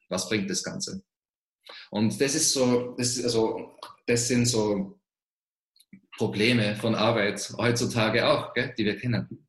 was 0.09 0.29
bringt 0.29 0.51
das 0.51 0.63
Ganze? 0.63 1.03
Und 1.91 2.21
das 2.21 2.35
ist 2.35 2.53
so, 2.53 2.95
das, 2.99 3.23
also, 3.23 3.77
das 4.07 4.29
sind 4.29 4.47
so 4.47 5.01
Probleme 6.17 6.77
von 6.77 6.95
Arbeit 6.95 7.53
heutzutage 7.57 8.27
auch, 8.27 8.53
gell, 8.55 8.75
die 8.77 8.85
wir 8.85 8.97
kennen. 8.97 9.49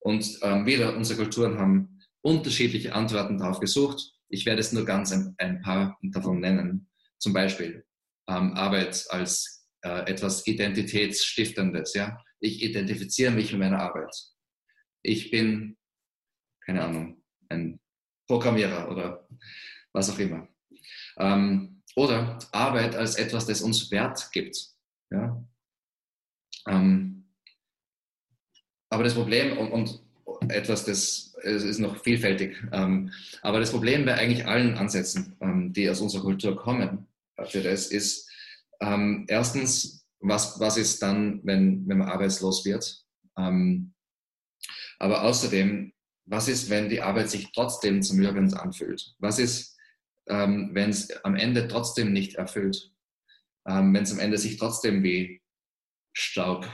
Und 0.00 0.38
ähm, 0.42 0.66
wieder 0.66 0.96
unsere 0.96 1.22
Kulturen 1.22 1.58
haben 1.58 2.00
unterschiedliche 2.22 2.94
Antworten 2.94 3.38
darauf 3.38 3.60
gesucht. 3.60 4.15
Ich 4.28 4.46
werde 4.46 4.60
es 4.60 4.72
nur 4.72 4.84
ganz 4.84 5.12
ein, 5.12 5.34
ein 5.38 5.60
paar 5.62 5.98
davon 6.02 6.40
nennen. 6.40 6.88
Zum 7.18 7.32
Beispiel 7.32 7.84
ähm, 8.28 8.52
Arbeit 8.54 9.06
als 9.10 9.68
äh, 9.82 10.10
etwas 10.10 10.46
Identitätsstiftendes. 10.46 11.94
Ja? 11.94 12.22
Ich 12.40 12.62
identifiziere 12.62 13.32
mich 13.32 13.52
mit 13.52 13.60
meiner 13.60 13.80
Arbeit. 13.80 14.14
Ich 15.02 15.30
bin, 15.30 15.76
keine 16.64 16.84
Ahnung, 16.84 17.22
ein 17.48 17.80
Programmierer 18.26 18.90
oder 18.90 19.28
was 19.92 20.10
auch 20.10 20.18
immer. 20.18 20.48
Ähm, 21.18 21.82
oder 21.94 22.38
Arbeit 22.52 22.94
als 22.94 23.16
etwas, 23.16 23.46
das 23.46 23.62
uns 23.62 23.90
Wert 23.90 24.30
gibt. 24.32 24.56
Ja? 25.10 25.42
Ähm, 26.68 27.32
aber 28.90 29.04
das 29.04 29.14
Problem, 29.14 29.56
und, 29.58 29.72
und, 29.72 30.05
etwas, 30.50 30.84
das 30.84 31.34
ist 31.42 31.78
noch 31.78 32.02
vielfältig, 32.02 32.56
ähm, 32.72 33.12
aber 33.42 33.60
das 33.60 33.70
Problem 33.70 34.04
bei 34.04 34.14
eigentlich 34.14 34.46
allen 34.46 34.76
Ansätzen, 34.76 35.36
ähm, 35.40 35.72
die 35.72 35.88
aus 35.88 36.00
unserer 36.00 36.22
Kultur 36.22 36.56
kommen, 36.56 37.06
für 37.48 37.62
das 37.62 37.88
ist 37.88 38.30
ähm, 38.80 39.26
erstens, 39.28 40.06
was, 40.20 40.58
was 40.58 40.76
ist 40.76 41.02
dann, 41.02 41.40
wenn, 41.44 41.86
wenn 41.86 41.98
man 41.98 42.08
arbeitslos 42.08 42.64
wird? 42.64 43.04
Aber 44.98 45.22
außerdem, 45.24 45.92
was 46.24 46.48
ist, 46.48 46.70
wenn 46.70 46.88
die 46.88 47.02
Arbeit 47.02 47.28
sich 47.28 47.52
trotzdem 47.52 48.02
zum 48.02 48.18
Nirgends 48.18 48.54
anfühlt? 48.54 49.14
Was 49.18 49.38
ist, 49.38 49.76
wenn 50.24 50.90
es 50.90 51.10
am 51.22 51.36
Ende 51.36 51.68
trotzdem 51.68 52.14
nicht 52.14 52.36
erfüllt? 52.36 52.94
Wenn 53.64 53.94
es 53.94 54.10
am 54.10 54.20
Ende 54.20 54.38
sich 54.38 54.56
trotzdem 54.56 55.02
wie 55.02 55.42
Staub 56.14 56.66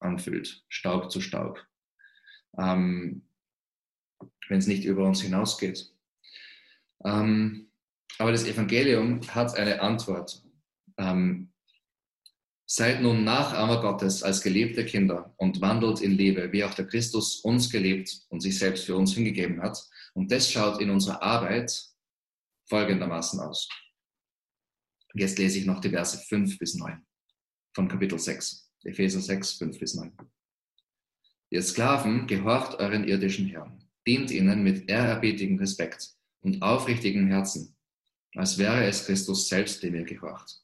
anfühlt, 0.00 0.64
Staub 0.68 1.12
zu 1.12 1.20
Staub? 1.20 1.64
Ähm, 2.56 3.26
wenn 4.48 4.58
es 4.58 4.66
nicht 4.66 4.84
über 4.84 5.04
uns 5.04 5.20
hinausgeht? 5.20 5.92
Ähm, 7.04 7.70
aber 8.18 8.32
das 8.32 8.44
Evangelium 8.44 9.20
hat 9.34 9.56
eine 9.56 9.80
Antwort. 9.80 10.42
Ähm, 10.96 11.52
Seid 12.70 13.00
nun 13.00 13.24
Nachahmer 13.24 13.80
Gottes 13.80 14.22
als 14.22 14.42
geliebte 14.42 14.84
Kinder 14.84 15.34
und 15.38 15.62
wandelt 15.62 16.02
in 16.02 16.12
Liebe, 16.12 16.52
wie 16.52 16.64
auch 16.64 16.74
der 16.74 16.86
Christus 16.86 17.36
uns 17.40 17.70
gelebt 17.70 18.26
und 18.28 18.40
sich 18.40 18.58
selbst 18.58 18.84
für 18.84 18.94
uns 18.94 19.14
hingegeben 19.14 19.62
hat. 19.62 19.82
Und 20.12 20.30
das 20.30 20.50
schaut 20.50 20.78
in 20.78 20.90
unserer 20.90 21.22
Arbeit 21.22 21.72
folgendermaßen 22.68 23.40
aus. 23.40 23.70
Jetzt 25.14 25.38
lese 25.38 25.60
ich 25.60 25.64
noch 25.64 25.80
die 25.80 25.88
Verse 25.88 26.18
5 26.18 26.58
bis 26.58 26.74
9 26.74 27.02
von 27.74 27.88
Kapitel 27.88 28.18
6, 28.18 28.70
Epheser 28.84 29.22
6, 29.22 29.52
5 29.52 29.78
bis 29.78 29.94
9. 29.94 30.12
Ihr 31.50 31.62
Sklaven, 31.62 32.26
gehorcht 32.26 32.74
euren 32.78 33.04
irdischen 33.04 33.46
Herrn, 33.46 33.82
dient 34.06 34.30
ihnen 34.30 34.62
mit 34.62 34.90
ehrerbietigem 34.90 35.56
Respekt 35.58 36.10
und 36.42 36.60
aufrichtigem 36.62 37.28
Herzen, 37.28 37.74
als 38.34 38.58
wäre 38.58 38.84
es 38.84 39.06
Christus 39.06 39.48
selbst, 39.48 39.82
dem 39.82 39.94
ihr 39.94 40.04
gehorcht 40.04 40.62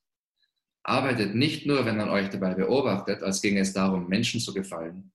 Arbeitet 0.83 1.35
nicht 1.35 1.65
nur, 1.65 1.87
wenn 1.87 1.97
man 1.97 2.11
euch 2.11 2.29
dabei 2.29 2.55
beobachtet, 2.55 3.23
als 3.23 3.41
ginge 3.41 3.61
es 3.61 3.73
darum, 3.73 4.07
Menschen 4.09 4.39
zu 4.39 4.53
gefallen. 4.53 5.11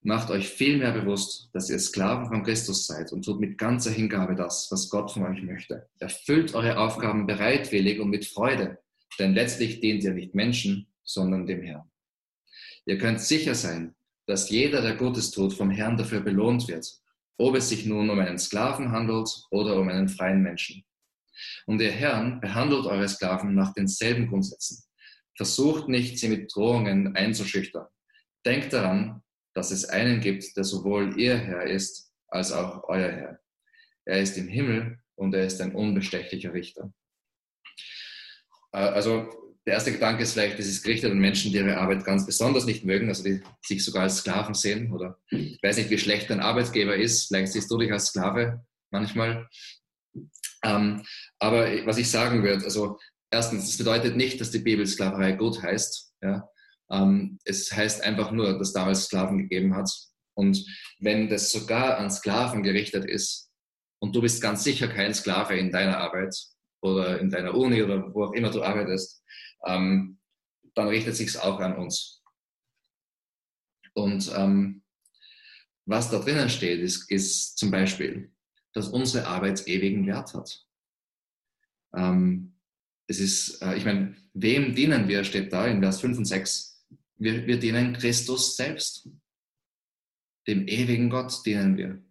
Macht 0.00 0.30
euch 0.30 0.48
vielmehr 0.48 0.92
bewusst, 0.92 1.50
dass 1.52 1.68
ihr 1.68 1.78
Sklaven 1.78 2.28
von 2.28 2.42
Christus 2.42 2.86
seid 2.86 3.12
und 3.12 3.22
tut 3.22 3.40
mit 3.40 3.58
ganzer 3.58 3.90
Hingabe 3.90 4.34
das, 4.34 4.68
was 4.70 4.88
Gott 4.88 5.12
von 5.12 5.24
euch 5.24 5.42
möchte. 5.42 5.88
Erfüllt 5.98 6.54
eure 6.54 6.78
Aufgaben 6.78 7.26
bereitwillig 7.26 8.00
und 8.00 8.08
mit 8.08 8.24
Freude, 8.24 8.78
denn 9.18 9.34
letztlich 9.34 9.80
dient 9.80 10.02
ihr 10.04 10.14
nicht 10.14 10.34
Menschen, 10.34 10.86
sondern 11.02 11.46
dem 11.46 11.62
Herrn. 11.62 11.90
Ihr 12.86 12.96
könnt 12.96 13.20
sicher 13.20 13.54
sein, 13.54 13.94
dass 14.26 14.50
jeder, 14.50 14.80
der 14.80 14.96
Gutes 14.96 15.30
tut, 15.30 15.52
vom 15.52 15.70
Herrn 15.70 15.96
dafür 15.96 16.20
belohnt 16.20 16.68
wird, 16.68 16.86
ob 17.38 17.56
es 17.56 17.68
sich 17.68 17.84
nun 17.86 18.10
um 18.10 18.18
einen 18.18 18.38
Sklaven 18.38 18.92
handelt 18.92 19.28
oder 19.50 19.76
um 19.76 19.88
einen 19.88 20.08
freien 20.08 20.42
Menschen. 20.42 20.84
Und 21.66 21.80
ihr 21.80 21.90
Herrn 21.90 22.40
behandelt 22.40 22.86
eure 22.86 23.08
Sklaven 23.08 23.54
nach 23.54 23.72
denselben 23.74 24.28
Grundsätzen. 24.28 24.84
Versucht 25.36 25.88
nicht, 25.88 26.18
sie 26.18 26.28
mit 26.28 26.54
Drohungen 26.54 27.16
einzuschüchtern. 27.16 27.86
Denkt 28.46 28.72
daran, 28.72 29.22
dass 29.52 29.70
es 29.70 29.84
einen 29.86 30.20
gibt, 30.20 30.56
der 30.56 30.64
sowohl 30.64 31.18
ihr 31.18 31.36
Herr 31.36 31.64
ist, 31.64 32.12
als 32.28 32.52
auch 32.52 32.84
euer 32.88 33.10
Herr. 33.10 33.40
Er 34.04 34.20
ist 34.20 34.36
im 34.36 34.48
Himmel 34.48 34.98
und 35.16 35.34
er 35.34 35.46
ist 35.46 35.60
ein 35.60 35.74
unbestechlicher 35.74 36.52
Richter. 36.52 36.92
Äh, 38.72 38.78
also 38.78 39.43
der 39.66 39.74
erste 39.74 39.92
Gedanke 39.92 40.22
ist 40.22 40.32
vielleicht, 40.32 40.58
es 40.58 40.66
ist 40.66 40.82
gerichtet 40.82 41.10
an 41.10 41.18
Menschen, 41.18 41.50
die 41.50 41.58
ihre 41.58 41.78
Arbeit 41.78 42.04
ganz 42.04 42.26
besonders 42.26 42.66
nicht 42.66 42.84
mögen, 42.84 43.08
also 43.08 43.24
die 43.24 43.42
sich 43.62 43.82
sogar 43.82 44.02
als 44.02 44.18
Sklaven 44.18 44.54
sehen. 44.54 44.92
Oder 44.92 45.18
ich 45.30 45.58
weiß 45.62 45.78
nicht, 45.78 45.90
wie 45.90 45.98
schlecht 45.98 46.28
dein 46.28 46.40
Arbeitgeber 46.40 46.96
ist. 46.96 47.28
Vielleicht 47.28 47.52
siehst 47.52 47.70
du 47.70 47.78
dich 47.78 47.90
als 47.90 48.06
Sklave 48.06 48.62
manchmal. 48.90 49.48
Ähm, 50.62 51.02
aber 51.38 51.66
was 51.86 51.98
ich 51.98 52.10
sagen 52.10 52.42
würde, 52.42 52.64
also 52.64 52.98
erstens, 53.30 53.66
das 53.66 53.78
bedeutet 53.78 54.16
nicht, 54.16 54.40
dass 54.40 54.50
die 54.50 54.58
Bibel 54.58 54.86
Sklaverei 54.86 55.32
gut 55.32 55.62
heißt. 55.62 56.12
Ja? 56.22 56.48
Ähm, 56.90 57.38
es 57.44 57.72
heißt 57.72 58.02
einfach 58.02 58.32
nur, 58.32 58.58
dass 58.58 58.74
damals 58.74 59.06
Sklaven 59.06 59.38
gegeben 59.38 59.74
hat. 59.74 59.90
Und 60.36 60.64
wenn 60.98 61.28
das 61.28 61.50
sogar 61.50 61.98
an 61.98 62.10
Sklaven 62.10 62.62
gerichtet 62.62 63.04
ist 63.04 63.50
und 64.00 64.14
du 64.14 64.20
bist 64.20 64.42
ganz 64.42 64.62
sicher 64.64 64.88
kein 64.88 65.14
Sklave 65.14 65.56
in 65.56 65.70
deiner 65.70 65.98
Arbeit 65.98 66.34
oder 66.82 67.18
in 67.20 67.30
deiner 67.30 67.54
Uni 67.54 67.82
oder 67.82 68.12
wo 68.14 68.24
auch 68.24 68.32
immer 68.32 68.50
du 68.50 68.62
arbeitest, 68.62 69.23
ähm, 69.66 70.18
dann 70.74 70.88
richtet 70.88 71.16
sich 71.16 71.28
es 71.28 71.36
auch 71.36 71.60
an 71.60 71.76
uns. 71.76 72.22
Und 73.94 74.32
ähm, 74.36 74.82
was 75.86 76.10
da 76.10 76.18
drinnen 76.18 76.48
steht, 76.48 76.80
ist, 76.80 77.10
ist 77.10 77.58
zum 77.58 77.70
Beispiel, 77.70 78.32
dass 78.72 78.88
unsere 78.88 79.26
Arbeit 79.26 79.66
ewigen 79.68 80.06
Wert 80.06 80.34
hat. 80.34 80.66
Ähm, 81.94 82.54
es 83.06 83.20
ist, 83.20 83.62
äh, 83.62 83.76
ich 83.76 83.84
meine, 83.84 84.16
wem 84.32 84.74
dienen 84.74 85.08
wir, 85.08 85.24
steht 85.24 85.52
da 85.52 85.66
in 85.66 85.80
Vers 85.80 86.00
5 86.00 86.18
und 86.18 86.24
6. 86.24 86.84
Wir, 87.16 87.46
wir 87.46 87.58
dienen 87.58 87.92
Christus 87.92 88.56
selbst. 88.56 89.08
Dem 90.46 90.66
ewigen 90.66 91.10
Gott 91.10 91.44
dienen 91.46 91.76
wir. 91.76 92.02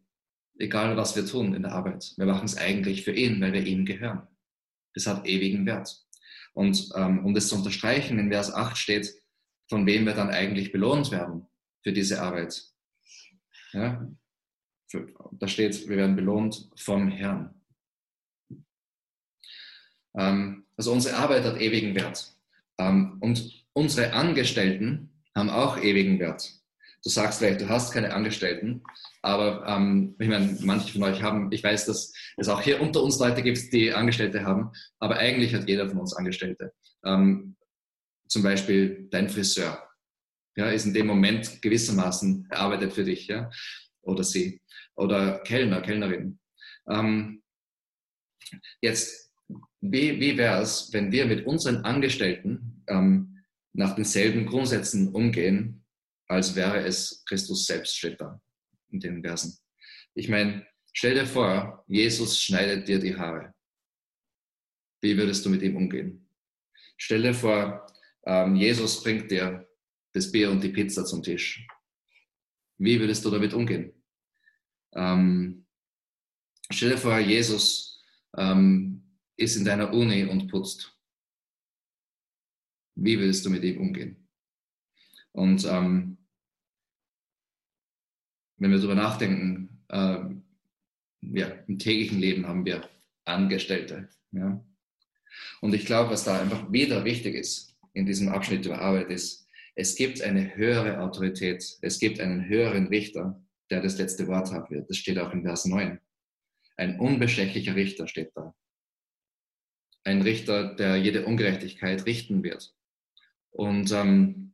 Egal, 0.57 0.95
was 0.95 1.15
wir 1.15 1.25
tun 1.25 1.53
in 1.53 1.63
der 1.63 1.73
Arbeit. 1.73 2.13
Wir 2.15 2.25
machen 2.25 2.45
es 2.45 2.57
eigentlich 2.57 3.03
für 3.03 3.11
ihn, 3.11 3.41
weil 3.41 3.53
wir 3.53 3.65
ihm 3.65 3.85
gehören. 3.85 4.27
Das 4.93 5.07
hat 5.07 5.25
ewigen 5.25 5.65
Wert. 5.65 6.02
Und 6.53 6.89
ähm, 6.95 7.25
um 7.25 7.33
das 7.33 7.47
zu 7.47 7.55
unterstreichen, 7.55 8.19
in 8.19 8.29
Vers 8.29 8.53
8 8.53 8.77
steht, 8.77 9.13
von 9.69 9.85
wem 9.85 10.05
wir 10.05 10.13
dann 10.13 10.29
eigentlich 10.29 10.71
belohnt 10.71 11.11
werden 11.11 11.47
für 11.81 11.93
diese 11.93 12.21
Arbeit. 12.21 12.63
Ja? 13.71 14.07
da 15.31 15.47
steht, 15.47 15.87
wir 15.89 15.97
werden 15.97 16.15
belohnt 16.15 16.69
vom 16.75 17.09
Herrn. 17.09 17.53
Ähm, 20.15 20.65
also 20.77 20.91
unsere 20.93 21.17
Arbeit 21.17 21.43
hat 21.43 21.59
ewigen 21.59 21.95
Wert. 21.95 22.35
Ähm, 22.77 23.17
und 23.19 23.65
unsere 23.73 24.13
Angestellten 24.13 25.09
haben 25.35 25.49
auch 25.49 25.77
ewigen 25.77 26.19
Wert. 26.19 26.62
Du 27.03 27.09
sagst 27.09 27.39
vielleicht, 27.39 27.61
du 27.61 27.69
hast 27.69 27.91
keine 27.91 28.13
Angestellten, 28.13 28.81
aber 29.21 29.65
ähm, 29.67 30.15
ich 30.19 30.27
meine, 30.29 30.57
manche 30.61 30.93
von 30.93 31.03
euch 31.03 31.21
haben, 31.21 31.51
ich 31.51 31.63
weiß, 31.63 31.85
dass 31.85 32.13
es 32.37 32.47
auch 32.47 32.61
hier 32.61 32.81
unter 32.81 33.03
uns 33.03 33.19
Leute 33.19 33.41
gibt, 33.41 33.73
die 33.73 33.93
Angestellte 33.93 34.45
haben, 34.45 34.71
aber 34.99 35.17
eigentlich 35.17 35.53
hat 35.53 35.67
jeder 35.67 35.89
von 35.89 35.99
uns 35.99 36.15
Angestellte. 36.15 36.73
Ähm, 37.03 37.55
zum 38.27 38.41
Beispiel 38.41 39.07
dein 39.11 39.29
Friseur, 39.29 39.85
ja, 40.55 40.69
ist 40.69 40.85
in 40.85 40.93
dem 40.93 41.07
Moment 41.07 41.61
gewissermaßen, 41.61 42.47
er 42.49 42.59
arbeitet 42.59 42.93
für 42.93 43.03
dich, 43.03 43.27
ja, 43.27 43.49
oder 44.01 44.23
sie 44.23 44.61
oder 44.95 45.39
Kellner, 45.39 45.81
Kellnerin. 45.81 46.39
Ähm, 46.87 47.43
jetzt, 48.81 49.33
wie, 49.81 50.19
wie 50.19 50.37
wäre 50.37 50.61
es, 50.61 50.91
wenn 50.93 51.11
wir 51.11 51.25
mit 51.25 51.45
unseren 51.45 51.83
Angestellten 51.83 52.83
ähm, 52.87 53.43
nach 53.73 53.95
denselben 53.95 54.45
Grundsätzen 54.45 55.09
umgehen, 55.09 55.82
als 56.27 56.55
wäre 56.55 56.85
es 56.85 57.23
Christus 57.25 57.65
selbst, 57.65 57.97
steht 57.97 58.19
da 58.19 58.41
in 58.89 58.99
den 58.99 59.21
Versen. 59.21 59.57
Ich 60.15 60.29
meine, 60.29 60.65
stell 60.93 61.15
dir 61.15 61.25
vor, 61.25 61.83
Jesus 61.87 62.39
schneidet 62.39 62.87
dir 62.87 62.99
die 62.99 63.15
Haare. 63.15 63.53
Wie 65.01 65.17
würdest 65.17 65.45
du 65.45 65.49
mit 65.49 65.61
ihm 65.61 65.75
umgehen? 65.75 66.29
Stell 66.97 67.23
dir 67.23 67.33
vor, 67.33 67.85
ähm, 68.25 68.55
Jesus 68.55 69.03
bringt 69.03 69.29
dir 69.29 69.67
das 70.13 70.31
Bier 70.31 70.49
und 70.51 70.63
die 70.63 70.69
Pizza 70.69 71.03
zum 71.05 71.21
Tisch. 71.23 71.67
Wie 72.77 72.99
würdest 72.99 73.25
du 73.25 73.29
damit 73.29 73.53
umgehen? 73.53 73.93
Ähm, 74.93 75.65
stell 76.69 76.91
dir 76.91 76.97
vor, 76.97 77.19
Jesus 77.19 78.01
ähm, 78.37 79.17
ist 79.35 79.55
in 79.55 79.65
deiner 79.65 79.91
Uni 79.91 80.25
und 80.25 80.47
putzt. 80.47 80.95
Wie 82.95 83.19
willst 83.19 83.45
du 83.45 83.49
mit 83.49 83.63
ihm 83.63 83.81
umgehen? 83.81 84.22
Und 85.33 85.65
ähm, 85.65 86.17
wenn 88.57 88.71
wir 88.71 88.77
darüber 88.77 88.95
nachdenken, 88.95 89.83
äh, 89.89 90.19
ja, 91.21 91.47
im 91.67 91.79
täglichen 91.79 92.19
Leben 92.19 92.47
haben 92.47 92.65
wir 92.65 92.89
Angestellte. 93.25 94.09
Ja? 94.31 94.63
Und 95.61 95.73
ich 95.73 95.85
glaube, 95.85 96.11
was 96.11 96.23
da 96.23 96.39
einfach 96.39 96.71
wieder 96.71 97.03
wichtig 97.05 97.35
ist 97.35 97.75
in 97.93 98.05
diesem 98.05 98.29
Abschnitt 98.29 98.65
über 98.65 98.79
Arbeit 98.79 99.09
ist, 99.09 99.47
es 99.75 99.95
gibt 99.95 100.21
eine 100.21 100.55
höhere 100.55 100.99
Autorität, 100.99 101.77
es 101.81 101.99
gibt 101.99 102.19
einen 102.19 102.47
höheren 102.47 102.87
Richter, 102.87 103.41
der 103.69 103.81
das 103.81 103.97
letzte 103.97 104.27
Wort 104.27 104.51
haben 104.51 104.69
wird. 104.69 104.89
Das 104.89 104.97
steht 104.97 105.17
auch 105.17 105.33
in 105.33 105.43
Vers 105.43 105.65
9. 105.65 105.99
Ein 106.77 106.99
unbestechlicher 106.99 107.75
Richter 107.75 108.07
steht 108.07 108.31
da. 108.35 108.53
Ein 110.03 110.21
Richter, 110.21 110.75
der 110.75 110.97
jede 110.97 111.25
Ungerechtigkeit 111.25 112.05
richten 112.05 112.43
wird. 112.43 112.75
Und 113.51 113.91
ähm, 113.91 114.52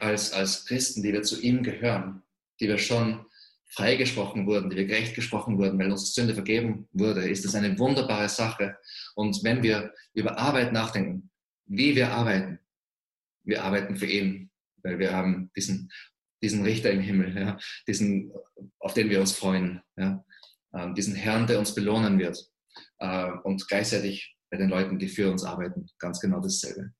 als, 0.00 0.32
als 0.32 0.66
Christen, 0.66 1.02
die 1.02 1.12
wir 1.12 1.22
zu 1.22 1.40
ihm 1.40 1.62
gehören, 1.62 2.22
die 2.60 2.68
wir 2.68 2.78
schon 2.78 3.26
freigesprochen 3.66 4.46
wurden, 4.46 4.70
die 4.70 4.76
wir 4.76 4.86
gerecht 4.86 5.14
gesprochen 5.14 5.58
wurden, 5.58 5.78
weil 5.78 5.90
unsere 5.90 6.10
Sünde 6.10 6.34
vergeben 6.34 6.88
wurde, 6.92 7.28
ist 7.28 7.44
das 7.44 7.54
eine 7.54 7.76
wunderbare 7.78 8.28
Sache. 8.28 8.76
Und 9.14 9.42
wenn 9.42 9.62
wir 9.62 9.92
über 10.12 10.38
Arbeit 10.38 10.72
nachdenken, 10.72 11.30
wie 11.66 11.96
wir 11.96 12.12
arbeiten, 12.12 12.60
wir 13.42 13.64
arbeiten 13.64 13.96
für 13.96 14.06
ihn, 14.06 14.50
weil 14.82 14.98
wir 14.98 15.12
haben 15.12 15.50
diesen 15.56 15.90
diesen 16.44 16.62
Richter 16.62 16.90
im 16.90 17.00
Himmel, 17.00 17.36
ja, 17.36 17.58
diesen, 17.88 18.30
auf 18.78 18.92
den 18.92 19.08
wir 19.08 19.18
uns 19.18 19.32
freuen, 19.32 19.80
ja, 19.96 20.22
äh, 20.72 20.92
diesen 20.92 21.14
Herrn, 21.14 21.46
der 21.46 21.58
uns 21.58 21.74
belohnen 21.74 22.18
wird. 22.18 22.38
Äh, 22.98 23.30
und 23.44 23.66
gleichzeitig 23.66 24.36
bei 24.50 24.58
den 24.58 24.68
Leuten, 24.68 24.98
die 24.98 25.08
für 25.08 25.30
uns 25.30 25.42
arbeiten, 25.42 25.86
ganz 25.98 26.20
genau 26.20 26.40
dasselbe. 26.40 26.92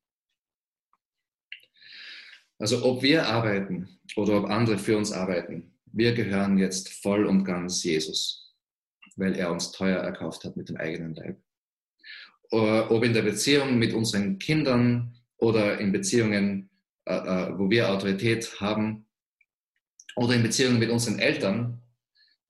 Also 2.59 2.85
ob 2.85 3.03
wir 3.03 3.27
arbeiten 3.27 3.99
oder 4.17 4.39
ob 4.39 4.51
andere 4.51 4.79
für 4.79 4.97
uns 4.97 5.13
arbeiten, 5.13 5.75
wir 5.87 6.15
gehören 6.15 6.59
jetzt 6.59 6.89
voll 7.03 7.27
und 7.27 7.45
ganz 7.45 7.83
Jesus, 7.85 8.55
weil 9.17 9.35
er 9.35 9.51
uns 9.51 9.73
teuer 9.73 9.99
erkauft 9.99 10.45
hat 10.45 10.57
mit 10.57 10.69
dem 10.69 10.77
eigenen 10.77 11.15
Leib. 11.15 11.41
Ob 12.51 13.03
in 13.03 13.13
der 13.13 13.23
Beziehung 13.23 13.79
mit 13.79 13.93
unseren 13.93 14.39
Kindern 14.39 15.17
oder 15.39 15.79
in 15.79 15.93
Beziehungen, 15.93 16.71
äh, 17.05 17.15
äh, 17.15 17.59
wo 17.59 17.69
wir 17.69 17.91
Autorität 17.91 18.61
haben, 18.61 19.07
oder 20.17 20.35
in 20.35 20.43
Beziehungen 20.43 20.79
mit 20.79 20.91
unseren 20.91 21.19
Eltern 21.19 21.83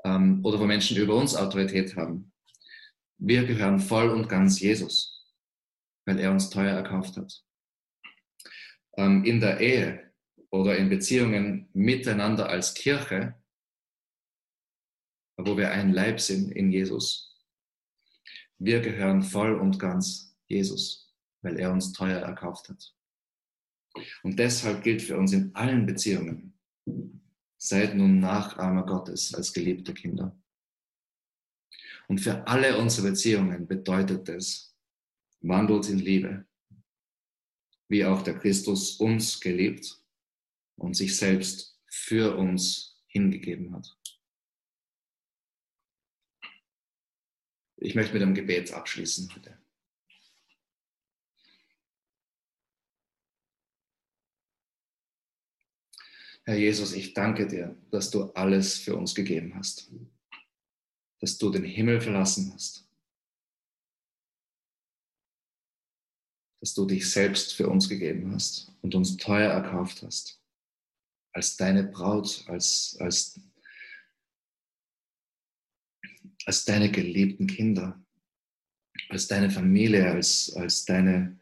ähm, 0.05 0.41
oder 0.45 0.61
wo 0.61 0.65
Menschen 0.65 0.97
über 0.97 1.15
uns 1.15 1.35
Autorität 1.35 1.97
haben. 1.97 2.33
Wir 3.19 3.45
gehören 3.45 3.81
voll 3.81 4.11
und 4.11 4.29
ganz 4.29 4.61
Jesus, 4.61 5.25
weil 6.05 6.19
er 6.19 6.31
uns 6.31 6.51
teuer 6.51 6.77
erkauft 6.77 7.17
hat. 7.17 7.43
Ähm, 8.97 9.25
in 9.25 9.41
der 9.41 9.61
Ehe 9.61 10.13
oder 10.51 10.77
in 10.77 10.89
Beziehungen 10.89 11.69
miteinander 11.73 12.49
als 12.49 12.75
Kirche, 12.75 13.35
wo 15.37 15.57
wir 15.57 15.71
ein 15.73 15.93
Leib 15.93 16.21
sind 16.21 16.53
in 16.53 16.71
Jesus. 16.71 17.37
Wir 18.59 18.81
gehören 18.81 19.23
voll 19.23 19.59
und 19.59 19.79
ganz 19.79 20.37
Jesus, 20.47 21.13
weil 21.43 21.59
er 21.59 21.73
uns 21.73 21.93
teuer 21.93 22.21
erkauft 22.21 22.69
hat. 22.69 22.95
Und 24.23 24.39
deshalb 24.39 24.83
gilt 24.83 25.03
für 25.03 25.19
uns 25.19 25.33
in 25.33 25.55
allen 25.55 25.87
Beziehungen, 25.87 26.59
seid 27.57 27.95
nun 27.95 28.21
Nachahmer 28.21 28.87
Gottes 28.87 29.35
als 29.35 29.53
geliebte 29.53 29.95
Kinder. 29.95 30.37
Und 32.09 32.21
für 32.21 32.47
alle 32.47 32.79
unsere 32.79 33.09
Beziehungen 33.09 33.67
bedeutet 33.67 34.29
es, 34.29 34.77
wandelt 35.41 35.89
in 35.89 35.99
Liebe, 35.99 36.47
wie 37.95 38.05
auch 38.05 38.23
der 38.23 38.37
Christus 38.37 38.97
uns 38.97 39.39
geliebt 39.39 40.03
und 40.75 40.95
sich 40.95 41.17
selbst 41.17 41.81
für 41.87 42.37
uns 42.37 43.01
hingegeben 43.07 43.73
hat. 43.73 43.97
Ich 47.77 47.95
möchte 47.95 48.13
mit 48.13 48.23
einem 48.23 48.35
Gebet 48.35 48.73
abschließen 48.73 49.33
heute. 49.33 49.63
Herr 56.47 56.57
Jesus, 56.57 56.95
ich 56.95 57.15
danke 57.15 57.47
dir, 57.47 57.81
dass 57.93 58.11
du 58.11 58.25
alles 58.33 58.77
für 58.77 58.97
uns 58.97 59.15
gegeben 59.15 59.55
hast, 59.55 59.89
dass 61.21 61.39
du 61.39 61.49
den 61.51 61.63
Himmel 61.63 62.01
verlassen 62.01 62.53
hast, 62.53 62.84
dass 66.65 66.73
du 66.73 66.87
dich 66.87 67.11
selbst 67.11 67.53
für 67.53 67.69
uns 67.69 67.91
gegeben 67.91 68.33
hast 68.33 68.73
und 68.81 68.95
uns 68.95 69.19
teuer 69.19 69.51
erkauft 69.53 70.01
hast, 70.01 70.41
als 71.35 71.59
deine 71.59 71.85
Braut, 71.85 72.43
als, 72.49 72.97
als, 73.01 73.39
als 76.47 76.65
deine 76.65 76.91
geliebten 76.91 77.49
Kinder, 77.49 78.03
als 79.11 79.29
deine 79.29 79.51
Familie, 79.51 80.11
als, 80.11 80.57
als, 80.57 80.87
deine, 80.87 81.39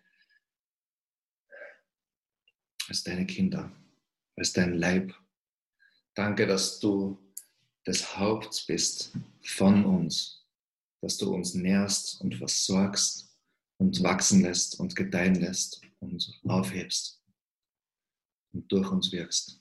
als 2.89 3.05
deine 3.05 3.25
Kinder 3.25 3.73
als 4.37 4.53
dein 4.53 4.75
Leib. 4.75 5.15
Danke, 6.15 6.49
dass 6.49 6.81
du 6.81 7.17
des 7.87 8.17
Haupts 8.17 8.67
bist 8.67 9.13
von 9.41 9.85
uns, 9.85 10.45
dass 11.01 11.17
du 11.17 11.33
uns 11.33 11.55
nährst 11.55 12.21
und 12.23 12.35
versorgst 12.35 13.32
und 13.83 14.01
wachsen 14.05 14.43
lässt 14.43 14.79
und 14.79 14.95
gedeihen 14.95 15.35
lässt 15.35 15.83
und 15.99 16.41
aufhebst 16.45 17.21
und 18.53 18.71
durch 18.71 18.89
uns 18.93 19.11
wirkst. 19.11 19.59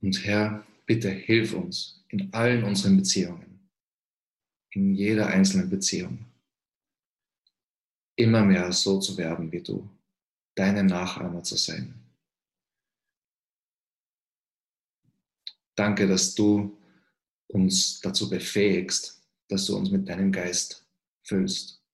Und 0.00 0.24
Herr, 0.24 0.64
bitte 0.86 1.10
hilf 1.10 1.52
uns 1.52 2.04
in 2.10 2.32
allen 2.32 2.62
unseren 2.62 2.96
Beziehungen, 2.96 3.68
in 4.70 4.94
jeder 4.94 5.26
einzelnen 5.26 5.68
Beziehung, 5.68 6.26
immer 8.14 8.44
mehr 8.44 8.70
so 8.70 9.00
zu 9.00 9.16
werden 9.16 9.50
wie 9.50 9.62
du 9.62 9.90
deine 10.54 10.84
Nachahmer 10.84 11.42
zu 11.42 11.56
sein. 11.56 11.92
Danke, 15.74 16.06
dass 16.06 16.36
du 16.36 16.78
uns 17.48 17.98
dazu 18.00 18.30
befähigst, 18.30 19.21
dass 19.52 19.66
du 19.66 19.76
uns 19.76 19.90
mit 19.90 20.08
deinem 20.08 20.32
Geist 20.32 20.88
füllst 21.24 21.84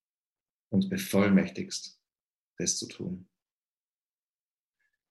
und 0.71 0.89
bevollmächtigst, 0.89 2.01
das 2.57 2.79
zu 2.79 2.87
tun. 2.87 3.29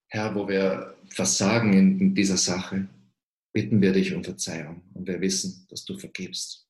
Herr, 0.07 0.33
wo 0.33 0.47
wir 0.47 0.97
versagen 1.09 1.73
in, 1.73 1.99
in 1.99 2.15
dieser 2.15 2.37
Sache, 2.37 2.87
bitten 3.51 3.81
wir 3.81 3.91
dich 3.91 4.13
um 4.13 4.23
Verzeihung 4.23 4.81
und 4.93 5.07
wir 5.07 5.19
wissen, 5.19 5.67
dass 5.69 5.83
du 5.83 5.97
vergibst. 5.97 6.69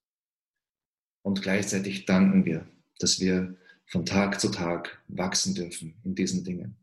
Und 1.22 1.44
gleichzeitig 1.44 2.06
danken 2.06 2.46
wir, 2.46 2.68
dass 2.98 3.20
wir 3.20 3.56
von 3.86 4.06
Tag 4.06 4.42
zu 4.42 4.50
Tag 4.50 5.04
wachsen 5.08 5.54
dürfen 5.54 6.00
in 6.04 6.16
diesen 6.16 6.44
Dingen. 6.44 6.76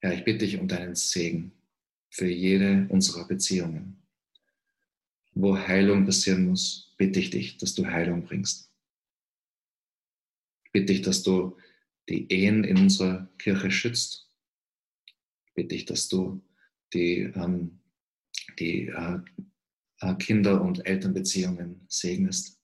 Herr, 0.00 0.14
ich 0.14 0.24
bitte 0.24 0.38
dich 0.38 0.60
um 0.60 0.68
deinen 0.68 0.94
Segen 0.94 1.50
für 2.10 2.28
jede 2.28 2.86
unserer 2.90 3.26
Beziehungen. 3.26 4.05
Wo 5.38 5.54
Heilung 5.58 6.06
passieren 6.06 6.46
muss, 6.46 6.94
bitte 6.96 7.20
ich 7.20 7.28
dich, 7.28 7.58
dass 7.58 7.74
du 7.74 7.84
Heilung 7.84 8.24
bringst. 8.24 8.72
Ich 10.64 10.72
bitte 10.72 10.86
dich, 10.94 11.02
dass 11.02 11.22
du 11.22 11.58
die 12.08 12.32
Ehen 12.32 12.64
in 12.64 12.78
unserer 12.78 13.28
Kirche 13.36 13.70
schützt. 13.70 14.30
Ich 15.44 15.52
bitte 15.52 15.68
dich, 15.68 15.84
dass 15.84 16.08
du 16.08 16.42
die, 16.94 17.30
ähm, 17.34 17.80
die 18.58 18.86
äh, 18.86 19.20
äh, 20.00 20.14
Kinder- 20.14 20.62
und 20.62 20.86
Elternbeziehungen 20.86 21.84
segnest. 21.86 22.58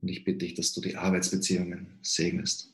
Und 0.00 0.08
ich 0.08 0.24
bitte 0.24 0.38
dich, 0.38 0.54
dass 0.54 0.72
du 0.72 0.80
die 0.80 0.96
Arbeitsbeziehungen 0.96 1.98
segnest. 2.00 2.72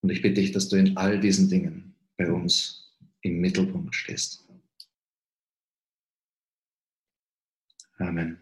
Und 0.00 0.08
ich 0.08 0.22
bitte 0.22 0.40
dich, 0.40 0.52
dass 0.52 0.70
du 0.70 0.76
in 0.76 0.96
all 0.96 1.20
diesen 1.20 1.50
Dingen 1.50 1.94
bei 2.16 2.32
uns 2.32 2.96
im 3.20 3.38
Mittelpunkt 3.42 3.94
stehst. 3.94 4.39
Amen. 8.00 8.38